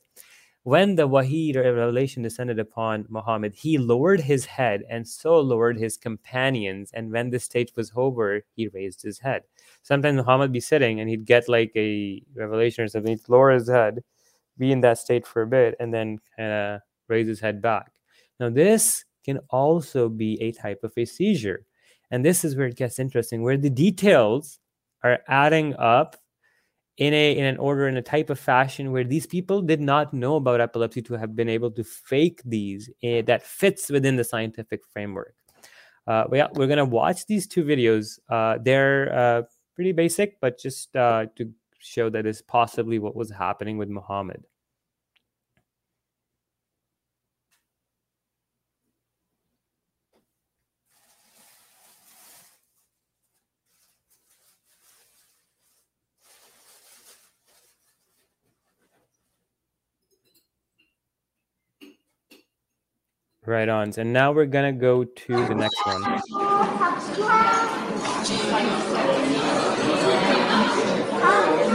[0.64, 5.96] when the Wahi revelation descended upon Muhammad, he lowered his head and so lowered his
[5.96, 6.92] companions.
[6.94, 9.42] And when the state was over, he raised his head.
[9.82, 13.68] Sometimes Muhammad be sitting and he'd get like a revelation or something, he'd lower his
[13.68, 14.04] head,
[14.56, 17.90] be in that state for a bit, and then kind of raise his head back.
[18.38, 21.66] Now, this can also be a type of a seizure.
[22.12, 24.60] And this is where it gets interesting, where the details
[25.02, 26.14] are adding up
[26.98, 30.14] in a in an order in a type of fashion where these people did not
[30.14, 34.22] know about epilepsy to have been able to fake these uh, that fits within the
[34.22, 35.34] scientific framework.
[36.06, 38.18] Uh, we, we're going to watch these two videos.
[38.28, 39.42] Uh, they're uh,
[39.74, 44.44] pretty basic but just uh, to show that is possibly what was happening with muhammad
[63.44, 63.92] Right on.
[63.96, 66.02] And now we're gonna go to the next one.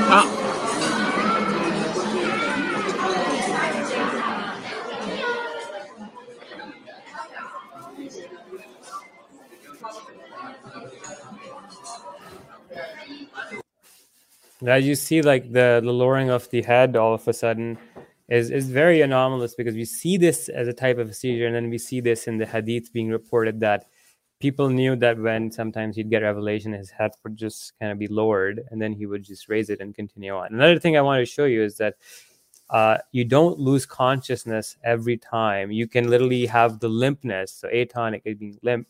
[0.10, 0.34] Ah.
[14.62, 17.78] Now you see like the, the lowering of the head all of a sudden
[18.30, 21.70] is, is very anomalous because we see this as a type of seizure, and then
[21.70, 23.86] we see this in the hadith being reported that
[24.40, 28.08] people knew that when sometimes he'd get revelation, his head would just kind of be
[28.08, 30.54] lowered, and then he would just raise it and continue on.
[30.54, 31.96] Another thing I want to show you is that
[32.70, 35.72] uh, you don't lose consciousness every time.
[35.72, 38.88] You can literally have the limpness, so atonic being limp,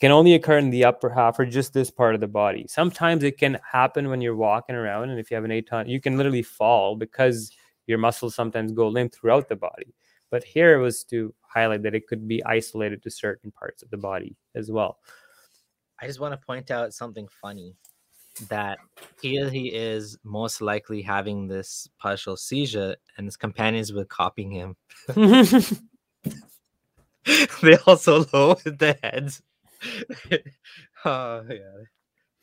[0.00, 2.66] can only occur in the upper half or just this part of the body.
[2.68, 6.00] Sometimes it can happen when you're walking around, and if you have an atonic, you
[6.00, 7.52] can literally fall because
[7.86, 9.94] your muscles sometimes go limp throughout the body.
[10.30, 13.90] But here it was to highlight that it could be isolated to certain parts of
[13.90, 14.98] the body as well.
[16.00, 17.74] I just want to point out something funny
[18.48, 18.78] that
[19.22, 24.76] here he is most likely having this partial seizure and his companions were copying him.
[27.62, 29.42] they also lowered their heads.
[31.04, 31.58] oh yeah.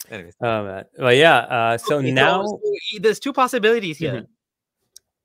[0.09, 0.33] Anyways.
[0.41, 0.85] Oh man.
[0.97, 2.59] Well yeah, uh, so okay, now so
[2.99, 4.13] there's two possibilities here.
[4.13, 4.27] Mhm.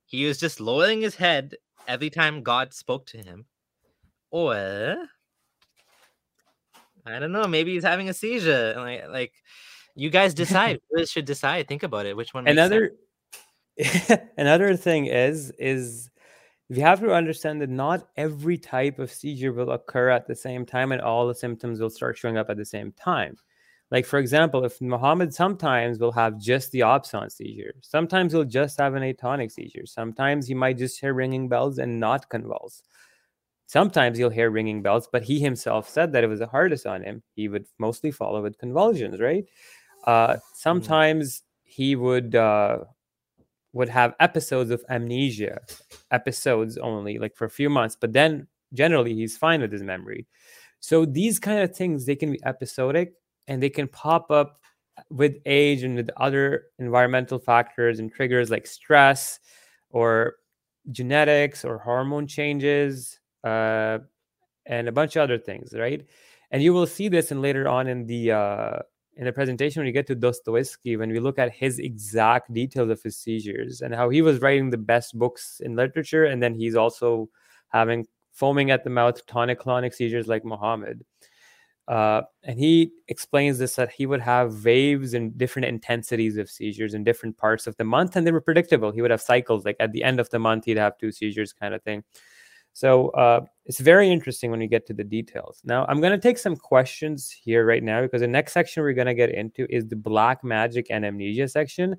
[0.09, 1.55] He was just lowering his head
[1.87, 3.45] every time God spoke to him.
[4.31, 4.97] Or
[7.07, 8.75] I don't know, maybe he's having a seizure.
[8.77, 9.33] Like like
[9.95, 10.81] You guys decide.
[10.97, 11.69] you should decide.
[11.69, 12.17] Think about it.
[12.17, 12.49] Which one?
[12.49, 12.93] Another
[14.39, 16.11] another thing is is
[16.71, 20.65] you have to understand that not every type of seizure will occur at the same
[20.65, 23.37] time and all the symptoms will start showing up at the same time
[23.91, 28.79] like for example if muhammad sometimes will have just the absence seizure sometimes he'll just
[28.79, 32.83] have an atonic seizure sometimes he might just hear ringing bells and not convulse.
[33.67, 37.03] Sometimes he'll hear ringing bells but he himself said that it was the hardest on
[37.03, 37.23] him.
[37.35, 39.45] He would mostly follow with convulsions right?
[40.05, 42.79] Uh, sometimes he would uh,
[43.73, 45.61] would have episodes of amnesia,
[46.11, 50.27] episodes only, like for a few months, but then generally he's fine with his memory.
[50.81, 53.13] So these kind of things they can be episodic
[53.49, 54.61] and they can pop up
[55.11, 59.41] with age and with other environmental factors and triggers like stress
[59.91, 60.37] or
[60.91, 63.99] genetics or hormone changes uh,
[64.67, 66.07] and a bunch of other things, right?
[66.51, 68.79] And you will see this in later on in the uh,
[69.17, 72.89] in the presentation when you get to Dostoevsky, when we look at his exact details
[72.89, 76.55] of his seizures and how he was writing the best books in literature, and then
[76.55, 77.29] he's also
[77.69, 81.05] having foaming at the mouth tonic clonic seizures like Muhammad.
[81.89, 86.93] Uh, and he explains this that he would have waves and different intensities of seizures
[86.93, 88.93] in different parts of the month, and they were predictable.
[88.93, 91.55] He would have cycles, like at the end of the month, he'd have two seizures,
[91.55, 92.05] kind of thing.
[92.75, 95.63] So uh, it's very interesting when you get to the details.
[95.65, 98.93] Now, I'm going to take some questions here right now because the next section we're
[98.93, 101.97] going to get into is the black magic and amnesia section.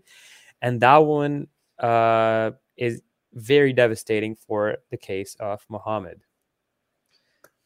[0.62, 1.48] And that one
[1.80, 3.02] uh, is
[3.34, 6.22] very devastating for the case of Muhammad.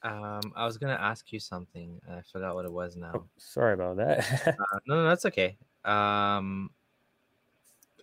[0.04, 2.00] Um, I was gonna ask you something.
[2.10, 3.12] I forgot what it was now.
[3.16, 4.20] Oh, sorry about that.
[4.48, 5.58] uh, no, no, that's okay.
[5.86, 6.72] Um,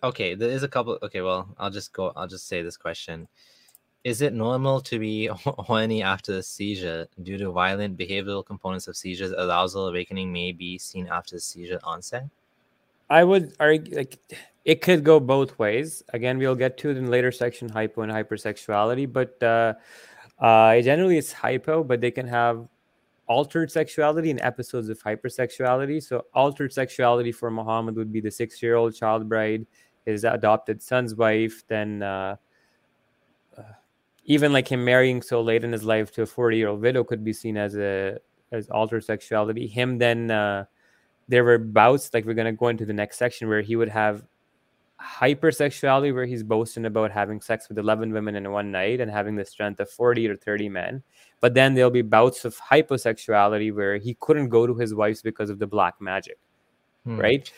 [0.03, 0.97] okay, there is a couple.
[1.03, 2.11] Okay, well, I'll just go.
[2.15, 3.27] I'll just say this question.
[4.03, 8.97] Is it normal to be horny after a seizure due to violent behavioral components of
[8.97, 9.31] seizures?
[9.31, 12.27] Arousal awakening may be seen after the seizure onset.
[13.11, 14.17] I would argue like
[14.65, 16.01] it could go both ways.
[16.13, 19.73] Again, we'll get to it in later section hypo and hypersexuality, but uh,
[20.41, 22.67] uh, generally it's hypo, but they can have
[23.27, 26.03] altered sexuality and episodes of hypersexuality.
[26.03, 29.65] So altered sexuality for Muhammad would be the six-year-old child bride,
[30.05, 32.03] his adopted son's wife, then.
[32.03, 32.35] Uh,
[34.25, 37.03] even like him marrying so late in his life to a 40 year old widow
[37.03, 38.19] could be seen as a
[38.51, 40.65] as altered sexuality him then uh,
[41.27, 43.89] there were bouts like we're going to go into the next section where he would
[43.89, 44.23] have
[45.01, 49.35] hypersexuality where he's boasting about having sex with 11 women in one night and having
[49.35, 51.03] the strength of 40 or 30 men
[51.39, 55.49] but then there'll be bouts of hyposexuality where he couldn't go to his wife's because
[55.49, 56.37] of the black magic
[57.05, 57.19] hmm.
[57.19, 57.51] right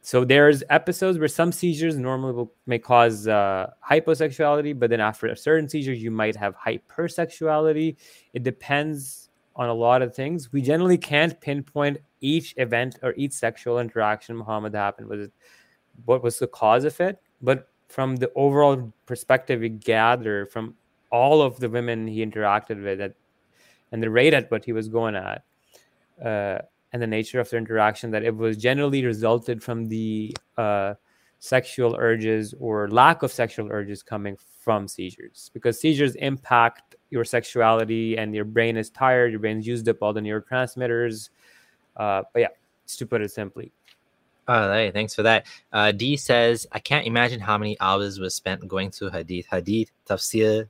[0.00, 5.26] so there's episodes where some seizures normally will, may cause uh, hyposexuality, but then after
[5.26, 7.96] a certain seizure, you might have hypersexuality.
[8.32, 10.50] It depends on a lot of things.
[10.50, 15.28] We generally can't pinpoint each event or each sexual interaction Muhammad happened was
[16.04, 20.74] what was the cause of it, but from the overall perspective we gather from
[21.10, 23.14] all of the women he interacted with at,
[23.92, 25.44] and the rate at what he was going at.
[26.22, 26.58] Uh,
[26.92, 30.94] and the nature of the interaction that it was generally resulted from the uh,
[31.38, 38.18] sexual urges or lack of sexual urges coming from seizures because seizures impact your sexuality
[38.18, 41.30] and your brain is tired your brain's used up all the neurotransmitters
[41.96, 42.48] uh, but yeah
[42.86, 43.70] to put it simply
[44.48, 48.34] all right thanks for that uh, d says i can't imagine how many hours was
[48.34, 50.66] spent going through hadith hadith tafsir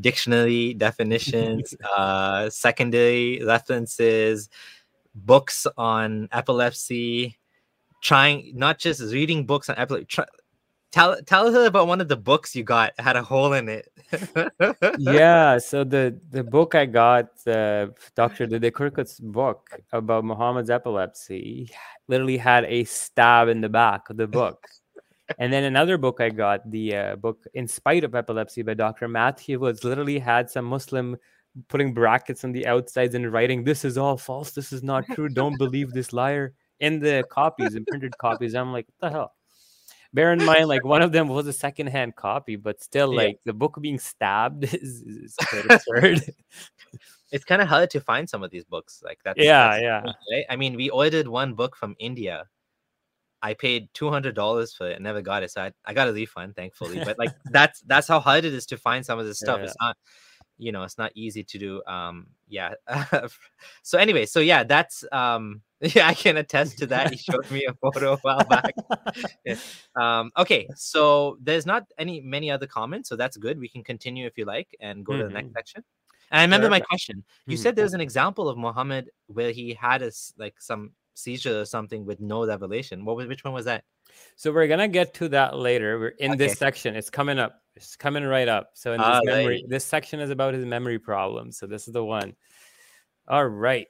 [0.00, 4.50] dictionary definitions uh, secondary references
[5.14, 7.38] books on epilepsy,
[8.02, 10.06] trying not just reading books on epilepsy.
[10.06, 10.24] Try,
[10.94, 13.88] tell tell her about one of the books you got had a hole in it.
[14.98, 21.70] yeah, so the the book I got, uh, Doctor the Kurkut's book about Muhammad's epilepsy,
[22.06, 24.64] literally had a stab in the back of the book.
[25.38, 29.08] and then another book I got, the uh, book In Spite of Epilepsy by Dr.
[29.08, 31.16] Matthew, was literally had some Muslim
[31.68, 35.28] putting brackets on the outsides and writing this is all false this is not true
[35.28, 39.32] don't believe this liar in the copies and printed copies i'm like what the hell
[40.14, 43.22] bear in mind like one of them was a secondhand copy but still yeah.
[43.22, 46.22] like the book being stabbed is, is quite absurd
[47.32, 50.02] it's kind of hard to find some of these books like that yeah that's yeah
[50.32, 50.44] right?
[50.48, 52.44] i mean we ordered one book from india
[53.42, 56.54] i paid $200 for it and never got it so i, I got a refund
[56.54, 59.58] thankfully but like that's that's how hard it is to find some of this stuff
[59.58, 59.64] yeah.
[59.64, 59.96] it's not
[60.56, 62.74] you know it's not easy to do um yeah
[63.82, 65.60] so anyway so yeah that's um
[65.94, 68.74] yeah i can attest to that he showed me a photo a while back
[69.44, 69.56] yeah.
[69.96, 74.26] um okay so there's not any many other comments so that's good we can continue
[74.26, 75.22] if you like and go mm-hmm.
[75.22, 75.56] to the next mm-hmm.
[75.56, 75.84] section
[76.30, 77.62] and i remember my question you mm-hmm.
[77.62, 82.04] said there's an example of muhammad where he had a like some seizure or something
[82.04, 83.04] with no revelation.
[83.04, 83.84] What was which one was that?
[84.36, 85.98] So we're gonna get to that later.
[85.98, 86.46] We're in Okay.
[86.48, 86.94] this section.
[86.94, 87.62] It's coming up.
[87.74, 88.70] It's coming right up.
[88.74, 89.68] So in this memory, Alright.
[89.68, 91.56] this section is about his memory problems.
[91.56, 92.36] So this is the one.
[93.26, 93.88] All right.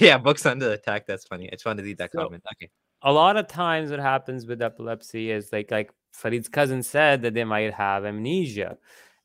[0.00, 1.06] Yeah, books under attack.
[1.06, 1.48] That's funny.
[1.48, 2.44] I just wanted to read that So- comment.
[2.54, 2.70] Okay.
[3.02, 7.34] a lot of times what happens with epilepsy is like like Farid's cousin said that
[7.34, 8.78] they might have amnesia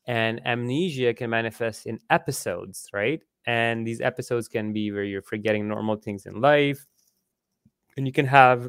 [0.06, 5.68] and amnesia can manifest in episodes right and these episodes can be where you're forgetting
[5.68, 6.80] normal things in life
[7.96, 8.68] and you can have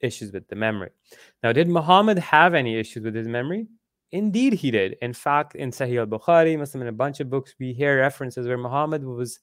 [0.00, 0.90] issues with the memory
[1.42, 3.66] now did muhammad have any issues with his memory
[4.12, 7.72] indeed he did in fact in sahih al-bukhari muslim in a bunch of books we
[7.72, 9.40] hear references where muhammad was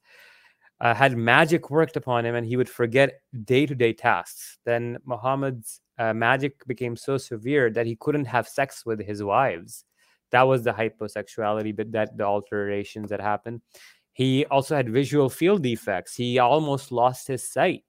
[0.82, 6.14] uh, had magic worked upon him and he would forget day-to-day tasks then muhammad's uh,
[6.16, 9.86] magic became so severe that he couldn't have sex with his wives.
[10.32, 13.62] That was the hyposexuality but that the alterations that happened.
[14.14, 16.16] He also had visual field defects.
[16.16, 17.86] He almost lost his sight.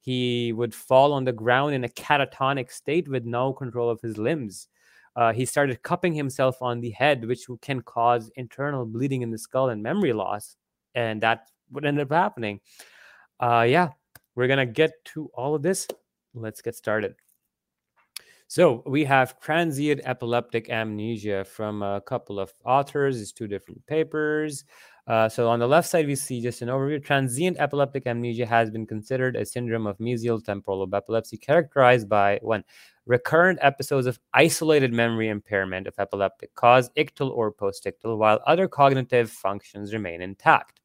[0.00, 4.16] He would fall on the ground in a catatonic state with no control of his
[4.16, 4.68] limbs.
[5.14, 9.38] Uh, he started cupping himself on the head which can cause internal bleeding in the
[9.38, 10.56] skull and memory loss
[10.94, 12.60] and that what ended up happening.
[13.38, 13.90] Uh, yeah,
[14.34, 15.88] we're gonna get to all of this.
[16.34, 17.14] Let's get started.
[18.50, 23.20] So we have transient epileptic amnesia from a couple of authors.
[23.20, 24.64] It's two different papers.
[25.06, 27.00] Uh, so on the left side, we see just an overview.
[27.00, 32.40] Transient epileptic amnesia has been considered a syndrome of mesial temporal lobe epilepsy characterized by
[32.42, 32.64] one
[33.06, 39.30] recurrent episodes of isolated memory impairment of epileptic cause, ictal or postictal, while other cognitive
[39.30, 40.79] functions remain intact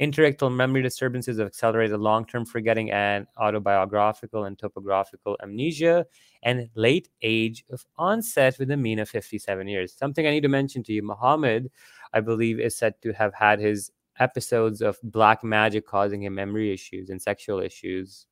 [0.00, 6.04] interictal memory disturbances of accelerated long-term forgetting and autobiographical and topographical amnesia
[6.42, 9.92] and late age of onset with a mean of 57 years.
[9.92, 11.70] Something i need to mention to you muhammad
[12.12, 16.72] i believe is said to have had his episodes of black magic causing him memory
[16.72, 18.26] issues and sexual issues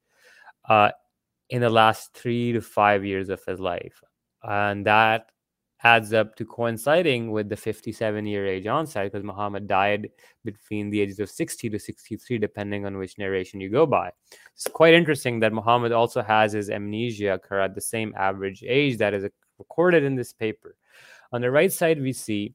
[0.69, 0.91] uh,
[1.51, 4.03] in the last three to five years of his life.
[4.43, 5.31] And that
[5.85, 10.09] adds up to coinciding with the 57 year age onset because Muhammad died
[10.45, 14.11] between the ages of 60 to 63, depending on which narration you go by.
[14.55, 18.99] It's quite interesting that Muhammad also has his amnesia occur at the same average age
[18.99, 19.27] that is
[19.59, 20.77] recorded in this paper.
[21.33, 22.55] On the right side, we see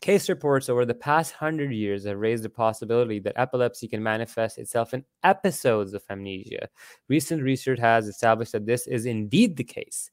[0.00, 4.58] case reports over the past 100 years have raised the possibility that epilepsy can manifest
[4.58, 6.68] itself in episodes of amnesia.
[7.08, 10.10] Recent research has established that this is indeed the case.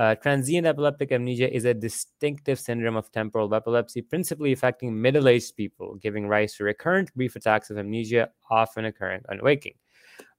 [0.00, 5.54] Uh, transient epileptic amnesia is a distinctive syndrome of temporal epilepsy, principally affecting middle aged
[5.56, 9.74] people, giving rise to recurrent brief attacks of amnesia, often occurring on waking.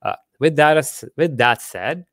[0.01, 2.07] Uh, with, that, with that said,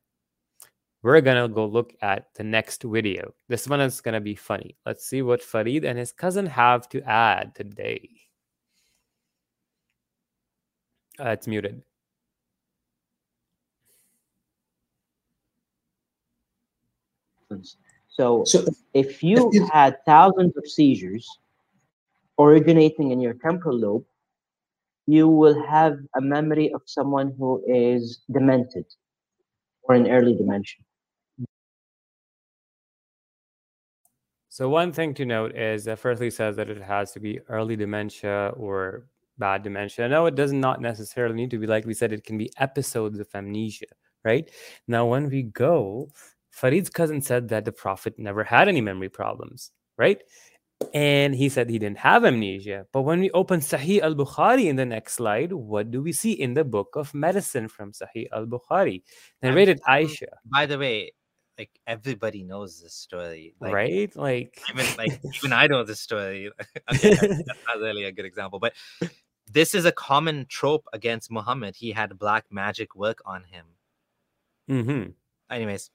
[1.01, 3.33] we're going to go look at the next video.
[3.47, 4.77] This one is going to be funny.
[4.85, 8.09] Let's see what Farid and his cousin have to add today.
[11.19, 11.81] Uh, it's muted.
[18.07, 21.27] So, So if you you- had thousands of seizures
[22.37, 24.05] originating in your temporal lobe,
[25.07, 28.85] you will have a memory of someone who is demented
[29.83, 30.83] or in early dementia.
[34.49, 37.75] So one thing to note is that firstly says that it has to be early
[37.75, 39.05] dementia or
[39.37, 40.09] bad dementia.
[40.09, 43.19] No, it does not necessarily need to be like we said, it can be episodes
[43.19, 43.85] of amnesia,
[44.23, 44.49] right?
[44.87, 46.09] Now, when we go,
[46.51, 50.21] Farid's cousin said that the Prophet never had any memory problems, right?
[50.93, 52.85] And he said he didn't have amnesia.
[52.93, 56.31] But when we open Sahih al Bukhari in the next slide, what do we see
[56.31, 59.03] in the book of medicine from Sahih al Bukhari?
[59.43, 61.11] Narrated Aisha, By the way,
[61.57, 64.15] like everybody knows this story, like, right?
[64.15, 66.49] Like, Even like even I know this story.
[66.93, 68.73] okay, that's that's not really a good example, but
[69.51, 71.75] this is a common trope against Muhammad.
[71.75, 73.65] He had black magic work on him.
[74.69, 75.11] Mm-hmm.
[75.51, 75.91] Anyways,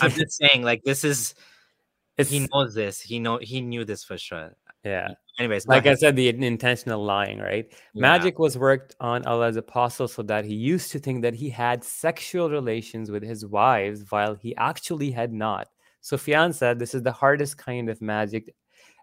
[0.00, 1.34] I'm just saying, like this is
[2.16, 3.00] It's, he knows this.
[3.00, 4.54] He know he knew this for sure.
[4.84, 5.08] yeah.
[5.38, 7.66] Anyways, like I said, the intentional lying, right?
[7.70, 8.00] Yeah.
[8.00, 11.82] Magic was worked on Allah's apostle so that he used to think that he had
[11.82, 15.68] sexual relations with his wives while he actually had not.
[16.02, 18.54] Sufyan said this is the hardest kind of magic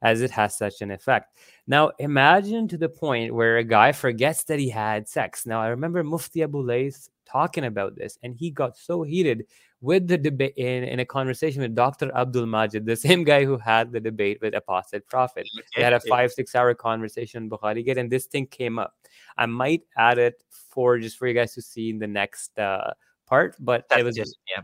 [0.03, 1.37] as it has such an effect.
[1.67, 5.45] Now, imagine to the point where a guy forgets that he had sex.
[5.45, 9.45] Now, I remember Mufti Abu Layth talking about this, and he got so heated
[9.81, 12.15] with the debate in, in a conversation with Dr.
[12.15, 15.47] Abdul Majid, the same guy who had the debate with Apostate Prophet.
[15.75, 18.95] They had a five, six hour conversation in Bukhari Gate, and this thing came up.
[19.37, 22.93] I might add it for just for you guys to see in the next uh,
[23.25, 24.63] part, but That's it was just yeah.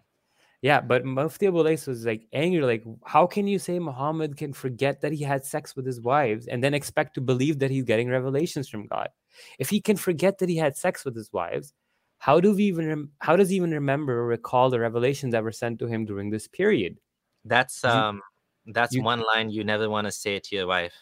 [0.62, 4.54] yeah, but Mufti Abu Layth was like angry, like, how can you say Muhammad can
[4.54, 7.86] forget that he had sex with his wives and then expect to believe that he's
[7.86, 9.10] getting revelations from God?
[9.58, 11.74] If he can forget that he had sex with his wives,
[12.20, 15.52] how do we even how does he even remember or recall the revelations that were
[15.52, 17.00] sent to him during this period?
[17.46, 18.22] That's You- um
[18.68, 20.94] that's you- one line you never want to say to your wife.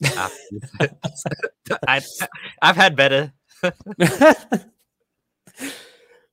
[1.86, 2.00] I,
[2.62, 3.32] I've had better.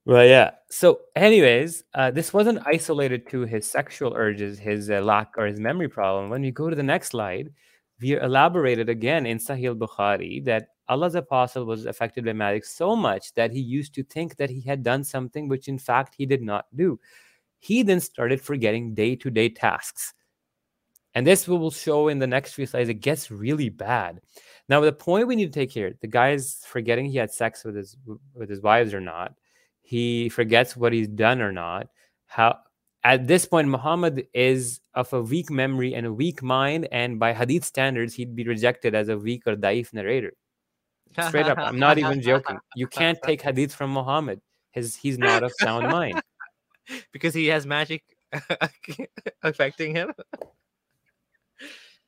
[0.06, 0.52] well, yeah.
[0.70, 5.60] So, anyways, uh, this wasn't isolated to his sexual urges, his uh, lack or his
[5.60, 6.30] memory problem.
[6.30, 7.50] When we go to the next slide,
[8.02, 13.34] we elaborated again in Sahih Bukhari that Allah's apostle was affected by magic so much
[13.34, 16.42] that he used to think that he had done something which, in fact, he did
[16.42, 17.00] not do.
[17.60, 20.14] He then started forgetting day to day tasks.
[21.14, 22.90] And this we will show in the next few slides.
[22.90, 24.22] It gets really bad.
[24.70, 27.64] Now, the point we need to take here: the guy is forgetting he had sex
[27.64, 27.98] with his
[28.36, 29.34] with his wives or not.
[29.82, 31.88] He forgets what he's done or not.
[32.28, 32.60] How
[33.04, 37.34] at this point, Muhammad is of a weak memory and a weak mind, and by
[37.34, 40.34] Hadith standards, he'd be rejected as a weak or daif narrator.
[41.28, 42.58] Straight up, I'm not even joking.
[42.76, 44.42] You can't take Hadith from Muhammad.
[44.72, 46.22] His he's not of sound mind.
[47.12, 48.04] because he has magic
[49.44, 50.14] affecting him.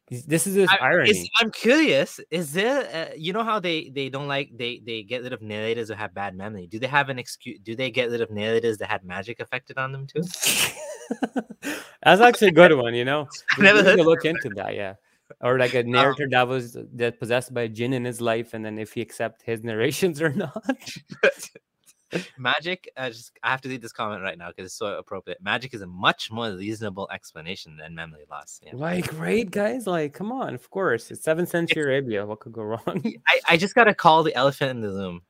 [0.10, 1.30] This is his I, irony.
[1.40, 2.20] I'm curious.
[2.32, 5.42] Is there, uh, you know, how they they don't like they they get rid of
[5.44, 6.66] narrators who have bad memory?
[6.66, 7.60] Do they have an excuse?
[7.62, 10.24] Do they get rid of narrators that had magic affected on them too?
[12.04, 13.28] That's actually a good one, you know.
[13.58, 14.96] I never heard look into that, yeah.
[15.42, 18.54] Or like a Um, narrator that was that possessed by a jinn in his life,
[18.54, 20.64] and then if he accept his narrations or not.
[22.38, 22.90] magic.
[22.98, 25.40] I just I have to read this comment right now because it's so appropriate.
[25.42, 28.60] Magic is a much more reasonable explanation than memory loss.
[28.64, 28.72] Yeah.
[28.74, 29.88] Like, right, guys?
[29.88, 31.12] Like, come on, of course.
[31.12, 32.26] It's seventh century Arabia.
[32.26, 33.04] What could go wrong?
[33.28, 35.22] I, I just gotta call the elephant in the room.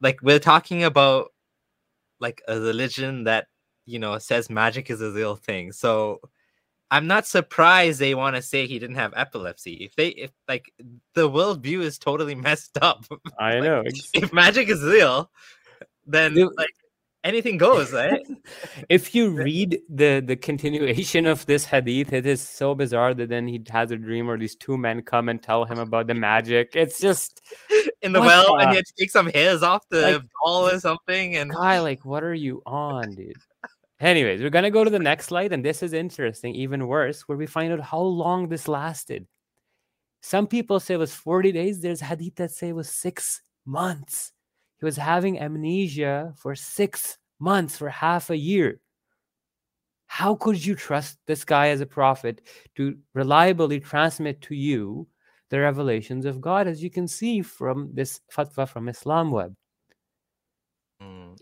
[0.00, 1.32] Like we're talking about
[2.20, 3.46] like a religion that
[3.86, 5.72] you know says magic is a real thing.
[5.72, 6.20] So
[6.94, 9.74] I'm not surprised they want to say he didn't have epilepsy.
[9.84, 10.72] If they if like
[11.14, 13.04] the worldview is totally messed up.
[13.38, 13.82] I know.
[13.84, 15.28] ex- if magic is real,
[16.06, 16.52] then Dude.
[16.56, 16.70] like
[17.24, 18.24] anything goes, right?
[18.88, 23.48] if you read the the continuation of this hadith, it is so bizarre that then
[23.48, 26.76] he has a dream where these two men come and tell him about the magic.
[26.76, 27.40] It's just
[28.02, 30.68] In the What well, and he had to take some hairs off the Like- doll
[30.68, 33.34] or something, and guy, like, what are you on, dude?
[34.04, 37.38] Anyways, we're gonna go to the next slide, and this is interesting, even worse, where
[37.38, 39.26] we find out how long this lasted.
[40.20, 41.80] Some people say it was 40 days.
[41.80, 44.32] There's hadith that say it was six months.
[44.78, 48.78] He was having amnesia for six months, for half a year.
[50.06, 52.42] How could you trust this guy as a prophet
[52.76, 55.08] to reliably transmit to you
[55.48, 59.54] the revelations of God, as you can see from this fatwa from Islam Web?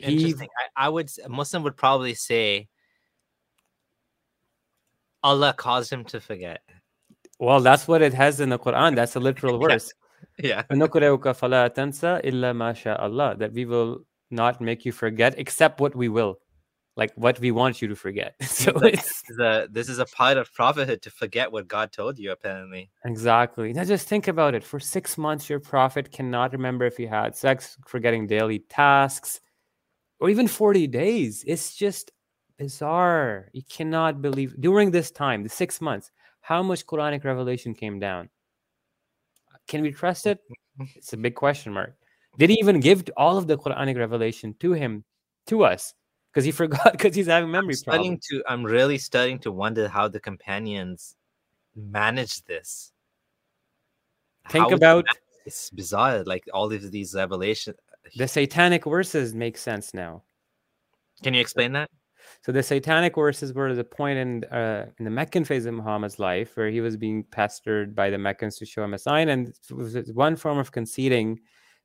[0.01, 0.49] Mm, interesting.
[0.49, 2.69] He, I, I would a Muslim would probably say
[5.23, 6.63] Allah caused him to forget.
[7.39, 8.95] Well, that's what it has in the Quran.
[8.95, 9.93] That's a literal verse.
[10.39, 10.49] yeah.
[10.49, 10.63] yeah.
[13.39, 16.39] That we will not make you forget except what we will,
[16.97, 18.35] like what we want you to forget.
[18.43, 22.33] so it's the this is a part of prophethood to forget what God told you,
[22.33, 22.91] apparently.
[23.05, 23.73] Exactly.
[23.73, 24.65] Now just think about it.
[24.65, 29.41] For six months, your prophet cannot remember if he had sex, forgetting daily tasks,
[30.23, 31.43] or even 40 days.
[31.49, 32.13] It's just
[32.57, 33.49] bizarre.
[33.53, 38.31] You cannot believe during this time, the six months, how much Quranic revelation came down.
[39.67, 40.39] Can we trust it?
[40.95, 41.97] It's a big question mark.
[42.39, 45.05] Did he even give all of the Quranic revelation to him,
[45.49, 45.93] to us?
[46.31, 48.27] Because he forgot because he's having memory I'm problems.
[48.29, 48.45] to.
[48.49, 51.17] I'm really starting to wonder how the companions
[51.75, 52.93] managed this.
[54.49, 55.05] Think How about
[55.45, 56.23] it's bizarre.
[56.23, 57.77] Like all of these revelations.
[58.17, 60.23] The satanic verses make sense now.
[61.23, 61.91] Can you explain that?
[62.43, 66.19] So the satanic verses were the point in uh, in the Meccan phase of Muhammad's
[66.19, 69.49] life where he was being pestered by the Meccans to show him a sign, and
[69.49, 71.41] it was one form of conceding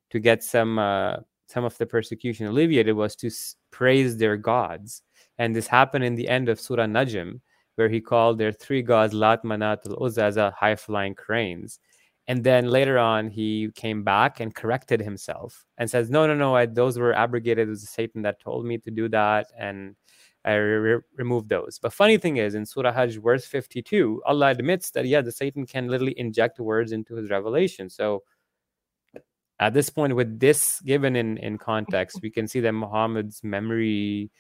[0.10, 1.18] to get some uh,
[1.48, 5.02] some of the persecution alleviated was to s- praise their gods,
[5.38, 7.40] and this happened in the end of Surah Najm,
[7.76, 11.80] where he called their three gods Lat, Manat, and Uzza as high flying cranes.
[12.28, 16.56] And then later on, he came back and corrected himself and says, "No, no, no,
[16.56, 17.68] I, those were abrogated.
[17.68, 19.96] It was Satan that told me to do that, and
[20.44, 24.48] I re- re- removed those." But funny thing is, in Surah Hajj, verse fifty-two, Allah
[24.50, 27.90] admits that yeah, the Satan can literally inject words into his revelation.
[27.90, 28.24] So
[29.60, 34.32] at this point, with this given in in context, we can see that Muhammad's memory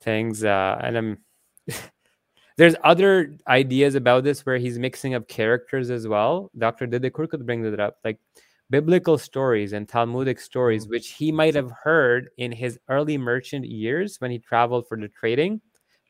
[0.00, 1.18] things, uh, and um,
[2.58, 6.50] there's other ideas about this where he's mixing up characters as well.
[6.58, 6.88] Dr.
[6.88, 8.18] Dede could bring that up, like
[8.68, 10.90] biblical stories and Talmudic stories, mm.
[10.90, 15.06] which he might have heard in his early merchant years when he traveled for the
[15.06, 15.60] trading.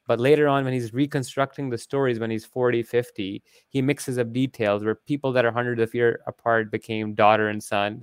[0.07, 4.33] But later on, when he's reconstructing the stories when he's 40, 50, he mixes up
[4.33, 8.01] details where people that are hundreds of years apart became daughter and son.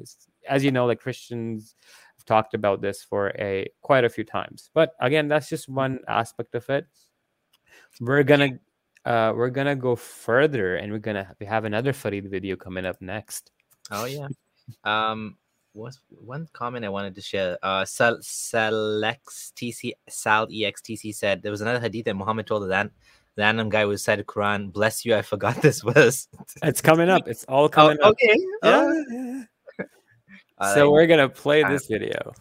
[0.47, 1.73] As you know, like Christians,
[2.15, 4.69] have talked about this for a quite a few times.
[4.75, 6.85] But again, that's just one aspect of it.
[8.01, 8.59] We're gonna
[9.05, 13.01] uh, we're gonna go further, and we're gonna we have another Farid video coming up
[13.01, 13.51] next.
[13.91, 14.27] Oh yeah.
[14.83, 15.37] Um,
[15.73, 17.57] what's one comment I wanted to share?
[17.63, 22.67] Uh, Sal Salex TC Sal EXTC said there was another hadith that Muhammad told the
[22.69, 22.91] ran-
[23.37, 24.71] random guy who said Quran.
[24.73, 26.27] Bless you, I forgot this verse.
[26.63, 27.27] It's coming up.
[27.27, 28.11] It's all Oh, coming up.
[28.13, 28.35] okay.
[28.63, 29.03] Yeah, Oh.
[29.11, 29.85] yeah.
[30.57, 32.33] I So we're gonna play this video.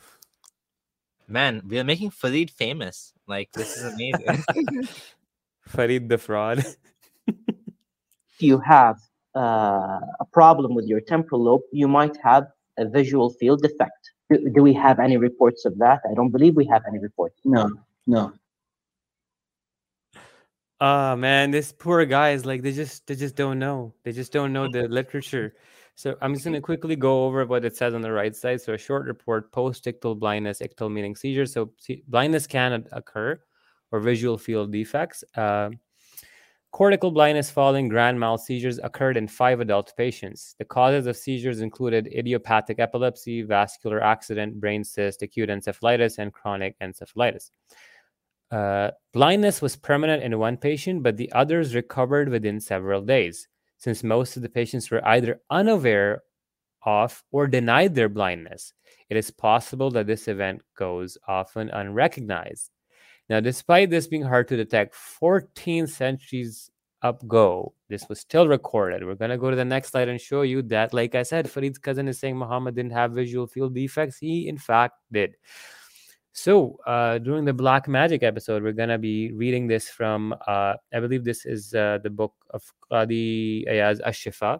[1.29, 3.13] man, we are making Farid famous.
[3.27, 4.45] Like this is amazing.
[5.67, 6.65] Farid the fraud.
[7.27, 8.99] if you have
[9.37, 12.47] uh, a problem with your temporal lobe, you might have
[12.79, 14.11] a visual field defect.
[14.31, 16.01] Do, do we have any reports of that?
[16.11, 17.41] I don't believe we have any reports.
[17.45, 17.71] No,
[18.07, 18.33] no.
[20.81, 23.95] Ah man, this poor guy is like they just they just don't know.
[24.03, 25.55] They just don't know the literature.
[25.95, 28.61] So I'm just gonna quickly go over what it says on the right side.
[28.61, 31.47] So a short report: post-ictal blindness, ictal meaning seizure.
[31.47, 33.41] So see, blindness can occur,
[33.95, 35.23] or visual field defects.
[35.37, 35.71] Uh,
[36.73, 40.57] cortical blindness following grand mal seizures occurred in five adult patients.
[40.59, 46.77] The causes of seizures included idiopathic epilepsy, vascular accident, brain cyst, acute encephalitis, and chronic
[46.81, 47.51] encephalitis.
[48.51, 53.47] Uh, blindness was permanent in one patient, but the others recovered within several days,
[53.79, 56.23] since most of the patients were either unaware
[56.85, 58.73] of or denied their blindness.
[59.09, 62.71] It is possible that this event goes often unrecognized.
[63.29, 66.71] Now, despite this being hard to detect 14 centuries
[67.03, 69.05] ago, this was still recorded.
[69.05, 71.51] We're going to go to the next slide and show you that, like I said,
[71.51, 74.19] Farid's cousin is saying Muhammad didn't have visual field defects.
[74.19, 75.37] He, in fact, did.
[76.33, 80.75] So, uh, during the Black Magic episode, we're going to be reading this from, uh,
[80.93, 84.59] I believe this is uh, the book of Qadi Ayaz Ashifa.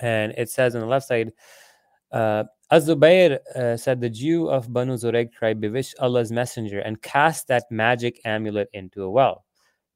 [0.00, 1.32] And it says on the left side,
[2.12, 7.48] uh, Az-Zubayr uh, said the Jew of Banu Zurayq tribe bewitched Allah's messenger and cast
[7.48, 9.46] that magic amulet into a well.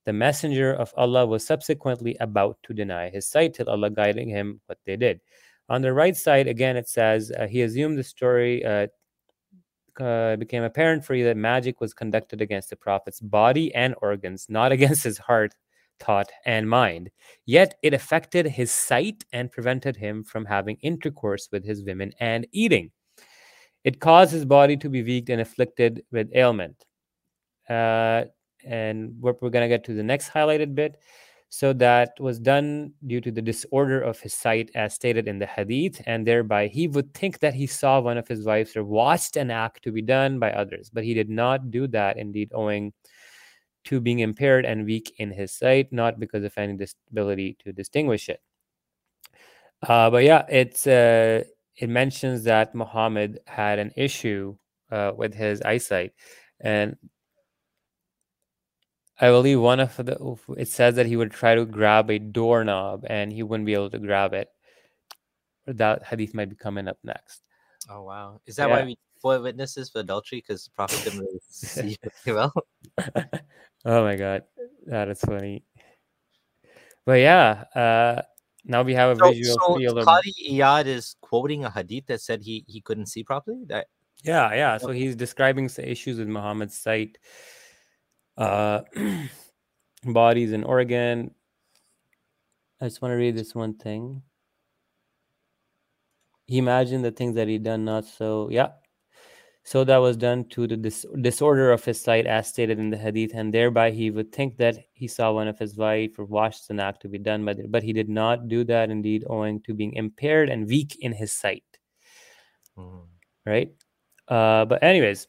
[0.07, 4.61] The messenger of Allah was subsequently about to deny his sight till Allah guiding him
[4.67, 5.21] what they did.
[5.69, 8.87] On the right side, again, it says uh, he assumed the story uh,
[10.01, 14.47] uh, became apparent for you that magic was conducted against the prophet's body and organs,
[14.49, 15.55] not against his heart,
[16.03, 17.11] thought, and mind.
[17.47, 22.47] Yet it affected his sight and prevented him from having intercourse with his women and
[22.53, 22.91] eating.
[23.85, 26.85] It caused his body to be weak and afflicted with ailment.
[27.69, 28.25] Uh,
[28.65, 30.97] and we're going to get to the next highlighted bit.
[31.49, 35.45] So that was done due to the disorder of his sight, as stated in the
[35.45, 39.37] hadith, and thereby he would think that he saw one of his wives or watched
[39.37, 42.95] an act to be done by others, but he did not do that, indeed, owing
[43.85, 48.29] to being impaired and weak in his sight, not because of any disability to distinguish
[48.29, 48.41] it.
[49.83, 51.43] Uh, but yeah, it's uh,
[51.77, 54.57] it mentions that Muhammad had an issue
[54.91, 56.13] uh, with his eyesight,
[56.61, 56.97] and
[59.21, 63.05] I believe one of the it says that he would try to grab a doorknob
[63.09, 64.49] and he wouldn't be able to grab it.
[65.67, 67.43] That hadith might be coming up next.
[67.89, 68.41] Oh wow!
[68.47, 68.81] Is that Yeah.
[68.81, 70.39] why we four witnesses for adultery?
[70.47, 72.53] Because the Prophet didn't really see very well.
[73.87, 74.43] oh my god,
[74.87, 75.65] that is funny.
[77.07, 78.23] But yeah, uh,
[78.65, 82.07] now we have a So, visual so feel of Qadi Iyad is quoting a hadith
[82.07, 83.65] that said he he couldn't see properly.
[83.67, 83.87] That
[84.23, 84.79] Yeah, yeah.
[84.79, 87.19] So he's describing s- issues with Muhammad's sight,
[88.37, 88.83] uh,
[90.05, 91.35] bodies in Oregon.
[92.81, 94.23] I just want to read this one thing.
[96.47, 98.49] He imagined the things that he done not so.
[98.51, 98.71] Yeah.
[99.65, 102.97] So that was done to the dis- disorder of his sight, as stated in the
[102.97, 106.69] hadith, and thereby he would think that he saw one of his wife or watched
[106.71, 108.91] an act to be done, but but he did not do that.
[108.91, 111.65] Indeed, owing to being impaired and weak in his sight.
[113.47, 113.73] Right.
[114.29, 115.27] Uh, but anyways,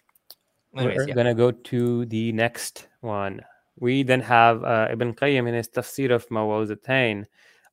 [0.75, 1.13] Anyways, we're yeah.
[1.13, 3.41] gonna go to the next one.
[3.79, 7.25] We then have uh, Ibn Qayyim in his Tafsir of Mu'awwidhatayn.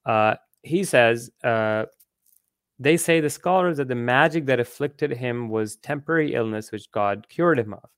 [0.04, 1.86] Uh, he says, uh,
[2.80, 7.26] they say the scholars that the magic that afflicted him was temporary illness which God
[7.28, 7.88] cured him of.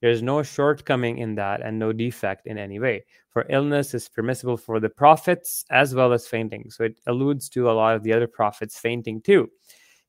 [0.00, 3.04] There is no shortcoming in that and no defect in any way.
[3.30, 6.70] For illness is permissible for the prophets as well as fainting.
[6.70, 9.48] So it alludes to a lot of the other prophets fainting too.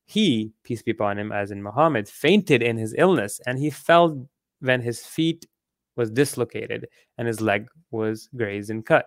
[0.04, 4.28] He, peace be upon him, as in Muhammad, fainted in his illness and he fell
[4.58, 5.46] when his feet
[5.94, 9.06] was dislocated and his leg was grazed and cut.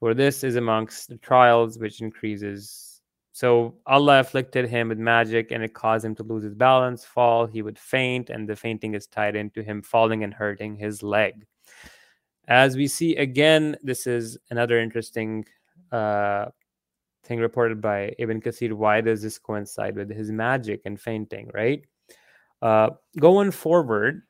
[0.00, 2.89] For this is amongst the trials which increases.
[3.40, 7.46] So Allah afflicted him with magic and it caused him to lose his balance, fall,
[7.46, 11.46] he would faint, and the fainting is tied into him falling and hurting his leg.
[12.48, 15.46] As we see again, this is another interesting
[15.90, 16.50] uh,
[17.24, 18.74] thing reported by Ibn Kathir.
[18.74, 21.82] Why does this coincide with his magic and fainting, right?
[22.60, 24.20] Uh, going forward,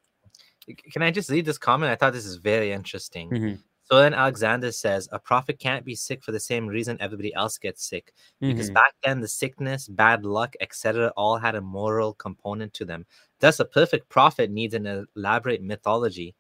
[0.93, 1.91] Can I just read this comment?
[1.91, 3.28] I thought this is very interesting.
[3.31, 3.59] Mhm.
[3.90, 7.58] So then Alexander says a prophet can't be sick for the same reason everybody else
[7.58, 8.12] gets sick.
[8.40, 8.74] Because Mhm.
[8.74, 13.04] back then the sickness, bad luck, etc., all had a moral component to them.
[13.40, 16.36] Thus, a perfect prophet needs an elaborate mythology.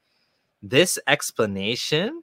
[0.62, 2.22] This explanation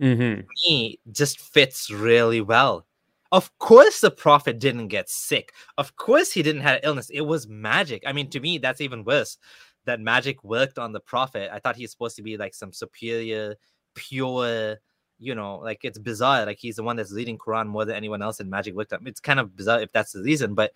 [0.00, 0.44] Mhm.
[0.66, 2.86] me just fits really well.
[3.30, 5.52] Of course, the prophet didn't get sick.
[5.78, 7.10] Of course, he didn't have illness.
[7.10, 8.02] It was magic.
[8.06, 9.38] I mean, to me, that's even worse.
[9.84, 11.50] That magic worked on the prophet.
[11.52, 13.56] I thought he's supposed to be like some superior,
[13.94, 14.76] pure,
[15.18, 16.46] you know, like it's bizarre.
[16.46, 19.06] Like he's the one that's leading Quran more than anyone else, in magic on.
[19.06, 20.72] It's kind of bizarre if that's the reason, but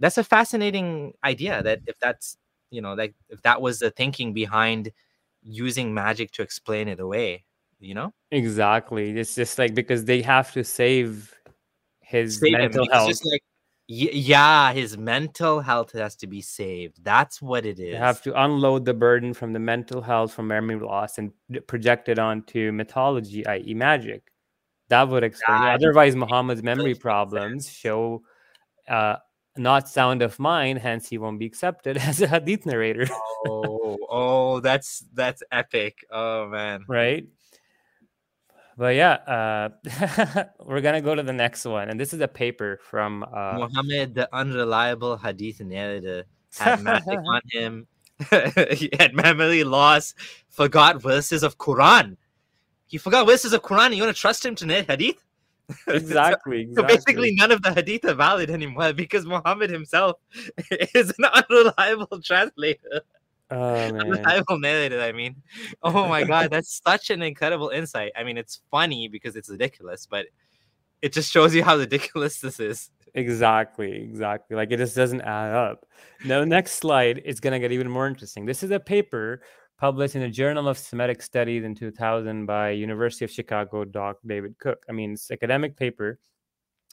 [0.00, 1.62] that's a fascinating idea.
[1.62, 2.36] That if that's
[2.70, 4.90] you know, like if that was the thinking behind
[5.42, 7.44] using magic to explain it away,
[7.80, 8.12] you know.
[8.30, 9.18] Exactly.
[9.18, 11.34] It's just like because they have to save
[12.00, 13.08] his save mental health.
[13.24, 13.42] like,
[13.88, 17.02] yeah, his mental health has to be saved.
[17.04, 17.90] That's what it is.
[17.90, 21.32] You have to unload the burden from the mental health from memory loss and
[21.66, 24.30] project it onto mythology, i.e., magic.
[24.88, 25.62] That would explain.
[25.62, 28.22] That Otherwise, Muhammad's memory problems show
[28.88, 29.16] uh,
[29.56, 33.08] not sound of mind, hence he won't be accepted as a hadith narrator,
[33.46, 35.98] oh, oh, that's that's epic.
[36.10, 36.84] Oh man.
[36.88, 37.26] right?
[38.76, 42.78] But yeah, uh, we're gonna go to the next one, and this is a paper
[42.82, 46.24] from uh, Muhammad, the unreliable hadith narrator,
[46.58, 47.86] had magic on him.
[48.72, 50.14] he had memory loss,
[50.48, 52.16] forgot verses of Quran.
[52.86, 53.94] He forgot verses of Quran.
[53.94, 55.24] You want to trust him to narrate hadith?
[55.88, 56.96] exactly, So exactly.
[56.96, 60.16] basically, none of the hadith are valid anymore because Muhammad himself
[60.94, 63.00] is an unreliable translator,
[63.52, 64.00] Oh man.
[64.00, 65.00] unreliable narrator.
[65.02, 65.36] I mean,
[65.82, 68.12] oh my god, that's such an incredible insight.
[68.16, 70.26] I mean, it's funny because it's ridiculous, but
[71.02, 72.90] it just shows you how ridiculous this is.
[73.14, 74.56] Exactly, exactly.
[74.56, 75.84] Like it just doesn't add up.
[76.24, 78.46] Now, next slide is going to get even more interesting.
[78.46, 79.42] This is a paper
[79.76, 84.58] published in the Journal of Semitic Studies in 2000 by University of Chicago doc David
[84.58, 84.82] Cook.
[84.88, 86.18] I mean, it's academic paper.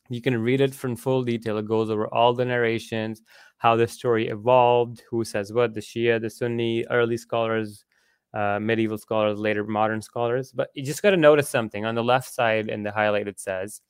[0.09, 1.57] You can read it from full detail.
[1.57, 3.21] It goes over all the narrations,
[3.57, 7.85] how the story evolved, who says what, the Shia, the Sunni, early scholars,
[8.33, 10.51] uh, medieval scholars, later modern scholars.
[10.51, 11.85] But you just got to notice something.
[11.85, 13.81] On the left side in the highlight, it says,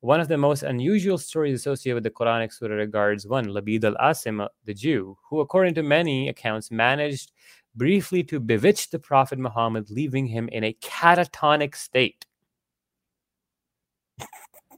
[0.00, 3.94] one of the most unusual stories associated with the Quranic surah regards one, Labid al
[3.96, 7.32] Asim, the Jew, who, according to many accounts, managed
[7.76, 12.24] briefly to bewitch the Prophet Muhammad, leaving him in a catatonic state.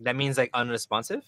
[0.02, 1.22] That means like unresponsive.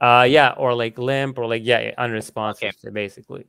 [0.00, 3.46] Uh, yeah, or like limp, or like yeah, unresponsive, so basically.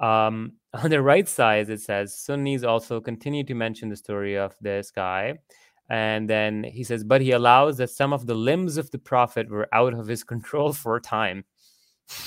[0.00, 4.54] Um, on the right side, it says Sunnis also continue to mention the story of
[4.60, 5.38] this guy,
[5.90, 9.50] and then he says, but he allows that some of the limbs of the prophet
[9.50, 11.44] were out of his control for a time.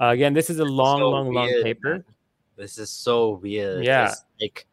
[0.00, 2.04] Uh, again, this is a long, so long, long paper.
[2.56, 3.84] This is so weird.
[3.84, 4.06] Yeah.
[4.06, 4.66] It's like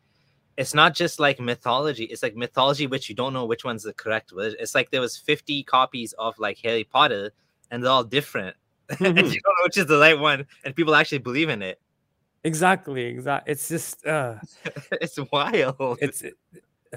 [0.58, 2.04] it's not just like mythology.
[2.06, 4.56] It's like mythology which you don't know which one's the correct word.
[4.60, 7.32] It's like there was 50 copies of like Harry Potter
[7.72, 8.56] and they're all different.
[9.00, 11.80] and you don't know which is the right one, and people actually believe in it.
[12.44, 13.52] Exactly, exactly.
[13.54, 14.36] It's just uh,
[14.92, 15.98] it's wild.
[16.02, 16.24] it's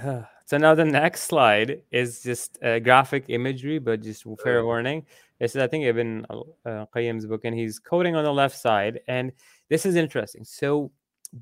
[0.01, 4.65] uh, so now the next slide is just uh, graphic imagery, but just fair Oh.
[4.65, 5.07] warning.
[5.39, 8.57] This is I think Ibn Al- uh, Qayyim's book, and he's coding on the left
[8.59, 9.31] side, and
[9.69, 10.45] this is interesting.
[10.45, 10.91] So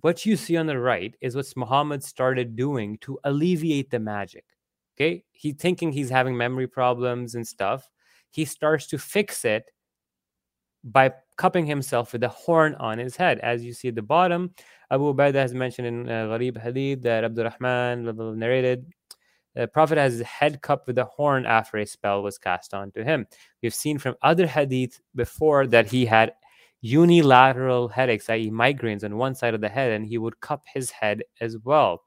[0.01, 4.45] what you see on the right is what Muhammad started doing to alleviate the magic.
[4.97, 7.89] Okay, he thinking he's having memory problems and stuff.
[8.31, 9.71] He starts to fix it
[10.85, 13.39] by cupping himself with a horn on his head.
[13.41, 14.55] As you see at the bottom,
[14.91, 18.87] Abu Ubaidah has mentioned in uh, Gharib Hadith that Abdurrahman narrated
[19.55, 23.03] the Prophet has his head cupped with a horn after a spell was cast onto
[23.03, 23.27] him.
[23.63, 26.33] We've seen from other hadith before that he had
[26.83, 30.91] unilateral headaches, i.e., migraines on one side of the head, and he would cup his
[30.91, 32.03] head as well.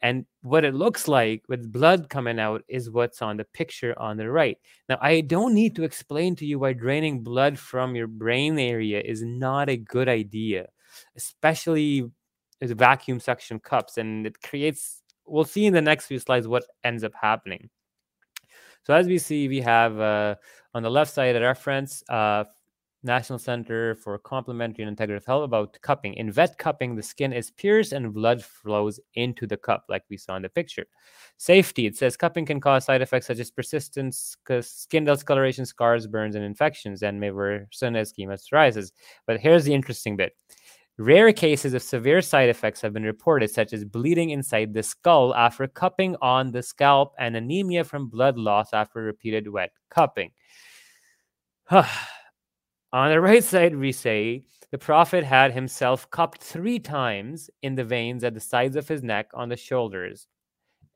[0.00, 4.16] And what it looks like with blood coming out is what's on the picture on
[4.16, 4.56] the right.
[4.88, 9.00] Now, I don't need to explain to you why draining blood from your brain area
[9.04, 10.66] is not a good idea,
[11.16, 12.10] especially
[12.60, 13.98] with vacuum suction cups.
[13.98, 17.70] And it creates, we'll see in the next few slides what ends up happening.
[18.84, 20.36] So, as we see, we have uh,
[20.74, 22.44] on the left side a reference uh,
[23.02, 26.14] National Center for Complementary and Integrative Health about cupping.
[26.14, 30.16] In wet cupping, the skin is pierced and blood flows into the cup, like we
[30.16, 30.86] saw in the picture.
[31.36, 34.14] Safety it says cupping can cause side effects such as persistent
[34.60, 38.92] skin discoloration, scars, burns, and infections, and may worsen as psoriasis.
[39.26, 40.32] But here's the interesting bit.
[41.00, 45.32] Rare cases of severe side effects have been reported, such as bleeding inside the skull
[45.32, 50.32] after cupping on the scalp and anemia from blood loss after repeated wet cupping.
[52.92, 57.84] On the right side, we say The Prophet had himself cupped three times in the
[57.84, 60.26] veins at the sides of his neck on the shoulders.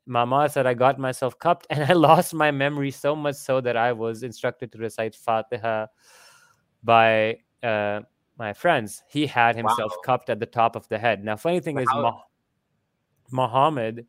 [0.07, 3.77] Ma'mar said, I got myself cupped and I lost my memory so much so that
[3.77, 5.87] I was instructed to recite Fatiha
[6.83, 8.01] by uh,
[8.37, 9.03] my friends.
[9.07, 10.01] He had himself Wow.
[10.03, 11.23] cupped at the top of the head.
[11.23, 12.21] Now, funny thing But is, Mah-
[13.31, 14.05] Muhammad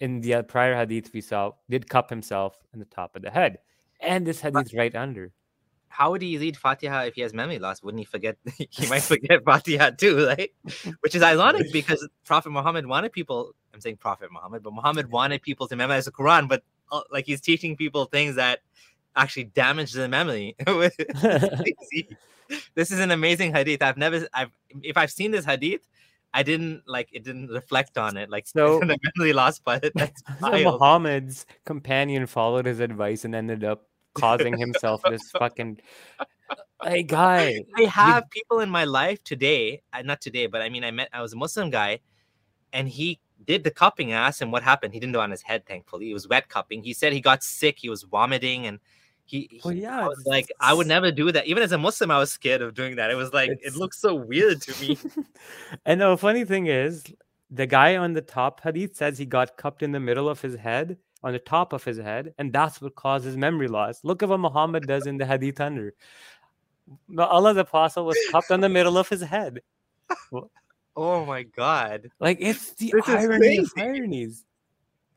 [0.00, 3.58] in the prior hadith we saw did cup himself in the top of the head.
[4.00, 5.32] And this hadith right under.
[5.94, 7.80] How would he read Fatiha if he has memory loss?
[7.80, 8.36] Wouldn't he forget?
[8.58, 10.50] he might forget Fatiha too, right?
[11.00, 13.54] Which is ironic because Prophet Muhammad wanted people.
[13.72, 17.26] I'm saying Prophet Muhammad, but Muhammad wanted people to memorize the Quran, but uh, like
[17.26, 18.58] he's teaching people things that
[19.14, 20.56] actually damage the memory.
[22.74, 23.80] This is an amazing hadith.
[23.80, 24.50] I've never, I've,
[24.82, 25.88] if I've seen this hadith,
[26.34, 27.24] I didn't like it.
[27.24, 28.28] Didn't reflect on it.
[28.28, 29.90] Like So- the memory loss part.
[29.94, 30.50] That's So.
[30.50, 35.80] Muhammad's companion followed his advice and ended up causing himself this fucking.
[36.82, 37.64] Hey, guy.
[37.76, 41.08] I have people in my life today, uh, not today, but I mean, I met,
[41.12, 42.00] I was a Muslim guy,
[42.72, 44.12] and he did the cupping.
[44.12, 44.94] I asked him what happened.
[44.94, 46.10] He didn't do it on his head, thankfully.
[46.10, 46.82] It was wet cupping.
[46.82, 47.78] He said he got sick.
[47.78, 48.78] He was vomiting, and
[49.24, 51.46] he, he Well, yeah, I was like, I would never do that.
[51.46, 53.10] Even as a Muslim, I was scared of doing that.
[53.10, 54.98] It was like, It's- it looks so weird to me.
[55.86, 57.04] And the funny thing is,
[57.50, 60.56] the guy on the top hadith says he got cupped in the middle of his
[60.56, 64.04] head, on the top of his head, and that's what causes memory loss.
[64.04, 65.94] Look at what Muhammad does in the hadith under.
[67.08, 69.60] The Allah's apostle was cupped on the middle of his head.
[70.96, 72.10] oh my god!
[72.20, 74.44] Like it's the This is irony of ironies.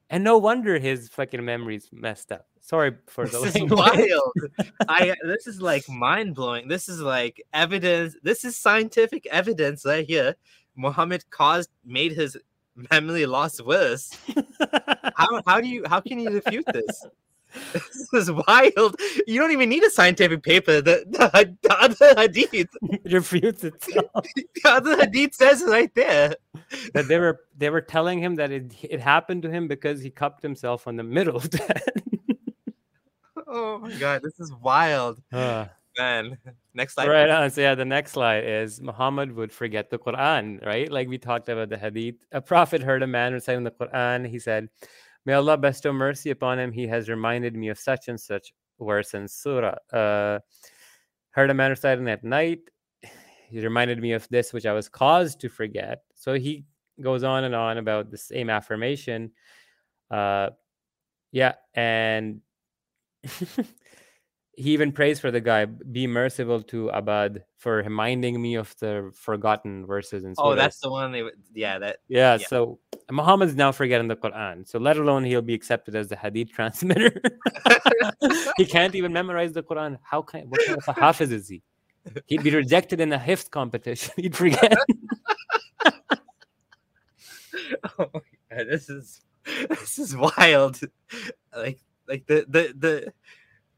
[0.09, 2.47] And no wonder his fucking memory's messed up.
[2.61, 4.33] Sorry for the This is wild.
[4.87, 6.69] I this is like mind blowing.
[6.69, 8.15] This is like evidence.
[8.23, 10.35] This is scientific evidence right here.
[10.77, 12.37] Muhammad caused made his
[12.91, 14.11] memory loss worse.
[15.15, 17.05] how how do you how can you refute this?
[17.73, 18.97] This is wild.
[19.25, 20.81] You don't even need a scientific paper.
[20.81, 22.51] The the, the other hadith,
[22.83, 24.25] It refutes itself.
[24.35, 26.35] the other hadith says it right there.
[26.93, 30.09] that they were they were telling him that it, it happened to him because he
[30.11, 31.81] cupped himself on the middle of the.
[33.47, 35.69] Oh my god, this is wild, Ah.
[35.97, 36.37] Man.
[36.73, 37.07] Next slide.
[37.07, 37.49] right on.
[37.49, 40.91] So yeah, the next slide is Muhammad would forget the Quran, right?
[40.91, 42.15] Like we talked about the hadith.
[42.31, 44.27] A prophet heard a man reciting the Quran.
[44.27, 44.69] He said,
[45.25, 46.71] May Allah bestow mercy upon him.
[46.71, 49.75] He has reminded me of such and such verse and surah.
[49.91, 50.39] Uh,
[51.31, 52.59] heard a man reciting at night.
[53.49, 56.03] He reminded me of this, which I was caused to forget.
[56.15, 56.65] So he
[57.01, 59.31] goes on and on about the same affirmation.
[60.11, 60.49] Uh,
[61.31, 62.41] yeah, and
[64.59, 69.11] he even prays for the guy, be merciful to Abbad for reminding me of the
[69.13, 71.21] forgotten verses and Oh, that's the one they.
[71.21, 71.97] would- Yeah, that.
[72.07, 72.47] Yeah, Yeah.
[72.47, 72.79] so
[73.11, 74.67] Muhammad's now forgetting the Quran.
[74.67, 77.11] So let alone he'll be accepted as the hadith transmitter.
[78.57, 79.99] he can't even memorize the Quran.
[80.01, 81.61] How can what kind of a hafiz is he?
[82.25, 84.13] He'd be rejected in a hifz competition.
[84.17, 84.75] He'd forget.
[87.99, 88.21] oh my
[88.51, 89.21] god, this is
[89.69, 90.79] this is wild.
[91.55, 93.13] Like like the the the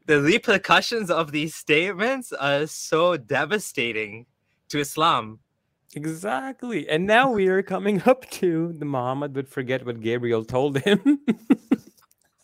[0.05, 4.25] the repercussions of these statements are so devastating
[4.69, 5.39] to Islam.
[5.95, 6.89] exactly.
[6.89, 11.19] And now we are coming up to the Muhammad would forget what Gabriel told him.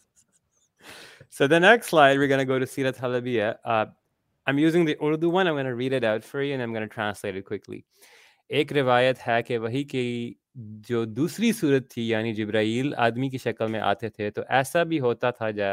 [1.29, 3.57] so the next slide, we're gonna go to Sirat Halabiya.
[3.65, 3.85] Uh,
[4.47, 5.47] I'm using the Urdu one.
[5.47, 7.85] I'm going to read it out for you and I'm going to translate it quickly.
[8.51, 10.35] एक रिवायत है कि वही की
[10.87, 14.97] जो दूसरी सूरत थी यानी जिब्राइल आदमी की शक्ल में आते थे तो ऐसा भी
[15.05, 15.69] होता था जा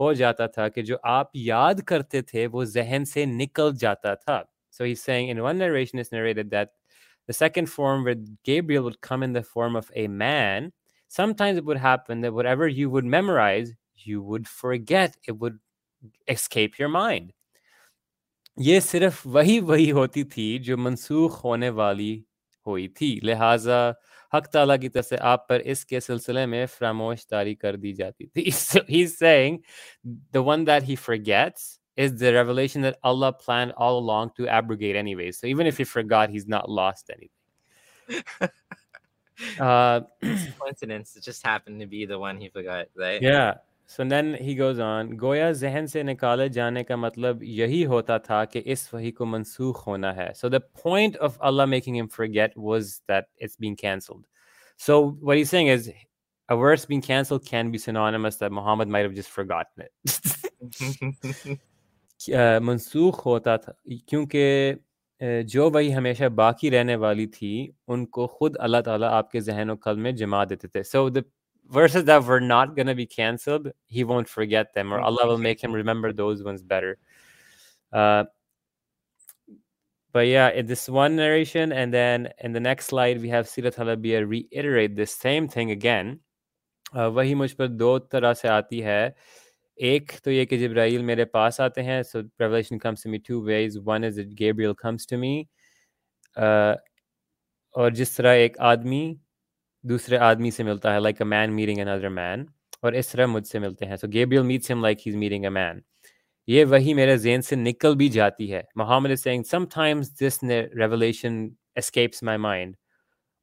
[0.00, 4.44] हो जाता था कि जो आप याद करते थे वो जहन से निकल जाता था
[4.70, 6.68] so he's saying in one narration it's narrated that
[7.28, 10.70] the second form where Gabriel would come in the form of a man
[11.08, 15.58] sometimes it would happen that whatever you would memorize you would forget it would
[16.28, 17.32] escape your mind
[18.60, 22.12] ये सिर्फ वही वही होती थी जो मनसूख होने वाली
[22.66, 23.78] हुई थी लिहाजा
[24.34, 28.50] हक ताला की तरफ से आप पर इसके सिलसिले में फरामोशदारी कर दी जाती थी
[28.52, 29.58] so he's saying
[30.32, 34.96] the one that he forgets is the revelation that Allah planned all along to abrogate
[34.96, 38.50] anyway so even if he forgot he's not lost anything
[39.60, 41.16] uh, It's a coincidence.
[41.16, 43.20] It just happened to be the one he forgot, right?
[43.22, 43.54] yeah
[43.85, 48.43] So then he goes on गोया जहन से निकाले जाने का मतलब यही होता था
[48.53, 52.55] कि इस वही को मंसूख होना है so the point of Allah making him forget
[52.69, 54.23] was that it's being cancelled
[54.79, 55.89] so what he's saying is
[56.49, 59.91] a verse being cancelled can be synonymous that Muhammad might have just forgotten it
[62.33, 63.73] अ, मंसूख होता था
[64.09, 64.43] क्योंकि
[65.21, 67.51] अ, जो वही हमेशा बाकी रहने वाली थी
[67.95, 71.23] उनको खुद अल्लाह ताला आपके जहन कल में जमा देते थे so the
[71.70, 75.38] verses that were not going to be cancelled he won't forget them or Allah will
[75.38, 76.98] make him remember those ones better
[77.92, 78.24] uh,
[80.12, 83.76] but yeah, in this one narration, and then in the next slide, we have Sirat
[83.76, 86.20] Halabiya reiterate the same thing again.
[86.94, 89.14] Uh, वही मुझ पर दो तरह से आती है
[89.78, 93.40] एक तो ये कि जिब्राइल मेरे पास आते हैं so revelation comes to me two
[93.44, 95.32] ways one is that Gabriel comes to me
[96.36, 96.76] uh,
[97.76, 99.02] और जिस तरह एक आदमी
[99.83, 102.45] दूसरे आदमी से मिलता है like a man meeting another man
[102.83, 105.49] और इस तरह मुझसे मिलते हैं। So Gabriel meets him like he is meeting a
[105.49, 105.81] man
[106.47, 111.49] ये वही मेरे जेन से निकल भी जाती है। Muhammad is saying sometimes this revelation
[111.77, 112.75] escapes my mind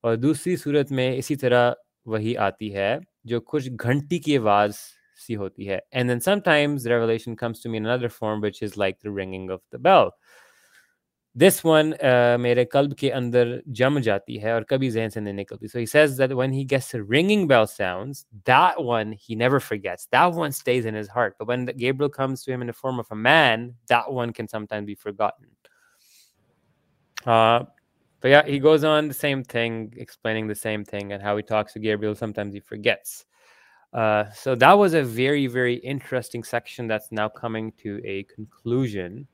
[0.04, 1.74] और दूसरी सूरत में इसी तरह
[2.08, 4.76] वही आती है, जो कुछ घंटी की आवाज़
[5.18, 8.74] सी होती है। And then sometimes revelation comes to me in another form which is
[8.78, 10.10] like the ringing of the bell
[11.34, 15.70] this one uh, mere kalb ke andar jam jati hai aur kabhi zehen se nahi
[15.70, 19.60] so he says that when he gets the ringing bell sounds that one he never
[19.60, 22.72] forgets that one stays in his heart but when gabriel comes to him in the
[22.72, 25.46] form of a man that one can sometimes be forgotten
[27.26, 27.64] uh,
[28.20, 31.42] but yeah, he goes on the same thing, explaining the same thing and how he
[31.42, 32.14] talks to Gabriel.
[32.14, 33.24] Sometimes he forgets.
[33.92, 39.26] Uh, so that was a very, very interesting section that's now coming to a conclusion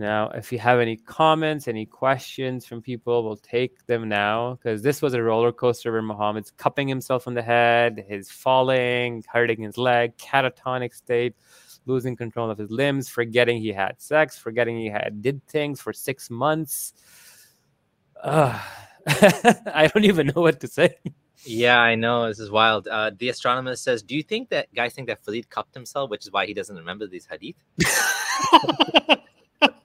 [0.00, 4.80] now, if you have any comments, any questions from people, we'll take them now because
[4.80, 9.60] this was a roller coaster where Muhammad's cupping himself on the head, his falling, hurting
[9.60, 11.36] his leg, catatonic state,
[11.84, 15.92] losing control of his limbs, forgetting he had sex, forgetting he had did things for
[15.92, 16.94] six months.
[18.22, 18.58] Uh,
[19.06, 20.96] I don't even know what to say.
[21.44, 22.26] Yeah, I know.
[22.28, 22.88] This is wild.
[22.88, 26.24] Uh, the astronomer says, Do you think that guys think that Farid cupped himself, which
[26.24, 27.56] is why he doesn't remember these hadith?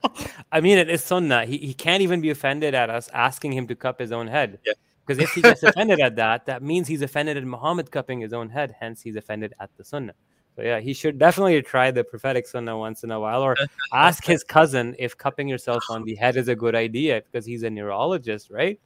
[0.52, 1.44] I mean, it is sunnah.
[1.44, 4.58] He, he can't even be offended at us asking him to cup his own head.
[4.64, 4.72] Yeah.
[5.04, 8.32] Because if he gets offended at that, that means he's offended at Muhammad cupping his
[8.32, 8.74] own head.
[8.78, 10.14] Hence, he's offended at the sunnah.
[10.56, 13.56] So, yeah, he should definitely try the prophetic sunnah once in a while or
[13.92, 17.62] ask his cousin if cupping yourself on the head is a good idea because he's
[17.62, 18.80] a neurologist, right?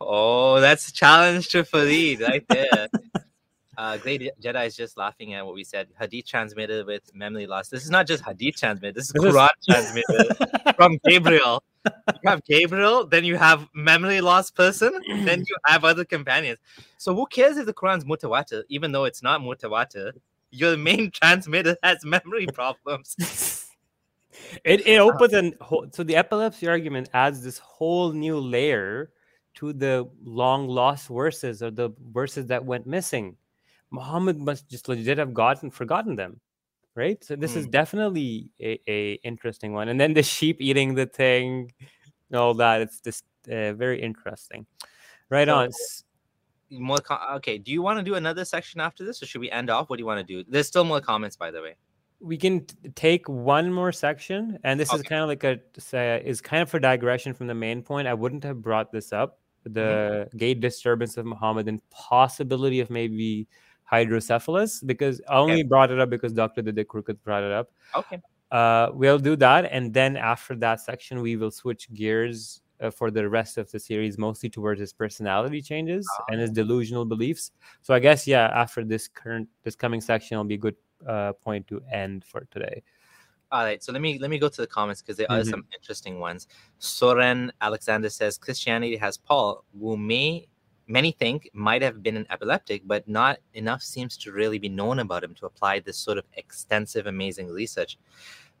[0.00, 2.88] Oh, that's a challenge to Farid right there.
[3.76, 5.88] Uh, Great Jedi is just laughing at what we said.
[5.98, 7.68] Hadith transmitted with memory loss.
[7.68, 8.94] This is not just Hadith transmitted.
[8.94, 11.62] This is Quran transmitted from Gabriel.
[11.86, 14.92] You have Gabriel, then you have memory loss person,
[15.24, 16.58] then you have other companions.
[16.96, 20.12] So who cares if the Quran's mutawatir, even though it's not mutawatir?
[20.50, 23.60] Your main transmitter has memory problems.
[24.64, 29.10] It, it opens an whole, so the epilepsy argument adds this whole new layer
[29.54, 33.36] to the long lost verses or the verses that went missing.
[33.94, 36.40] Muhammad must just legit have gotten forgotten them,
[36.94, 37.22] right?
[37.22, 37.70] So this is hmm.
[37.70, 39.88] definitely a, a interesting one.
[39.88, 41.72] And then the sheep eating the thing,
[42.32, 42.80] all that.
[42.80, 44.66] It's just uh, very interesting.
[45.30, 45.70] Right So- on.
[46.70, 47.56] More com- okay.
[47.58, 49.88] Do you want to do another section after this, or should we end off?
[49.88, 50.42] What do you want to do?
[50.48, 51.76] There's still more comments, by the way.
[52.20, 56.16] we can t- take one more section and this is kind of like a say,
[56.16, 59.12] uh, is kind of a digression from the main point i wouldn't have brought this
[59.12, 60.38] up the mm-hmm.
[60.38, 63.46] gait disturbance of muhammad and possibility of maybe
[63.84, 67.70] hydrocephalus because i only brought it up because dr Dede Kurkut brought it up.
[67.94, 68.20] Okay.
[68.50, 73.10] uh, we'll do that and then after that section we will switch gears uh, for
[73.10, 77.52] the rest of the series mostly towards his personality changes and his delusional beliefs.
[77.82, 81.32] So i guess yeah after this current this coming section will be a good uh,
[81.34, 82.82] point to end for today.
[83.52, 85.50] All right, so let me let me go to the comments because there are Mhm.
[85.50, 86.48] some interesting ones.
[86.78, 90.48] Soren Alexander says Christianity has Paul, who may
[90.86, 94.98] many think might have been an epileptic, but not enough seems to really be known
[94.98, 97.98] about him to apply this sort of extensive, amazing research.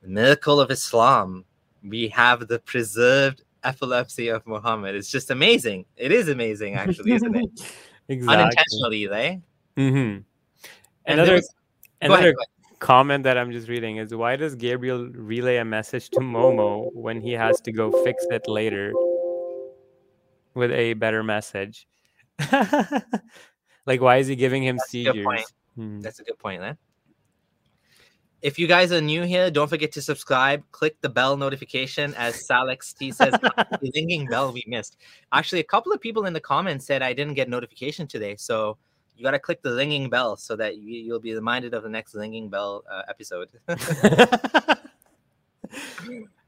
[0.02, 1.44] The miracle of Islam,
[1.82, 4.94] we have the preserved epilepsy of Muhammad.
[4.94, 5.84] It's just amazing.
[5.96, 7.74] It is amazing, actually, isn't it?
[8.08, 9.40] exactly Unintentionally, right?
[9.76, 10.24] hmm And
[11.06, 11.54] another was-
[12.00, 12.34] another ahead,
[12.80, 17.18] comment that i'm just reading is why does gabriel relay a message to momo when
[17.20, 18.92] he has to go fix it later
[20.54, 21.86] with a better message
[23.86, 25.38] like why is he giving him That's a good point.
[25.40, 26.00] seizures Hmm.
[26.00, 26.78] That's a good point, man.
[28.42, 30.62] If you guys are new here, don't forget to subscribe.
[30.70, 33.32] Click the bell notification, as Salex T says.
[33.42, 34.98] the ringing bell we missed.
[35.32, 38.76] Actually, a couple of people in the comments said I didn't get notification today, so
[39.16, 41.88] you got to click the ringing bell so that you, you'll be reminded of the
[41.88, 43.48] next ringing bell uh, episode.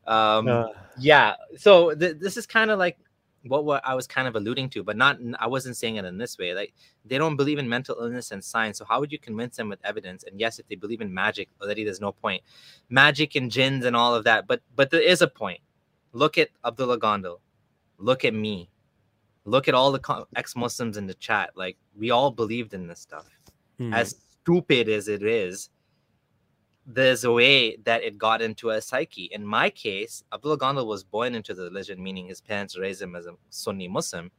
[0.07, 0.69] um, Uh.
[0.99, 1.35] yeah.
[1.57, 2.99] So th- this is kind of like
[3.49, 6.19] what, what I was kind of alluding to, but not I wasn't saying it in
[6.19, 6.55] this way.
[6.55, 6.75] Like
[7.05, 8.79] they don't believe in mental illness and science.
[8.79, 10.25] So how would you convince them with evidence?
[10.25, 12.43] And yes, if they believe in magic, already there's no point.
[12.89, 14.47] Magic and jinns and all of that.
[14.47, 15.61] But but there is a point.
[16.13, 17.41] Look at Abdullah Gondal.
[17.99, 18.71] Look at me.
[19.45, 21.51] Look at all the ex-Muslims in the chat.
[21.55, 23.29] Like we all believed in this stuff.
[23.79, 23.93] Hmm.
[23.93, 25.71] As stupid as it is,
[26.87, 29.29] there's a way that it got into a psyche.
[29.33, 33.17] In my case, Abdullah Gondal was born into the religion, meaning his parents raised him
[33.17, 34.31] as a Sunni Muslim.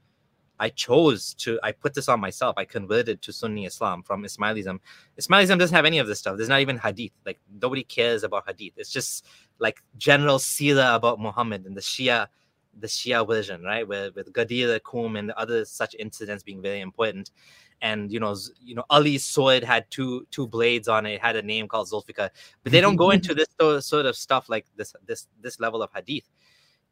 [0.60, 2.56] I chose to, I put this on myself.
[2.57, 4.80] I converted to Sunni Islam from Ismailism.
[5.19, 6.38] Ismailism doesn't have any of this stuff.
[6.38, 7.11] There's not even hadith.
[7.26, 8.74] Like nobody cares about hadith.
[8.78, 9.26] It's just
[9.60, 12.28] like general sira about Muhammad and the Shia,
[12.80, 13.88] the Shia version, right?
[13.88, 17.32] With with Ghadir Khumm and other such incidents being very important.
[17.81, 21.13] And you know, you know, Ali's sword had two two blades on it.
[21.13, 22.29] It had a name called Zulfikar.
[22.63, 23.47] But they don't go into this
[23.85, 26.29] sort of stuff like this this this level of hadith.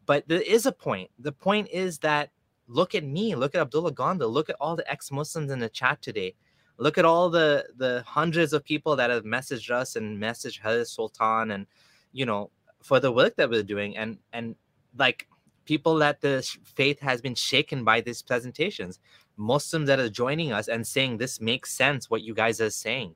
[0.05, 1.09] But there is a point.
[1.19, 2.29] The point is that
[2.67, 6.01] look at me, look at Abdullah Gondal, look at all the ex-Muslims in the chat
[6.01, 6.35] today.
[6.77, 10.91] Look at all the the hundreds of people that have messaged us and messaged Harris
[10.91, 11.65] Sultan and
[12.11, 12.51] you know
[12.83, 14.55] for the work that we're doing and and
[14.97, 15.27] like
[15.65, 18.99] people that the faith has been shaken by these presentations.
[19.37, 23.15] Muslims that are joining us and saying this makes sense what you guys are saying.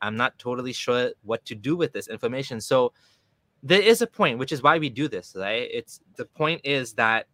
[0.00, 2.60] I'm not totally sure what to do with this information.
[2.60, 2.92] So
[3.62, 5.68] there is a point, which is why we do this, right?
[5.72, 7.26] It's the point is that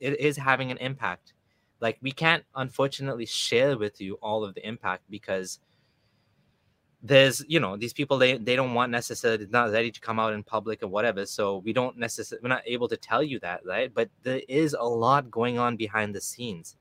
[0.00, 1.34] it is having an impact.
[1.80, 5.60] Like we can't unfortunately share with you all of the impact because
[7.02, 10.32] there's you know these people they, they don't want necessarily not ready to come out
[10.32, 13.60] in public or whatever so we don't necessarily we're not able to tell you that
[13.64, 16.74] right but there is a lot going on behind the scenes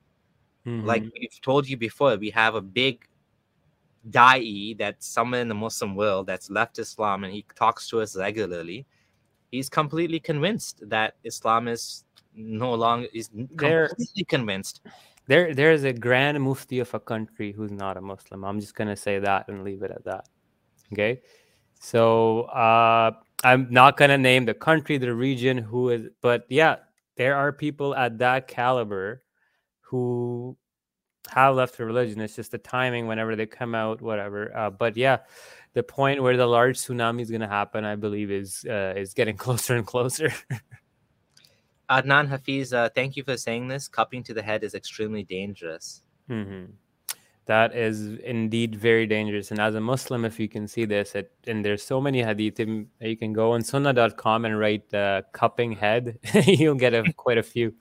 [0.65, 1.11] like Mhm.
[1.19, 3.07] we've told you before we have a big
[4.09, 8.15] da'i that's someone in the muslim world that's left islam and he talks to us
[8.15, 8.85] regularly
[9.51, 12.03] he's completely convinced that islam is
[12.35, 14.81] no longer is completely convinced
[15.27, 18.45] There, there is a grand mufti of a country who's not a Muslim.
[18.45, 20.29] I'm just gonna say that and leave it at that.
[20.93, 21.23] Okay,
[21.81, 23.09] so uh,
[23.43, 26.75] I'm not gonna name the country, the region, who is, but yeah,
[27.17, 29.24] there are people at that caliber
[29.90, 30.57] who
[31.30, 32.22] have left the religion.
[32.22, 34.56] It's just the timing whenever they come out, whatever.
[34.56, 35.20] Uh, but yeah,
[35.74, 39.38] the point where the large tsunami is gonna happen, I believe, is uh, is getting
[39.45, 40.32] closer and closer.
[41.90, 46.02] adnan hafiz uh, thank you for saying this cupping to the head is extremely dangerous
[46.28, 46.66] hmm
[47.45, 49.52] That is indeed very dangerous.
[49.52, 52.88] And as a Muslim, if you can see this, it, and there's so many hadithim,
[52.99, 56.18] you can go on sunnah.com and write uh, cupping head.
[56.45, 57.76] You'll get a, quite a few.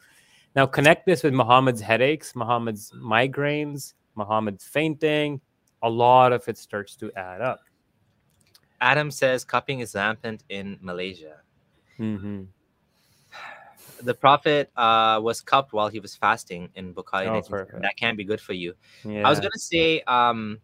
[0.55, 5.41] Now, connect this with Muhammad's headaches, Muhammad's migraines, Muhammad's fainting.
[5.83, 7.61] A lot of it starts to add up.
[8.81, 11.37] adam says cupping is rampant in malaysia
[11.97, 12.45] hmm
[14.03, 17.27] the prophet uh, was cupped while he was fasting in Bukhari.
[17.29, 18.75] Oh, that can't be good for you.
[19.05, 19.27] Yeah.
[19.27, 20.61] I was gonna say, um,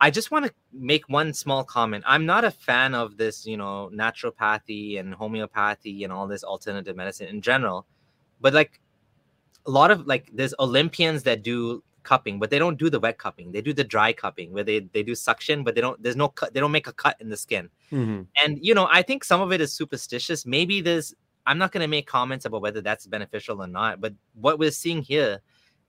[0.00, 2.04] I just want to make one small comment.
[2.06, 6.96] I'm not a fan of this, you know, naturopathy and homeopathy and all this alternative
[6.96, 7.86] medicine in general,
[8.40, 8.80] but like
[9.66, 13.18] a lot of like there's Olympians that do cupping, but they don't do the wet
[13.18, 13.52] cupping.
[13.52, 16.00] They do the dry cupping where they they do suction, but they don't.
[16.02, 16.54] There's no cut.
[16.54, 17.68] They don't make a cut in the skin.
[17.90, 20.46] hmm And you know, I think some of it is superstitious.
[20.46, 21.14] Maybe there's
[21.46, 25.02] I'm not gonna make comments about whether that's beneficial or not, but what we're seeing
[25.02, 25.40] here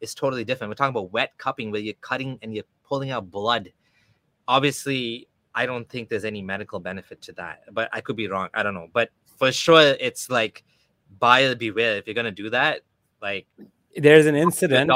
[0.02, 0.70] is totally different.
[0.70, 3.72] We're talking about wet cupping where you're cutting and you're pulling out blood.
[4.48, 8.50] Obviously, I don't think there's any medical benefit to that, but I could be wrong.
[8.54, 8.88] I don't know.
[8.92, 10.64] But for sure, it's like
[11.20, 11.98] buyer beware.
[11.98, 12.82] If you're gonna do that,
[13.22, 13.48] like
[13.96, 14.92] There's an incident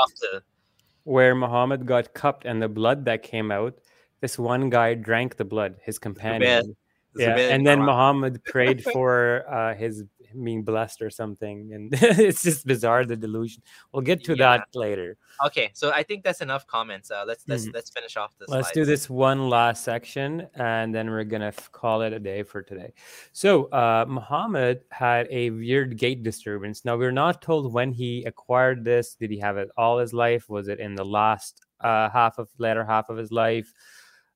[1.03, 3.77] where Muhammad got cupped and the blood that came out,
[4.19, 6.75] this one guy drank the blood, his companion.
[7.15, 10.03] Yeah, Zubair and then Muhammad prayed for uh, his
[10.43, 13.63] being blessed or something, and it's just bizarre the delusion.
[13.91, 14.57] We'll get to Yeah.
[14.57, 15.17] that later.
[15.45, 17.09] Okay, so I think that's enough comments.
[17.11, 17.73] Uh, let's let's Mhm.
[17.73, 18.49] let's finish off this.
[18.49, 22.43] Let's do this one last section, and then we're gonna f- call it a day
[22.43, 22.93] for today.
[23.31, 26.85] So uh, Muhammad had a weird gait disturbance.
[26.85, 29.15] Now we're not told when he acquired this.
[29.15, 30.49] Did he have it all his life?
[30.49, 33.73] Was it in the last uh, half of latter half of his life?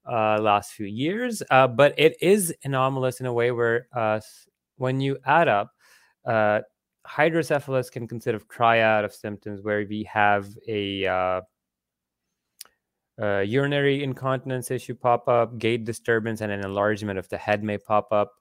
[0.07, 4.19] Uh, last few years, uh, but it is anomalous in a way where uh,
[4.77, 5.72] when you add up,
[6.25, 6.61] uh,
[7.05, 11.41] hydrocephalus can consist of triad of symptoms where we have a uh,
[13.21, 17.77] uh, urinary incontinence issue pop up, gait disturbance, and an enlargement of the head may
[17.77, 18.33] pop up.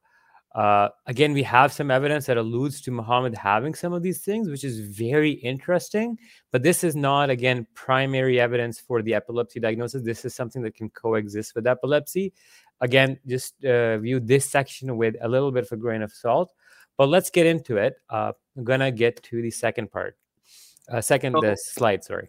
[0.54, 4.48] Uh, again, we have some evidence that alludes to Muhammad having some of these things,
[4.48, 6.16] which is very interesting.
[6.52, 10.04] But this is not, again, primary evidence for the epilepsy diagnosis.
[10.04, 12.32] This is something that can coexist with epilepsy.
[12.80, 16.52] Again, just uh, view this section with a little bit of a grain of salt.
[16.96, 17.96] But let's get into it.
[18.08, 20.16] Uh, I'm gonna get to the second part,
[20.88, 22.04] uh, second the slide.
[22.04, 22.28] Sorry.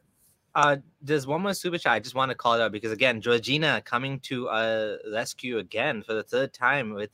[0.56, 1.94] Uh, there's one more super chat.
[1.94, 6.02] I just want to call it out because again, Georgina coming to uh rescue again
[6.02, 7.10] for the third time with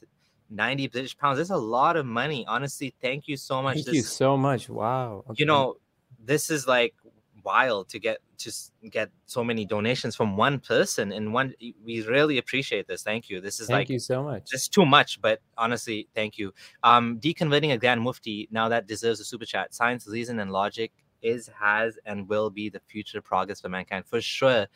[0.52, 1.38] 90 British pounds.
[1.38, 2.46] There's a lot of money.
[2.48, 3.76] Honestly, thank you so much.
[3.76, 4.70] Thank This- you so much.
[4.70, 5.26] Wow.
[5.36, 5.78] You know,
[6.24, 6.94] this is like
[7.44, 8.52] wild to get to
[8.90, 11.54] get so many donations from one person and one
[11.84, 13.40] we really appreciate this thank you.
[13.40, 14.50] This is Thank like you so much.
[14.52, 16.54] it's too much but honestly thank you.
[16.84, 19.74] Um deconverting a grand mufti now that deserves a super chat.
[19.74, 24.22] Science reason and logic is has and will be the future progress for mankind for
[24.22, 24.68] sure.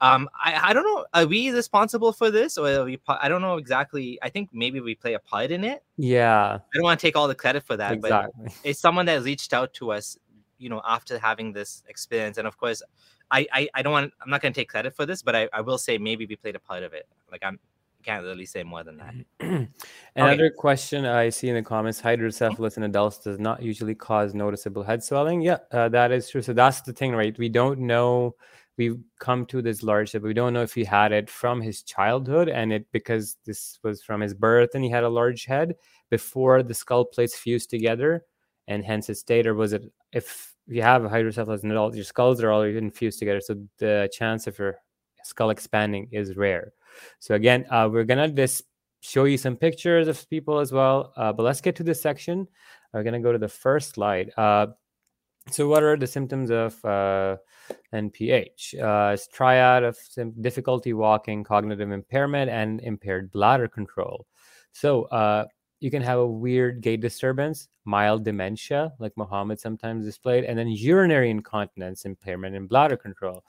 [0.00, 3.42] Um i i don't know are we responsible for this or are we i don't
[3.42, 5.82] know exactly i think maybe we play a part in it.
[5.98, 8.30] Yeah, i don't want to take all the credit for that but
[8.64, 10.16] it's someone that reached out to us
[10.60, 12.82] you know after having this experience and of course
[13.30, 15.48] i i, I don't want i'm not going to take credit for this but I,
[15.52, 17.58] I will say maybe we played a part of it like i'm
[18.02, 19.68] can't really say more than that
[20.16, 24.82] Another question I see in the comments: hydrocephalus in adults does not usually cause noticeable
[24.82, 25.42] head swelling.
[25.42, 26.42] Yeah, uh, that is true.
[26.42, 27.36] So that's the thing, right?
[27.38, 28.36] We don't know.
[28.76, 31.82] We've come to this large but we don't know if he had it from his
[31.82, 35.74] childhood and it because this was from his birth and he had a large head
[36.08, 38.24] before the skull plates fused together,
[38.68, 42.04] and hence it stayed, or was it if you have a hydrocephalus in adults, your
[42.04, 44.76] skulls are all even fused together, so the chance of your
[45.24, 46.72] skull expanding is rare.
[47.18, 48.64] So again, uh, we're gonna just
[49.00, 51.12] show you some pictures of people as well.
[51.16, 52.46] Uh, but let's get to this section.
[52.92, 54.32] We're gonna go to the first slide.
[54.36, 54.68] Uh,
[55.50, 57.36] so, what are the symptoms of uh,
[57.92, 58.74] NPH?
[58.80, 59.96] Uh, it's triad of
[60.40, 64.26] difficulty walking, cognitive impairment, and impaired bladder control.
[64.72, 65.46] So, uh,
[65.80, 70.68] you can have a weird gait disturbance, mild dementia, like Mohammed sometimes displayed, and then
[70.68, 73.44] urinary incontinence, impairment in bladder control.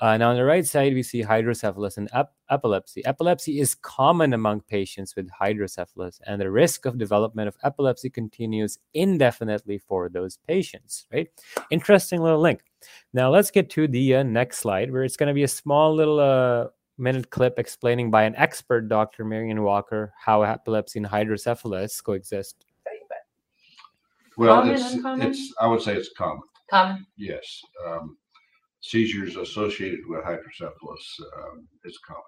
[0.00, 3.04] Uh, and on the right side, we see hydrocephalus and ep- epilepsy.
[3.06, 8.78] Epilepsy is common among patients with hydrocephalus, and the risk of development of epilepsy continues
[8.94, 11.06] indefinitely for those patients.
[11.12, 11.28] Right?
[11.70, 12.62] Interesting little link.
[13.12, 15.94] Now let's get to the uh, next slide, where it's going to be a small
[15.94, 16.66] little uh,
[16.98, 19.24] minute clip explaining by an expert, Dr.
[19.24, 22.64] Marion Walker, how epilepsy and hydrocephalus coexist.
[24.38, 25.26] Well, Common, it's, uncommon?
[25.28, 27.06] it's, I would say it's common, Common.
[27.18, 27.60] yes.
[27.86, 28.16] Um,
[28.80, 32.22] seizures associated with hydrocephalus um, is common.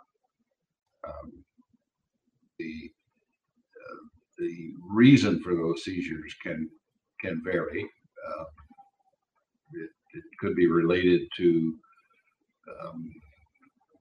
[1.09, 1.45] Um,
[2.59, 2.91] the
[3.75, 3.97] uh,
[4.39, 6.69] the reason for those seizures can
[7.21, 7.83] can vary.
[8.29, 8.45] Uh,
[9.73, 11.75] it, it could be related to
[12.85, 13.11] um,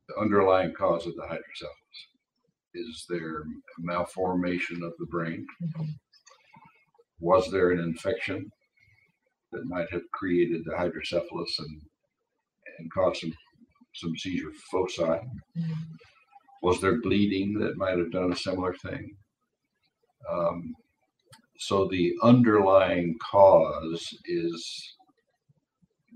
[0.07, 2.07] the underlying cause of the hydrocephalus.
[2.73, 3.43] Is there
[3.80, 5.45] malformation of the brain?
[7.19, 8.49] Was there an infection
[9.51, 11.82] that might have created the hydrocephalus and
[12.80, 13.33] and caused some
[13.95, 15.19] some seizure foci?
[16.64, 19.15] Was there bleeding that might have done a similar thing?
[20.32, 20.73] Um,
[21.59, 24.95] so the underlying cause is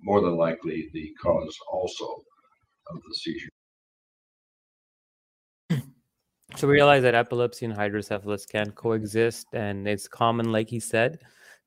[0.02, 2.24] more than likely the cause also
[2.90, 3.50] of the seizure.
[6.64, 11.20] We realize that epilepsy and hydrocephalus can coexist, and it's common, like he said.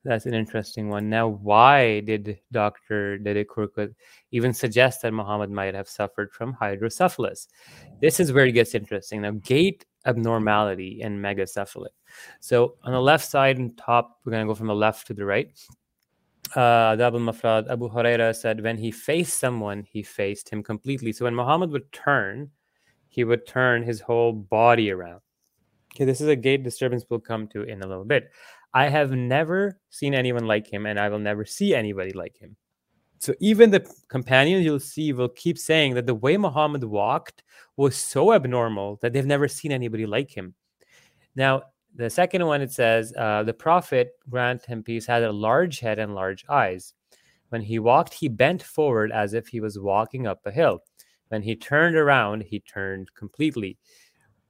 [0.03, 1.09] That's an interesting one.
[1.09, 3.17] Now, why did Dr.
[3.17, 3.93] Dede Kurkut
[4.31, 7.47] even suggest that Muhammad might have suffered from hydrocephalus?
[8.01, 9.21] This is where it gets interesting.
[9.21, 11.89] Now, gait abnormality and megacephaly.
[12.39, 15.13] So on the left side and top, we're going to go from the left to
[15.13, 15.51] the right.
[16.55, 21.13] Uh, Abu Huraira said, when he faced someone, he faced him completely.
[21.13, 22.49] So when Muhammad would turn,
[23.11, 25.21] he would turn his whole body around.
[25.93, 28.31] Okay, this is a gait disturbance we'll come to in a little bit.
[28.73, 32.55] I have never seen anyone like him, and I will never see anybody like him.
[33.19, 37.43] So even the companions you'll see will keep saying that the way Muhammad walked
[37.75, 40.55] was so abnormal that they've never seen anybody like him.
[41.35, 45.79] Now, the second one it says, uh, the Prophet, grant him peace, had a large
[45.81, 46.93] head and large eyes.
[47.49, 50.79] When he walked, he bent forward as if he was walking up a hill.
[51.31, 53.77] When he turned around, he turned completely.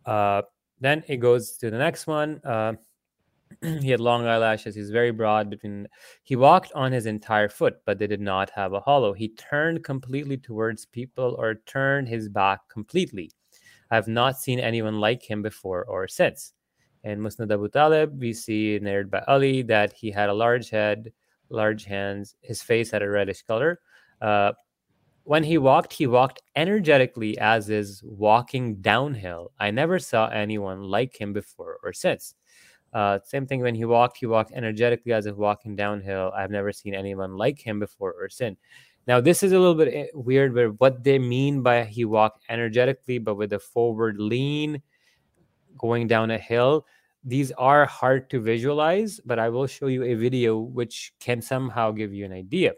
[0.03, 0.41] Uh,
[0.79, 2.41] then it goes to the next one.
[2.43, 2.73] Uh,
[3.61, 4.73] he had long eyelashes.
[4.73, 5.87] He's very broad between.
[6.23, 9.13] He walked on his entire foot, but they did not have a hollow.
[9.13, 13.29] He turned completely towards people or turned his back completely.
[13.91, 16.53] I have not seen anyone like him before or since.
[17.03, 21.13] In Musnad Abu Talib, we see narrated by Ali that he had a large head,
[21.49, 22.33] large hands.
[22.41, 23.81] His face had a reddish color.
[24.19, 24.53] Uh,
[25.31, 29.53] when he walked, he walked energetically as is walking downhill.
[29.57, 32.35] I never saw anyone like him before or since.
[32.91, 36.33] Uh, same thing when he walked, he walked energetically as if walking downhill.
[36.35, 38.59] I've never seen anyone like him before or since.
[39.07, 42.43] Now, this is a little bit eh, weird, but what they mean by he walked
[42.49, 44.81] energetically, but with a forward lean,
[45.77, 46.85] going down a hill,
[47.23, 51.91] these are hard to visualize, but I will show you a video which can somehow
[51.91, 52.73] give you an idea.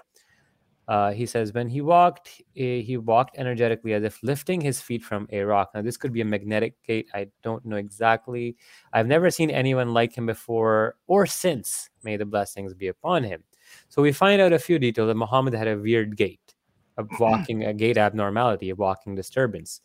[0.87, 5.27] Uh, he says when he walked, he walked energetically as if lifting his feet from
[5.31, 5.71] a rock.
[5.73, 7.07] Now, this could be a magnetic gait.
[7.13, 8.57] I don't know exactly.
[8.91, 11.89] I've never seen anyone like him before or since.
[12.03, 13.43] May the blessings be upon him.
[13.87, 16.53] So we find out a few details that Muhammad had a weird gait.
[16.97, 19.81] a walking, a gait abnormality, a walking disturbance.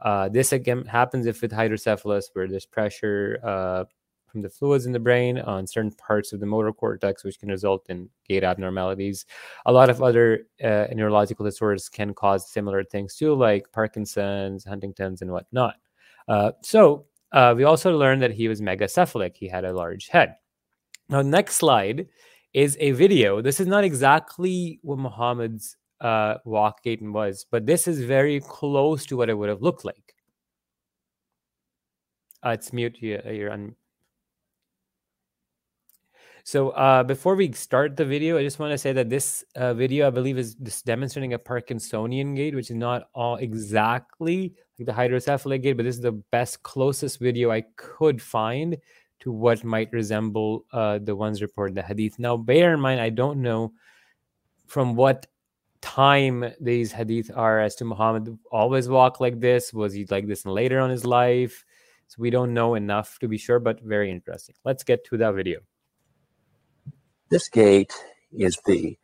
[0.00, 3.84] Uh, this again happens if with hydrocephalus, where there's pressure uh,
[4.28, 7.48] from the fluids in the brain on certain parts of the motor cortex, which can
[7.48, 9.26] result in gait abnormalities.
[9.66, 15.22] A lot of other uh, neurological disorders can cause similar things too, like Parkinson's, Huntington's,
[15.22, 15.76] and whatnot.
[16.28, 19.36] Uh, so uh, we also learned that he was megacephalic.
[19.36, 20.36] He had a large head.
[21.08, 22.06] Now, next slide
[22.52, 23.40] is a video.
[23.40, 29.06] This is not exactly what Muhammad's uh, walk gait was, but this is very close
[29.06, 30.14] to what it would have looked like.
[32.44, 32.96] Uh, it's mute.
[33.00, 33.74] You, you're on.
[36.48, 39.74] So uh, before we start the video, I just want to say that this uh,
[39.74, 44.86] video, I believe, is just demonstrating a Parkinsonian gait, which is not all exactly like
[44.86, 48.78] the hydrocephalic gait, but this is the best, closest video I could find
[49.20, 52.18] to what might resemble uh, the ones reported in the hadith.
[52.18, 53.74] Now, bear in mind, I don't know
[54.68, 55.26] from what
[55.82, 59.74] time these hadith are as to Muhammad always walk like this.
[59.74, 61.66] Was he like this later on his life?
[62.06, 64.54] So we don't know enough to be sure, but very interesting.
[64.64, 65.60] Let's get to that video.
[67.30, 67.92] This gait
[68.32, 68.96] is the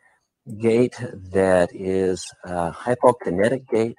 [0.58, 0.96] gait
[1.32, 3.96] that is a hypokinetic gait.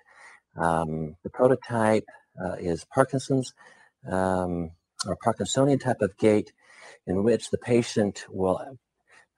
[0.58, 2.06] Um, the prototype
[2.44, 3.54] uh, is Parkinson's
[4.12, 4.72] um,
[5.06, 6.52] or Parkinsonian type of gait,
[7.06, 8.60] in which the patient will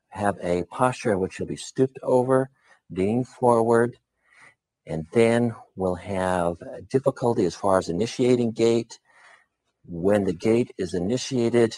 [0.08, 2.50] have a posture in which he'll be stooped over,
[2.90, 3.98] leaning forward,
[4.86, 6.56] and then will have
[6.90, 9.00] difficulty as far as initiating gait.
[9.86, 11.76] When the gait is initiated,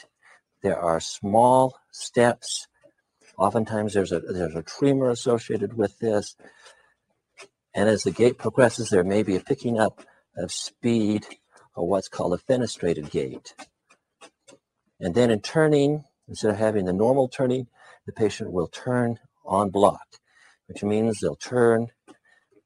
[0.61, 2.67] there are small steps
[3.40, 6.35] Oftentimes there's a there's a tremor associated with this.
[7.74, 10.03] And as the gait progresses, there may be a picking up
[10.35, 11.26] of speed
[11.74, 13.53] or what's called a festinating gait.
[15.00, 17.68] And then in turning, instead of having the normal turning,
[18.06, 19.19] the patient will turn
[19.50, 20.01] en bloc,
[20.68, 21.88] which means they'll turn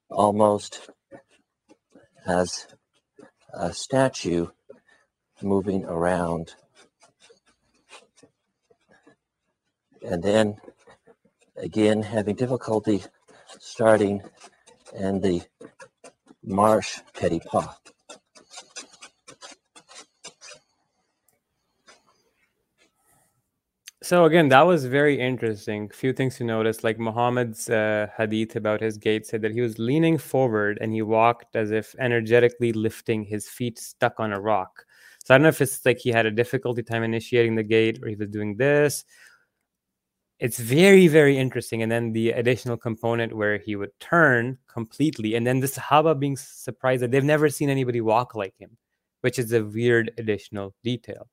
[0.09, 0.89] almost
[2.25, 2.65] as
[3.53, 4.47] a statue
[5.43, 6.55] moving around
[10.03, 10.57] and then
[11.57, 13.03] again having difficulty
[13.59, 14.21] starting
[14.95, 15.41] and the
[16.43, 17.67] marsh petit pas.
[24.03, 25.87] So again, that was very interesting.
[25.87, 29.79] Few things to notice, like Muhammad's uh, hadith about his gait said that he was
[29.79, 34.83] leaning forward and he walked as if energetically lifting his feet stuck on a rock.
[35.23, 38.03] So I don't know if it's like he had a difficulty time initiating the gait,
[38.03, 39.05] or he was doing this,
[40.39, 45.45] it's very very interesting and then the additional component where he would turn completely and
[45.45, 48.77] then the sahaba being surprised that they've never seen anybody walk like him
[49.23, 51.27] which is a weird additional detail.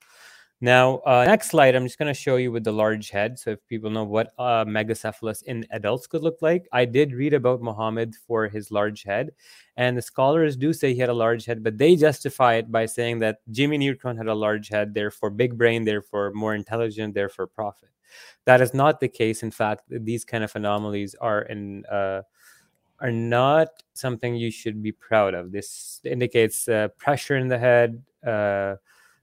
[0.63, 3.53] Now uh, next slide i'm just going to show you with the large head so
[3.53, 6.69] if people know what uh, megacephalus in adults could look like.
[6.71, 9.31] I did read about muhammad for his large head
[9.79, 12.85] and the scholars do say he had a large head but they justify it by
[12.85, 17.47] saying that jimmy neutron had a large head therefore big brain therefore more intelligent therefore
[17.47, 17.89] prophet
[18.45, 19.43] that is not the case.
[19.43, 22.23] In fact, these kind of anomalies are in uh,
[23.01, 25.53] are not something you should be proud of.
[25.53, 28.77] This indicates uh, pressure in the head, uh,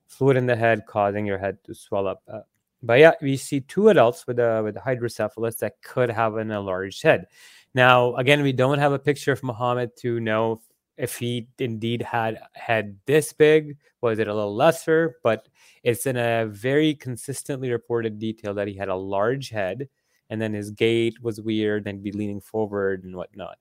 [0.07, 2.21] fluid in the head, causing your head to swell up.
[2.31, 2.41] Uh,
[2.83, 7.03] but yeah, we see two adults with a with hydrocephalus that could have an enlarged
[7.03, 7.25] head.
[7.73, 10.61] Now, again, we don't have a picture of Muhammad to know
[10.97, 15.17] if he indeed had had this big was it a little lesser?
[15.23, 15.47] But
[15.83, 19.89] it's in a very consistently reported detail that he had a large head
[20.29, 23.57] and then his gait was weird and be leaning forward and whatnot.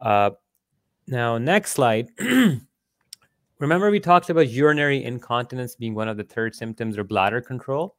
[0.00, 0.30] Uh,
[1.06, 2.08] now next slide.
[3.58, 7.96] Remember we talked about urinary incontinence being one of the third symptoms or bladder control?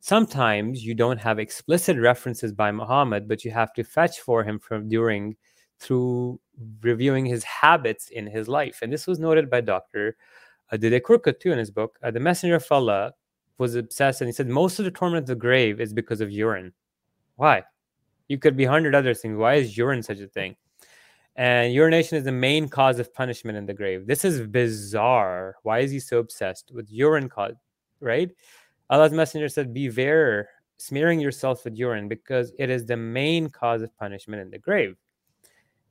[0.00, 4.58] Sometimes you don't have explicit references by muhammad but you have to fetch for him
[4.58, 5.36] from during
[5.78, 6.40] through
[6.80, 8.80] reviewing his habits in his life.
[8.82, 10.16] And this was noted by Dr.
[10.72, 11.98] Uh, Kurkut too in his book.
[12.02, 13.12] Uh, the Messenger of Allah
[13.58, 16.30] was obsessed and he said most of the torment of the grave is because of
[16.30, 16.72] urine.
[17.36, 17.64] Why?
[18.28, 19.36] You could be a hundred other things.
[19.36, 20.56] Why is urine such a thing?
[21.36, 24.06] And urination is the main cause of punishment in the grave.
[24.06, 25.56] This is bizarre.
[25.62, 27.54] Why is he so obsessed with urine cause?
[28.00, 28.30] Right?
[28.88, 30.48] Allah's messenger said, Beware
[30.78, 34.96] smearing yourself with urine because it is the main cause of punishment in the grave.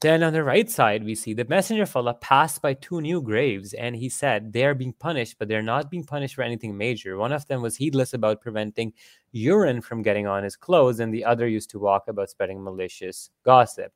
[0.02, 3.22] Then on the right side, we see the messenger of Allah passed by two new
[3.22, 6.78] graves, and he said, They are being punished, but they're not being punished for anything
[6.78, 7.18] major.
[7.18, 8.92] One of them was heedless about preventing
[9.32, 13.30] urine from getting on his clothes, and the other used to walk about spreading malicious
[13.44, 13.94] gossip.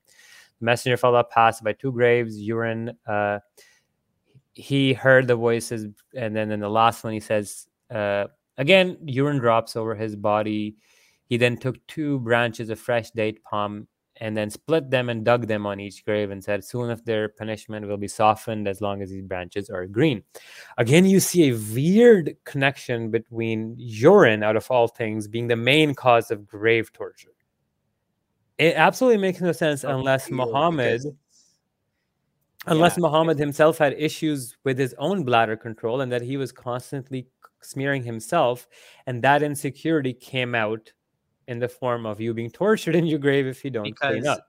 [0.60, 2.98] The messenger of Allah passed by two graves, urine.
[3.06, 3.40] Uh,
[4.54, 9.38] he heard the voices, and then in the last one, he says, uh, Again, urine
[9.38, 10.76] drops over his body.
[11.28, 13.88] He then took two branches of fresh date palm
[14.20, 17.30] and then split them and dug them on each grave and said, Soon if their
[17.30, 20.24] punishment will be softened as long as these branches are green.
[20.78, 25.96] Again, you see a weird connection between urine, out of all things, being the main
[25.96, 27.34] cause of grave torture.
[28.58, 31.02] It absolutely makes no sense unless Muhammad
[32.68, 33.02] unless Yeah.
[33.02, 37.28] Muhammad himself had issues with his own bladder control and that he was constantly
[37.62, 38.68] smearing himself,
[39.06, 40.92] and that insecurity came out
[41.50, 44.26] in the form of you being tortured in your grave if you don't clean because
[44.28, 44.48] up.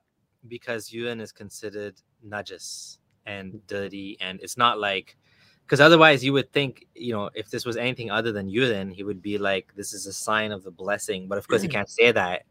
[0.49, 1.95] because urine is considered
[2.29, 5.17] najis and dirty and it's not like
[5.65, 9.03] because otherwise you would think you know if this was anything other than urine he
[9.03, 11.73] would be like this is a sign of the blessing but of course he mm.
[11.73, 12.43] can't say that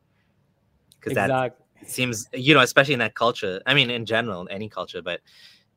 [1.00, 1.56] because that
[1.86, 5.22] seems you know especially in that culture i mean in general in any culture but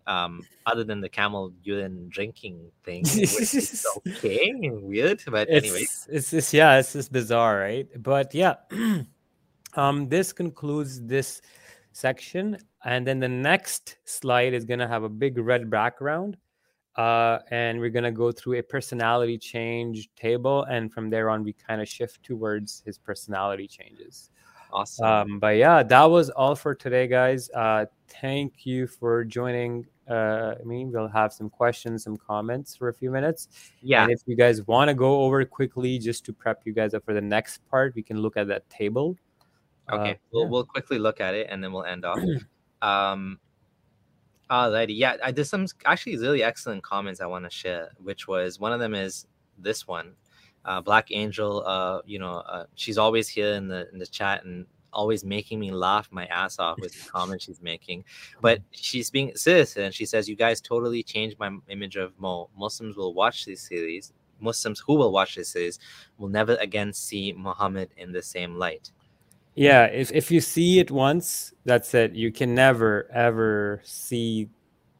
[0.06, 6.08] um other than the camel urine drinking thing which is okay weird but anyway It's,
[6.10, 7.89] it's just yeah, it's just bizarre, right?
[8.02, 8.55] But yeah,
[9.74, 11.40] um, this concludes this
[11.92, 16.36] section, and then the next slide is gonna have a big red background,
[16.97, 21.52] uh, and we're gonna go through a personality change table, and from there on, we
[21.52, 24.31] kind of shift towards his personality changes.
[24.73, 27.51] Awesome Um, but yeah, that was all for today, guys.
[27.51, 27.86] Uh,
[28.20, 29.86] thank you for joining.
[30.09, 33.49] Uh, I mean, we'll have some questions, some comments for a few minutes.
[33.83, 34.02] Yeah.
[34.02, 37.05] And if you guys want to go over quickly just to prep you guys up
[37.05, 39.17] for the next part, we can look at that table.
[39.91, 40.49] Okay, Uh, we'll yeah.
[40.51, 42.18] we'll quickly look at it and then we'll end off.
[42.83, 43.39] um,
[44.51, 48.60] alrighty, yeah, I did some actually really excellent comments I want to share, which was
[48.60, 49.26] one of them is
[49.59, 50.12] this one,
[50.65, 51.65] uh, Black Angel.
[51.66, 55.58] Uh, you know, uh, she's always here in the in the chat and always making
[55.58, 58.05] me laugh my ass off with the comments she's making.
[58.41, 62.50] But she's being serious and she says, "You guys totally changed my image of Mo.
[62.57, 65.78] Muslims will watch these series." Muslims who will watch this series
[66.18, 68.91] will never again see Muhammad in the same light.
[69.55, 72.12] Yeah, if, if you see it once, that's it.
[72.12, 74.49] You can never ever see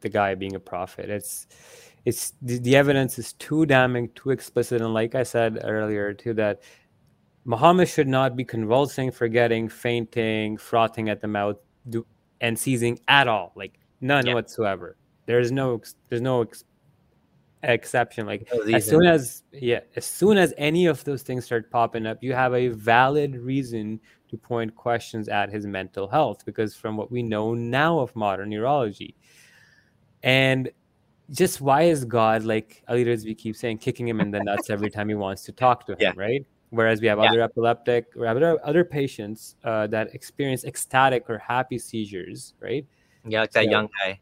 [0.01, 1.09] the guy being a prophet.
[1.09, 1.47] It's
[2.05, 6.33] it's the, the evidence is too damning, too explicit, and like I said earlier, too,
[6.35, 6.61] that
[7.45, 11.57] Muhammad should not be convulsing, forgetting, fainting, frothing at the mouth,
[11.89, 12.05] do,
[12.41, 14.33] and seizing at all, like none Yeah.
[14.33, 14.97] whatsoever.
[15.25, 16.65] There's no there's no ex-
[17.63, 18.25] exception.
[18.25, 22.05] Like No as soon as yeah, as soon as any of those things start popping
[22.05, 23.99] up, you have a valid reason
[24.29, 28.49] to point questions at his mental health because from what we know now of modern
[28.49, 29.15] neurology,
[30.23, 30.69] and
[31.31, 34.89] just why is God like Ali Rizvi keeps saying kicking him in the nuts every
[34.89, 36.13] time he wants to talk to him, Yeah.
[36.15, 36.45] right?
[36.69, 37.29] Whereas we have Yeah.
[37.29, 42.85] other epileptic or other other patients uh, that experience ecstatic or happy seizures, right?
[43.25, 44.19] Yeah, like that So- young guy.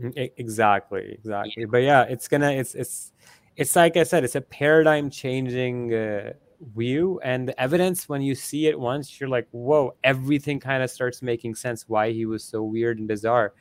[0.00, 1.64] Mm, e- Exactly, exactly.
[1.66, 3.12] But yeah, it's gonna it's it's
[3.56, 6.32] it's like I said, it's a paradigm changing uh,
[6.76, 10.90] view, and the evidence when you see it once, you're like, whoa, everything kind of
[10.90, 11.88] starts making sense.
[11.88, 13.52] Why he was so weird and bizarre.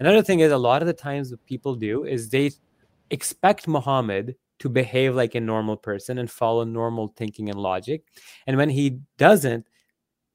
[0.00, 2.50] Another thing is a lot of the times what people do is they
[3.10, 8.04] expect Muhammad to behave like a normal person and follow normal thinking and logic,
[8.46, 9.66] and when he doesn't,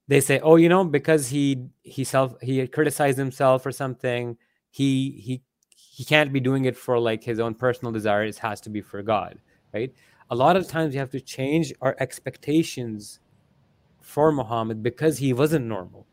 [0.07, 4.37] they say, oh, you know, because he he self he criticized himself or something,
[4.71, 5.41] he he
[5.75, 8.37] he can't be doing it for like his own personal desires.
[8.37, 9.37] It has to be for God,
[9.73, 9.93] right?
[10.29, 13.19] A lot of times we have to change our expectations
[14.01, 16.07] for Muhammad because he wasn't normal,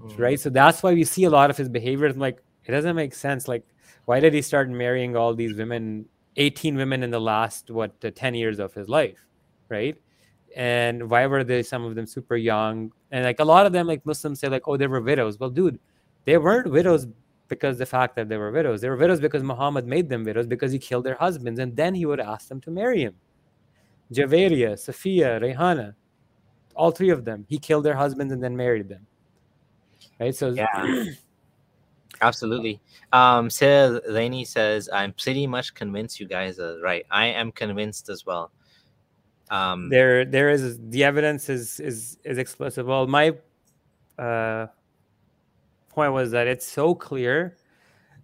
[0.00, 0.18] mm.
[0.18, 0.38] right?
[0.38, 2.12] So that's why we see a lot of his behavior.
[2.12, 3.48] Like it doesn't make sense.
[3.48, 3.64] Like
[4.04, 6.06] why did he start marrying all these women,
[6.36, 9.26] eighteen women in the last what uh, ten years of his life,
[9.68, 9.96] right?
[10.56, 12.92] And why were they some of them super young?
[13.10, 15.38] And like a lot of them, like Muslims say, like oh they were widows.
[15.38, 15.78] Well, dude,
[16.24, 17.06] they weren't widows
[17.48, 18.80] because the fact that they were widows.
[18.80, 21.94] They were widows because Muhammad made them widows because he killed their husbands and then
[21.94, 23.14] he would ask them to marry him.
[24.12, 25.94] Javeria, Safiya, Rehana,
[26.74, 29.06] all three of them, he killed their husbands and then married them.
[30.20, 30.34] Right?
[30.34, 31.04] So Yeah.
[32.20, 32.80] Absolutely.
[33.12, 37.04] Um, Sarah Laney says, I'm pretty much convinced you guys are right.
[37.10, 38.50] I am convinced as well.
[39.50, 42.84] Um, there there is the evidence is is is explicit.
[42.84, 43.32] Well, my
[44.18, 44.66] uh
[45.88, 47.56] point was that it's so clear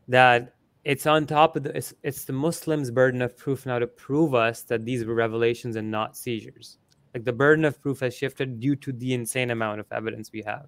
[0.09, 0.55] that
[0.85, 4.35] it's on top of the it's, it's the Muslims' burden of proof now to prove
[4.35, 6.79] us that these were revelations and not seizures.
[7.15, 10.43] Like the burden of proof has shifted due to the insane amount of evidence we
[10.47, 10.67] have.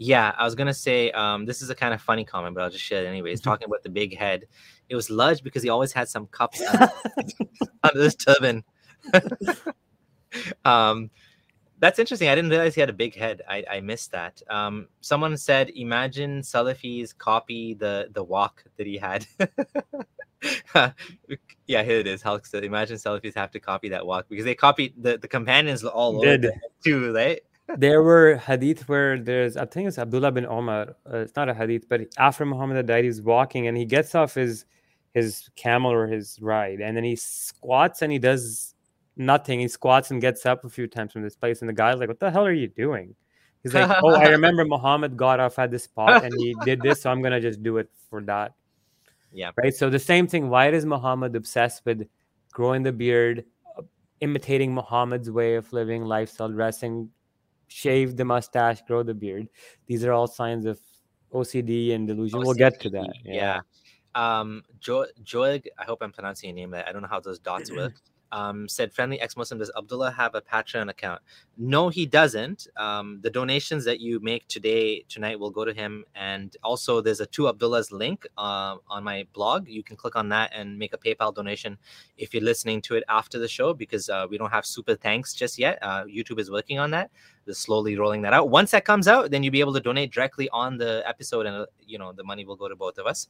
[0.00, 2.70] Yeah, I was gonna say um, this is a kind of funny comment, but I'll
[2.70, 3.40] just share it anyways.
[3.40, 4.44] Talking about the big head,
[4.88, 6.88] it was Ludge because he always had some cups under,
[7.82, 8.62] under his turban.
[10.64, 11.10] um,
[11.80, 12.28] that's interesting.
[12.28, 13.42] I didn't realize he had a big head.
[13.48, 14.40] I, I missed that.
[14.48, 19.26] Um, someone said, "Imagine Salafis copy the the walk that he had."
[21.66, 22.22] yeah, here it is.
[22.22, 25.82] Hulk said, "Imagine Salafis have to copy that walk because they copied the the companions
[25.82, 26.42] all over Did.
[26.42, 26.52] the
[26.84, 27.42] too, right?"
[27.76, 30.96] There were hadith where there's I think it's Abdullah bin Omar.
[31.10, 34.14] Uh, it's not a hadith, but after Muhammad had died, he's walking and he gets
[34.14, 34.64] off his
[35.14, 38.74] his camel or his ride, and then he squats and he does
[39.16, 39.60] nothing.
[39.60, 42.08] He squats and gets up a few times from this place, and the guy's like,
[42.08, 43.14] "What the hell are you doing?"
[43.62, 47.02] He's like, "Oh, I remember Muhammad got off at this spot and he did this,
[47.02, 48.54] so I'm gonna just do it for that."
[49.32, 49.50] Yeah.
[49.56, 49.74] Right.
[49.74, 50.48] So the same thing.
[50.48, 52.08] Why is Muhammad obsessed with
[52.52, 53.44] growing the beard,
[54.20, 57.10] imitating Muhammad's way of living, lifestyle, dressing,
[57.68, 59.48] shave the mustache, grow the beard?
[59.86, 60.80] These are all signs of
[61.32, 62.40] OCD and delusion.
[62.40, 63.10] We'll get to that.
[63.24, 63.60] Yeah.
[64.14, 66.84] Um, jo- Joeg, I hope I'm pronouncing your name right.
[66.86, 67.94] I don't know how those dots work.
[68.30, 69.58] Um, said friendly ex-Muslim.
[69.58, 71.22] Does Abdullah have a Patreon account?
[71.56, 72.68] No, he doesn't.
[72.76, 76.04] Um, the donations that you make today, tonight, will go to him.
[76.14, 79.66] And also, there's a two Abdullahs link uh, on my blog.
[79.68, 81.78] You can click on that and make a PayPal donation
[82.16, 85.32] if you're listening to it after the show, because uh, we don't have super thanks
[85.34, 85.78] just yet.
[85.80, 87.10] Uh, YouTube is working on that.
[87.46, 88.50] They're slowly rolling that out.
[88.50, 91.56] Once that comes out, then you'll be able to donate directly on the episode, and
[91.56, 93.28] uh, you know the money will go to both of us.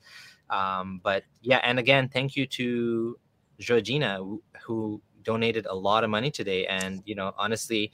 [0.50, 3.16] Um, but yeah, and again, thank you to
[3.58, 4.20] Georgina
[4.62, 7.92] who, donated a lot of money today, and you know honestly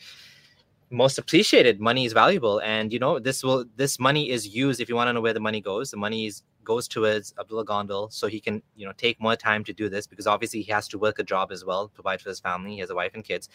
[0.90, 2.60] most appreciated money is valuable.
[2.60, 5.32] And you know this will this money is used if you want to know where
[5.32, 8.92] the money goes the money is goes towards abdullah gondal so he can you know
[8.96, 11.62] take more time to do this because obviously he has to work a job as
[11.62, 13.48] well provide for his family he has a wife and kids.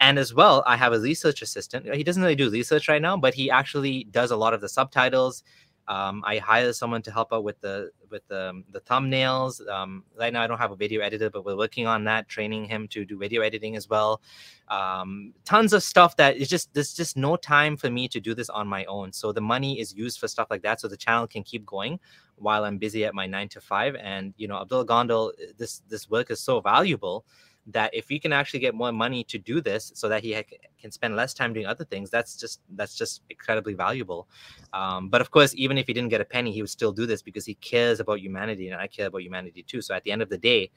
[0.00, 1.92] And as well i have a research assistant.
[1.94, 4.68] He doesn't really do research right now but he actually does a lot of the
[4.68, 5.42] subtitles
[5.88, 9.66] um, I hire someone to help out with the with the, the thumbnails.
[9.68, 12.66] Um, right now, I don't have a video editor, but we're working on that, training
[12.66, 14.20] him to do video editing as well.
[14.68, 18.34] Um, tons of stuff that is just there's just no time for me to do
[18.34, 19.12] this on my own.
[19.12, 21.98] So the money is used for stuff like that, so the channel can keep going
[22.36, 23.96] while I'm busy at my nine to five.
[23.96, 27.24] And you know, Abdul Gondal, this this work is so valuable
[27.66, 30.42] that if we can actually get more money to do this so that he ha-
[30.80, 34.28] can spend less time doing other things that's just that's just incredibly valuable.
[34.72, 37.06] Um, but of course even if he didn't get a penny he would still do
[37.06, 39.80] this because he cares about humanity and i care about humanity too.
[39.80, 40.70] So at the end of the day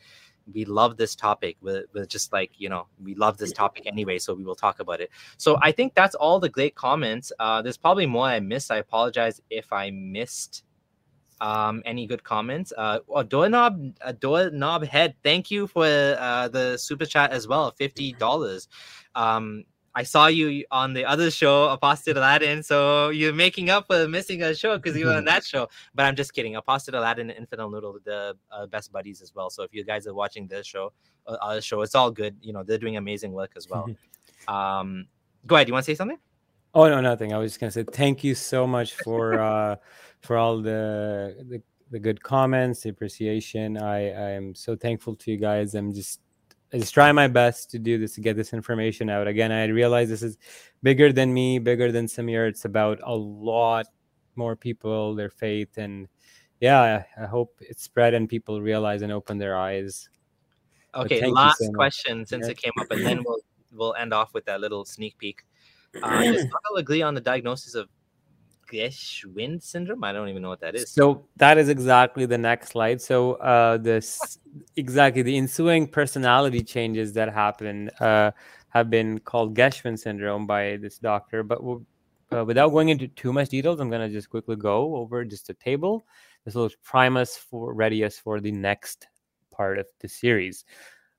[0.54, 1.58] we love this topic.
[1.60, 4.80] We're, we're just like you know we love this topic anyway so we will talk
[4.80, 5.10] about it.
[5.38, 7.32] So i think that's all the great comments.
[7.40, 8.72] Uh, there's probably more i missed.
[8.72, 10.64] I apologize if i missed
[11.42, 16.78] um any good comments uh oh, doorknob uh, doorknob head thank you for uh the
[16.78, 18.68] super chat as well 50 dollars
[19.16, 19.66] um
[19.98, 22.64] I saw you on the other show, Apostate Aladdin.
[22.64, 25.70] So you're making up for missing a show because you were on that show.
[25.96, 26.58] But I'm just kidding.
[26.58, 29.50] Apostate Aladdin and Infidel Noodle, the uh, best buddies as well.
[29.50, 30.92] So if you guys are watching this show,
[31.28, 32.36] uh, our show, it's all good.
[32.42, 33.88] You know, they're doing amazing work as well.
[34.50, 35.08] um,
[35.48, 35.70] go ahead.
[35.70, 36.20] You want to say something?
[36.76, 37.34] Oh no, nothing.
[37.34, 39.76] I was just gonna say thank you so much for uh
[40.22, 43.78] for all the the, the good comments, the appreciation.
[43.78, 45.74] I I am so thankful to you guys.
[45.74, 46.20] I'm just
[46.74, 49.28] I just try my best to do this to get this information out.
[49.28, 50.38] Again, I realize this is
[50.84, 52.50] bigger than me, bigger than Samir.
[52.50, 53.86] It's about a lot
[54.36, 56.10] more people, their faith, and
[56.60, 60.10] yeah, I hope it's spread and people realize and open their eyes.
[60.94, 62.52] Okay, last so question since Yeah.
[62.52, 63.40] it came up, and then we'll
[63.72, 65.46] we'll end off with that little sneak peek.
[66.02, 67.90] Uh, does Gondal agree on the diagnosis of
[68.72, 70.04] Geschwind syndrome?
[70.04, 70.90] I don't even know what that is.
[70.90, 73.02] So that is exactly the next slide.
[73.02, 74.40] So uh, this
[74.76, 78.32] exactly the ensuing personality changes that happen uh,
[78.70, 81.44] have been called Geschwind syndrome by this doctor.
[81.44, 81.60] But
[82.32, 85.50] uh, without going into too much details, I'm going to just quickly go over just
[85.50, 86.06] a table.
[86.44, 89.08] This will prime us for ready us for the next
[89.52, 90.66] part of the series.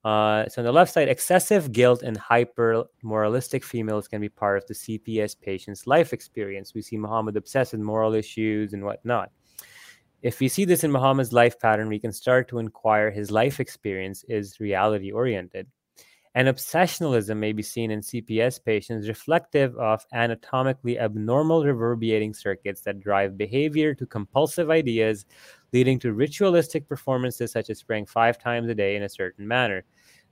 [0.06, 4.56] Uh, so on the left side, excessive guilt and hyper moralistic females can be part
[4.56, 6.74] of the CPS patient's life experience.
[6.74, 9.32] We see Muhammad obsessed with moral issues and whatnot.
[10.22, 13.58] If we see this in Muhammad's life pattern, we can start to inquire his life
[13.58, 15.66] experience is reality oriented.
[16.36, 23.00] And obsessionalism may be seen in CPS patients reflective of anatomically abnormal reverberating circuits that
[23.00, 25.24] drive behavior to compulsive ideas,
[25.72, 29.82] leading to ritualistic performances such as praying five times a day in a certain manner.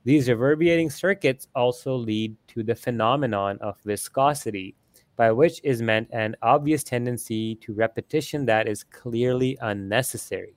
[0.05, 4.75] These reverberating circuits also lead to the phenomenon of viscosity,
[5.15, 10.55] by which is meant an obvious tendency to repetition that is clearly unnecessary.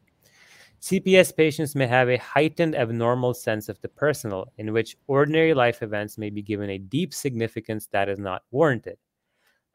[0.83, 5.83] CPS patients may have a heightened abnormal sense of the personal, in which ordinary life
[5.83, 8.99] events may be given a deep significance that is not warranted.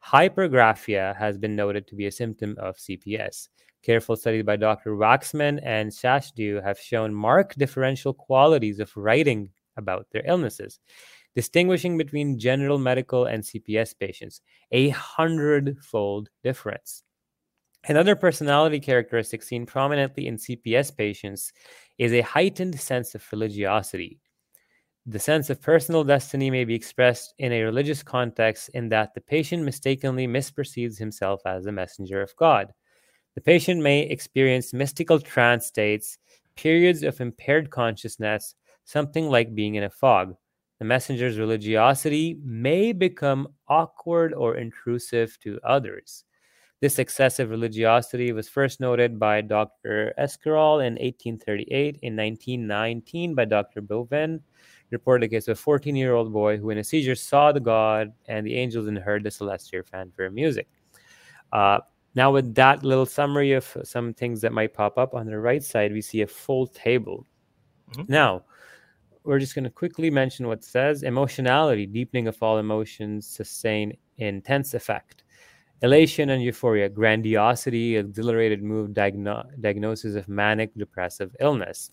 [0.06, 3.48] Hypergraphia has been noted to be a symptom of CPS.
[3.82, 4.92] Careful studies by Dr.
[4.92, 10.78] Waxman and Shashdu have shown marked differential qualities of writing about their illnesses,
[11.34, 14.40] distinguishing between general medical and CPS patients,
[14.72, 17.02] a hundredfold difference.
[17.86, 21.52] Another personality characteristic seen prominently in CPS patients
[21.98, 24.20] is a heightened sense of religiosity.
[25.06, 29.20] The sense of personal destiny may be expressed in a religious context in that the
[29.20, 32.72] patient mistakenly misperceives himself as a messenger of God.
[33.34, 36.16] The patient may experience mystical trance states,
[36.56, 38.54] periods of impaired consciousness,
[38.84, 40.36] something like being in a fog.
[40.78, 46.24] The messenger's religiosity may become awkward or intrusive to others.
[46.80, 50.12] This excessive religiosity was first noted by Dr.
[50.18, 51.98] Esquirol in 1838.
[52.02, 53.80] In 1919, by Dr.
[53.80, 54.42] Boven,
[54.90, 57.60] reported a case of a 14 year old boy who, in a seizure, saw the
[57.60, 60.68] god and the angels and heard the celestial fanfare music.
[61.52, 61.78] Uh,
[62.14, 65.62] now, with that little summary of some things that might pop up on the right
[65.62, 67.26] side, we see a full table.
[67.92, 68.08] Mhm.
[68.08, 68.44] Now,
[69.24, 74.74] we're just going to quickly mention what says emotionality, deepening of all emotions, sustain intense
[74.74, 75.24] effect.
[75.82, 81.90] Elation and euphoria, grandiosity, exhilarated mood, diagno- diagnosis of manic depressive illness.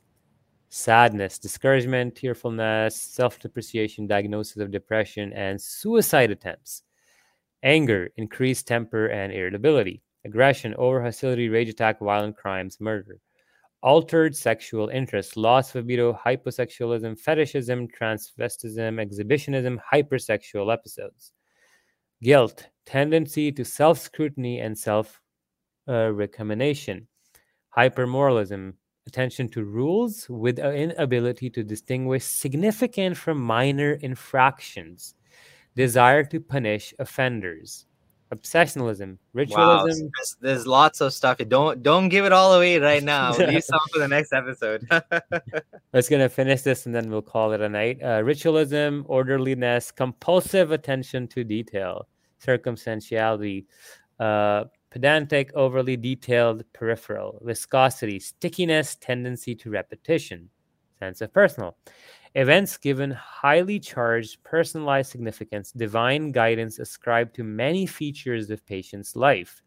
[0.70, 6.84] Sadness, discouragement, tearfulness, self depreciation, diagnosis of depression, and suicide attempts.
[7.64, 10.02] Anger, increased temper and irritability.
[10.24, 13.20] Aggression, over hostility, rage attack, violent crimes, murder.
[13.84, 21.32] Altered sexual interest, loss of libido, hyposexualism, fetishism, transvestism, exhibitionism, hypersexual episodes.
[22.22, 25.20] Guilt, tendency to self scrutiny and self
[25.88, 27.08] uh, recrimination.
[27.76, 28.74] Hypermoralism,
[29.08, 35.16] attention to rules with an inability to distinguish significant from minor infractions.
[35.76, 37.88] Desire to punish offenders.
[38.34, 39.44] Obsessionalism, Wow,
[39.84, 41.38] ritualism, there's, there's lots of stuff.
[41.50, 43.34] Don't don't give it all away right now.
[43.38, 44.88] Leave some for the next episode.
[45.94, 48.02] Let's gonna finish this and then we'll call it a night.
[48.02, 52.08] Uh, ritualism, orderliness, compulsive attention to detail,
[52.40, 53.66] circumstantiality,
[54.22, 60.50] uh, pedantic, overly detailed, peripheral, viscosity, stickiness, tendency to repetition,
[61.00, 61.76] sense of personal.
[62.36, 69.62] Events given highly charged, personalized significance, divine guidance ascribed to many features of patient's life.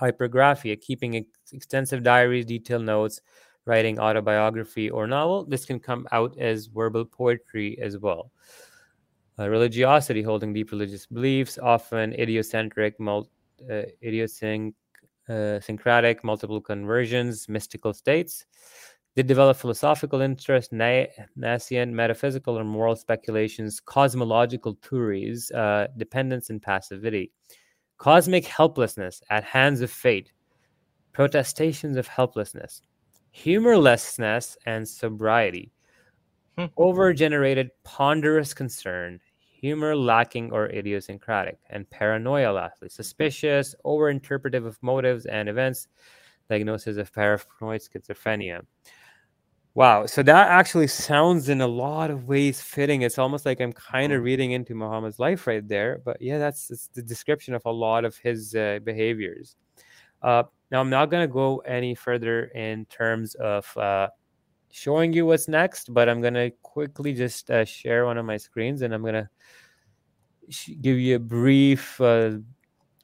[0.00, 3.20] Hypergraphia, keeping ex- extensive diaries, detailed notes,
[3.66, 5.44] writing autobiography or novel.
[5.44, 8.32] This can come out as verbal poetry as well.
[9.38, 13.30] Uh, religiosity, holding deep religious beliefs, often idiocentric, mul-
[13.70, 14.74] uh, idiosync-
[15.28, 15.60] uh,
[16.24, 18.44] multiple conversions, mystical states.
[19.16, 21.06] They develop philosophical interest, na-
[21.36, 27.32] nascent metaphysical or moral speculations, cosmological theories, uh, dependence and passivity,
[27.98, 30.32] cosmic helplessness at hands of fate,
[31.12, 32.82] protestations of helplessness,
[33.32, 35.72] humorlessness and sobriety,
[36.78, 39.20] overgenerated ponderous concern,
[39.60, 45.88] humor lacking or idiosyncratic, and paranoia lastly, suspicious, overinterpretive of motives and events,
[46.48, 48.62] diagnosis of paranoid schizophrenia.
[49.74, 53.02] Wow, so that actually sounds in a lot of ways fitting.
[53.02, 56.00] It's almost like I'm kind of reading into Muhammad's life right there.
[56.04, 59.54] But yeah, that's, it's the description of a lot of his uh, behaviors.
[60.22, 64.08] Uh, now, I'm not going to go any further in terms of uh,
[64.72, 68.36] showing you what's next, but I'm going to quickly just uh, share one of my
[68.36, 69.28] screens and I'm going to
[70.48, 72.38] sh- give you a brief uh,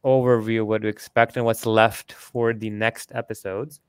[0.05, 3.81] overview of what to expect and what's left for the next episodes.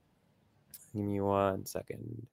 [0.93, 2.27] Give me one second.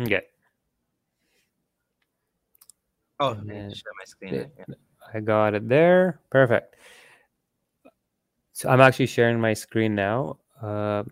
[0.00, 0.22] Okay.
[3.20, 4.34] oh, And let me then share my screen.
[4.56, 4.64] Yeah.
[5.14, 6.20] I got it there.
[6.30, 6.76] Perfect.
[8.52, 10.38] So I'm actually sharing my screen now.
[10.62, 11.04] Uh,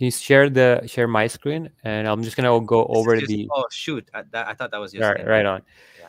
[0.00, 1.68] can you share the share my screen?
[1.84, 4.08] And I'm just gonna go over just- the oh shoot!
[4.14, 5.60] I, that, I thought that was your right, right on.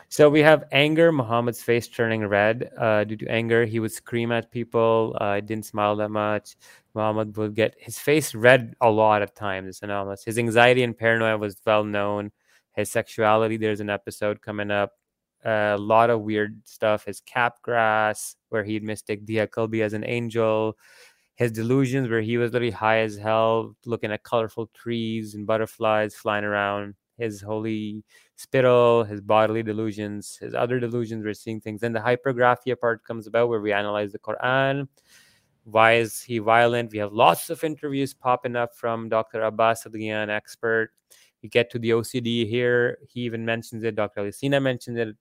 [0.08, 2.70] So we have anger, Muhammad's face turning red.
[2.78, 5.14] Uh, due to anger, he would scream at people.
[5.20, 6.56] Uh, didn't smile that much.
[6.94, 9.68] Muhammad would get his face red a lot at times.
[9.68, 10.24] It's anomalous.
[10.24, 12.32] His anxiety and paranoia was well known.
[12.72, 14.92] His sexuality, there's an episode coming up.
[15.44, 17.04] a lot of weird stuff.
[17.04, 20.78] His Capgras, where he'd mistake Dihya Kalbi as an angel.
[21.34, 26.14] His delusions, where he was literally high as hell, looking at colorful trees and butterflies
[26.14, 26.94] flying around.
[27.18, 28.04] His holy
[28.36, 31.80] spittle, his bodily delusions, his other delusions, we're seeing things.
[31.80, 34.88] Then the hypergraphia part comes about where we analyze the Quran.
[35.64, 36.92] Why is he violent?
[36.92, 39.42] We have lots of interviews popping up from Dr.
[39.42, 40.90] Abbas Adlian, expert.
[41.42, 42.98] We get to the OCD here.
[43.08, 43.94] He even mentions it.
[43.94, 44.22] Dr.
[44.22, 45.16] Alicina mentioned it.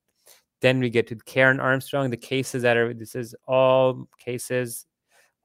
[0.62, 4.86] Then we get to Karen Armstrong, the cases that are, this is all cases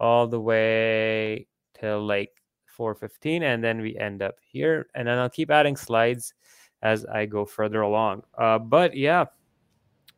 [0.00, 1.46] all the way
[1.78, 2.32] till like
[2.66, 3.42] 415.
[3.42, 4.88] And then we end up here.
[4.94, 6.34] And then I'll keep adding slides
[6.82, 8.22] as I go further along.
[8.36, 9.24] Uh, but yeah,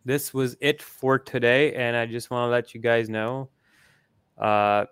[0.05, 1.75] this was it for today.
[1.75, 3.51] And I just want to let you guys know
[4.39, 4.87] uh,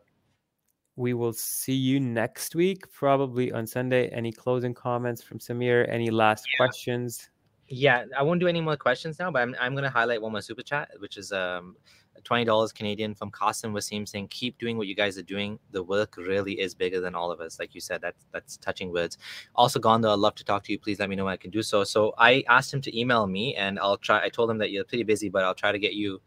[0.96, 4.08] we will see you next week, probably on Sunday.
[4.08, 5.86] Any closing comments from Samir?
[5.88, 6.56] Any last Yeah.
[6.66, 7.30] questions?
[7.68, 10.32] Yeah, I won't do any more questions now, but I'm, I'm going to highlight one
[10.32, 11.74] more super chat, which is um,
[12.22, 15.58] $20 Canadian from Qasim Wasim saying, keep doing what you guys are doing.
[15.72, 17.58] The work really is bigger than all of us.
[17.58, 19.18] Like you said, that's, that's touching words.
[19.56, 20.78] Also, Gondo, I'd love to talk to you.
[20.78, 21.82] Please let me know when I can do so.
[21.82, 24.22] So I asked him to email me and I'll try.
[24.22, 26.20] I told him that you're pretty busy, but I'll try to get you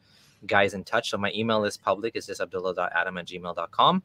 [0.45, 1.09] guys in touch.
[1.09, 2.15] So my email is public.
[2.15, 4.03] It's just abdullah.adam at gmail.com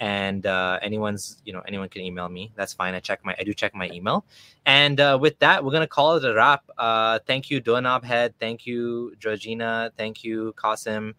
[0.00, 2.52] and uh, anyone's you know anyone can email me.
[2.54, 2.94] That's fine.
[2.94, 4.24] I check my i do check my email.
[4.66, 6.64] And uh, with that we're gonna call it a wrap.
[6.76, 8.34] Uh, thank you doorknob head.
[8.38, 9.90] Thank you georgina.
[9.96, 11.14] Thank you kasim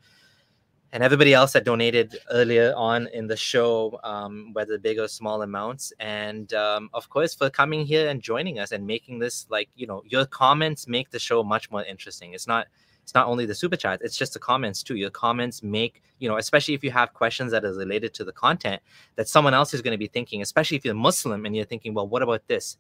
[0.92, 5.42] and everybody else that donated earlier on in the show um, whether big or small
[5.44, 5.94] amounts.
[6.00, 9.88] And um, of course for coming here and joining us and making this like you
[9.88, 12.34] know your comments make the show much more interesting.
[12.34, 12.68] It's not
[13.10, 14.96] it's not only the super chat it's just the comments too.
[15.04, 18.32] Your comments make you know especially if you have questions that are related to the
[18.32, 18.80] content
[19.16, 21.92] that someone else is going to be thinking especially if you're muslim and you're thinking
[21.96, 22.78] well what about this?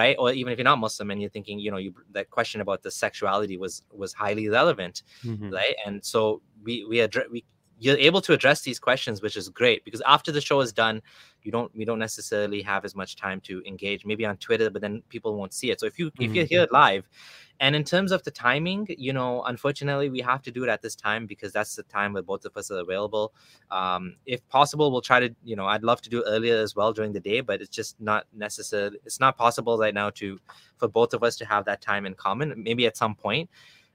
[0.00, 0.16] Right?
[0.18, 2.82] Or even if you're not muslim and you're thinking you know you that question about
[2.82, 5.52] the sexuality was was highly relevant Mhm.
[5.52, 5.76] right?
[5.86, 7.44] And so we we address we
[7.80, 10.96] you're able to address these questions which is great because after the show is done
[11.42, 14.82] you don't we don't necessarily have as much time to engage maybe on twitter but
[14.82, 15.80] then people won't see it.
[15.80, 17.08] So if you if you're here live
[17.60, 20.82] and in terms of the timing you know unfortunately we have to do it at
[20.82, 23.32] this time because that's the time where both of us are available.
[23.70, 26.92] Um, if possible we'll try to you know i'd love to do earlier as well
[26.92, 30.38] during the day but it's just not necessary it's not possible right now to
[30.78, 32.54] for both of us to have that time in common.
[32.56, 33.50] Maybe at some point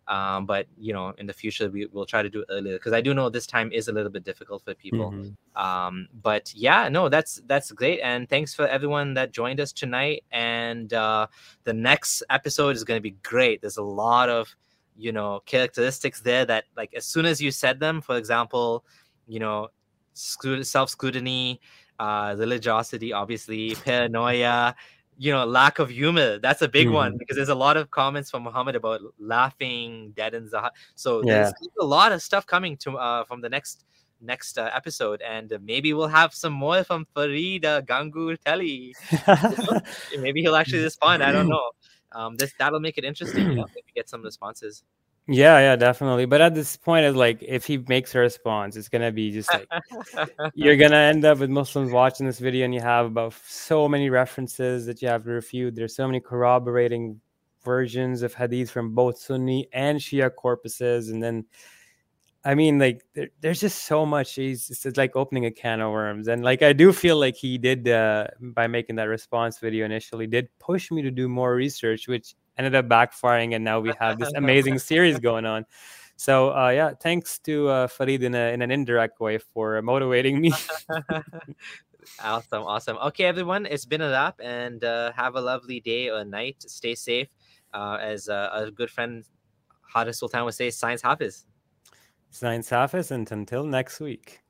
[0.08, 3.00] um, but you know in the future we will try to do earlier because i
[3.02, 5.36] do know this time is a little bit difficult for people Mhm.
[5.56, 10.24] um but yeah no that's that's great and thanks for everyone that joined us tonight
[10.32, 11.28] and uh
[11.64, 14.54] the next episode is going to be great there's a lot of
[14.98, 18.84] you know characteristics there that like as soon as you said them for example
[19.28, 19.70] you know
[20.14, 21.60] self scrutiny
[22.00, 24.76] uh religiosity obviously paranoia
[25.18, 27.20] you know lack of humor that's a big one Mhm.
[27.20, 31.32] because there's a lot of comments from muhammad about laughing dead the so Yeah.
[31.32, 33.86] there's a lot of stuff coming to uh from the next
[34.22, 38.98] next uh, episode and uh, maybe we'll have some more from farid uh, gangu telly
[40.20, 41.72] maybe he'll actually respond i don't know
[42.14, 44.84] um this that'll make it interesting you know if we get some responses
[45.28, 46.26] Yeah, yeah, definitely.
[46.26, 49.50] But at this point, it's like if he makes a response, it's gonna be just
[49.54, 49.70] like
[50.54, 54.10] you're gonna end up with Muslims watching this video, and you have about so many
[54.10, 55.76] references that you have to refute.
[55.76, 57.22] There's so many corroborating
[57.64, 61.46] versions of hadith from both Sunni and Shia corpuses, and then,
[62.46, 64.36] I mean, like there, there's just so much.
[64.36, 67.58] He's it's like opening a can of worms, and like I do feel like he
[67.58, 72.10] did uh, by making that response video initially did push me to do more research,
[72.10, 75.66] which ended up backfiring, and now we have this amazing series going on.
[76.16, 80.40] So uh, yeah, thanks to uh, Farid in, a, in an indirect way for motivating
[80.40, 80.54] me.
[82.22, 86.26] awesome awesome okay everyone it's been a wrap and uh, have a lovely day or
[86.26, 87.30] night stay safe
[87.74, 89.24] uh, as uh, a good friend
[89.94, 91.46] Haris Sultan would say science hafiz
[92.34, 94.43] Science Hafiz, and until next week.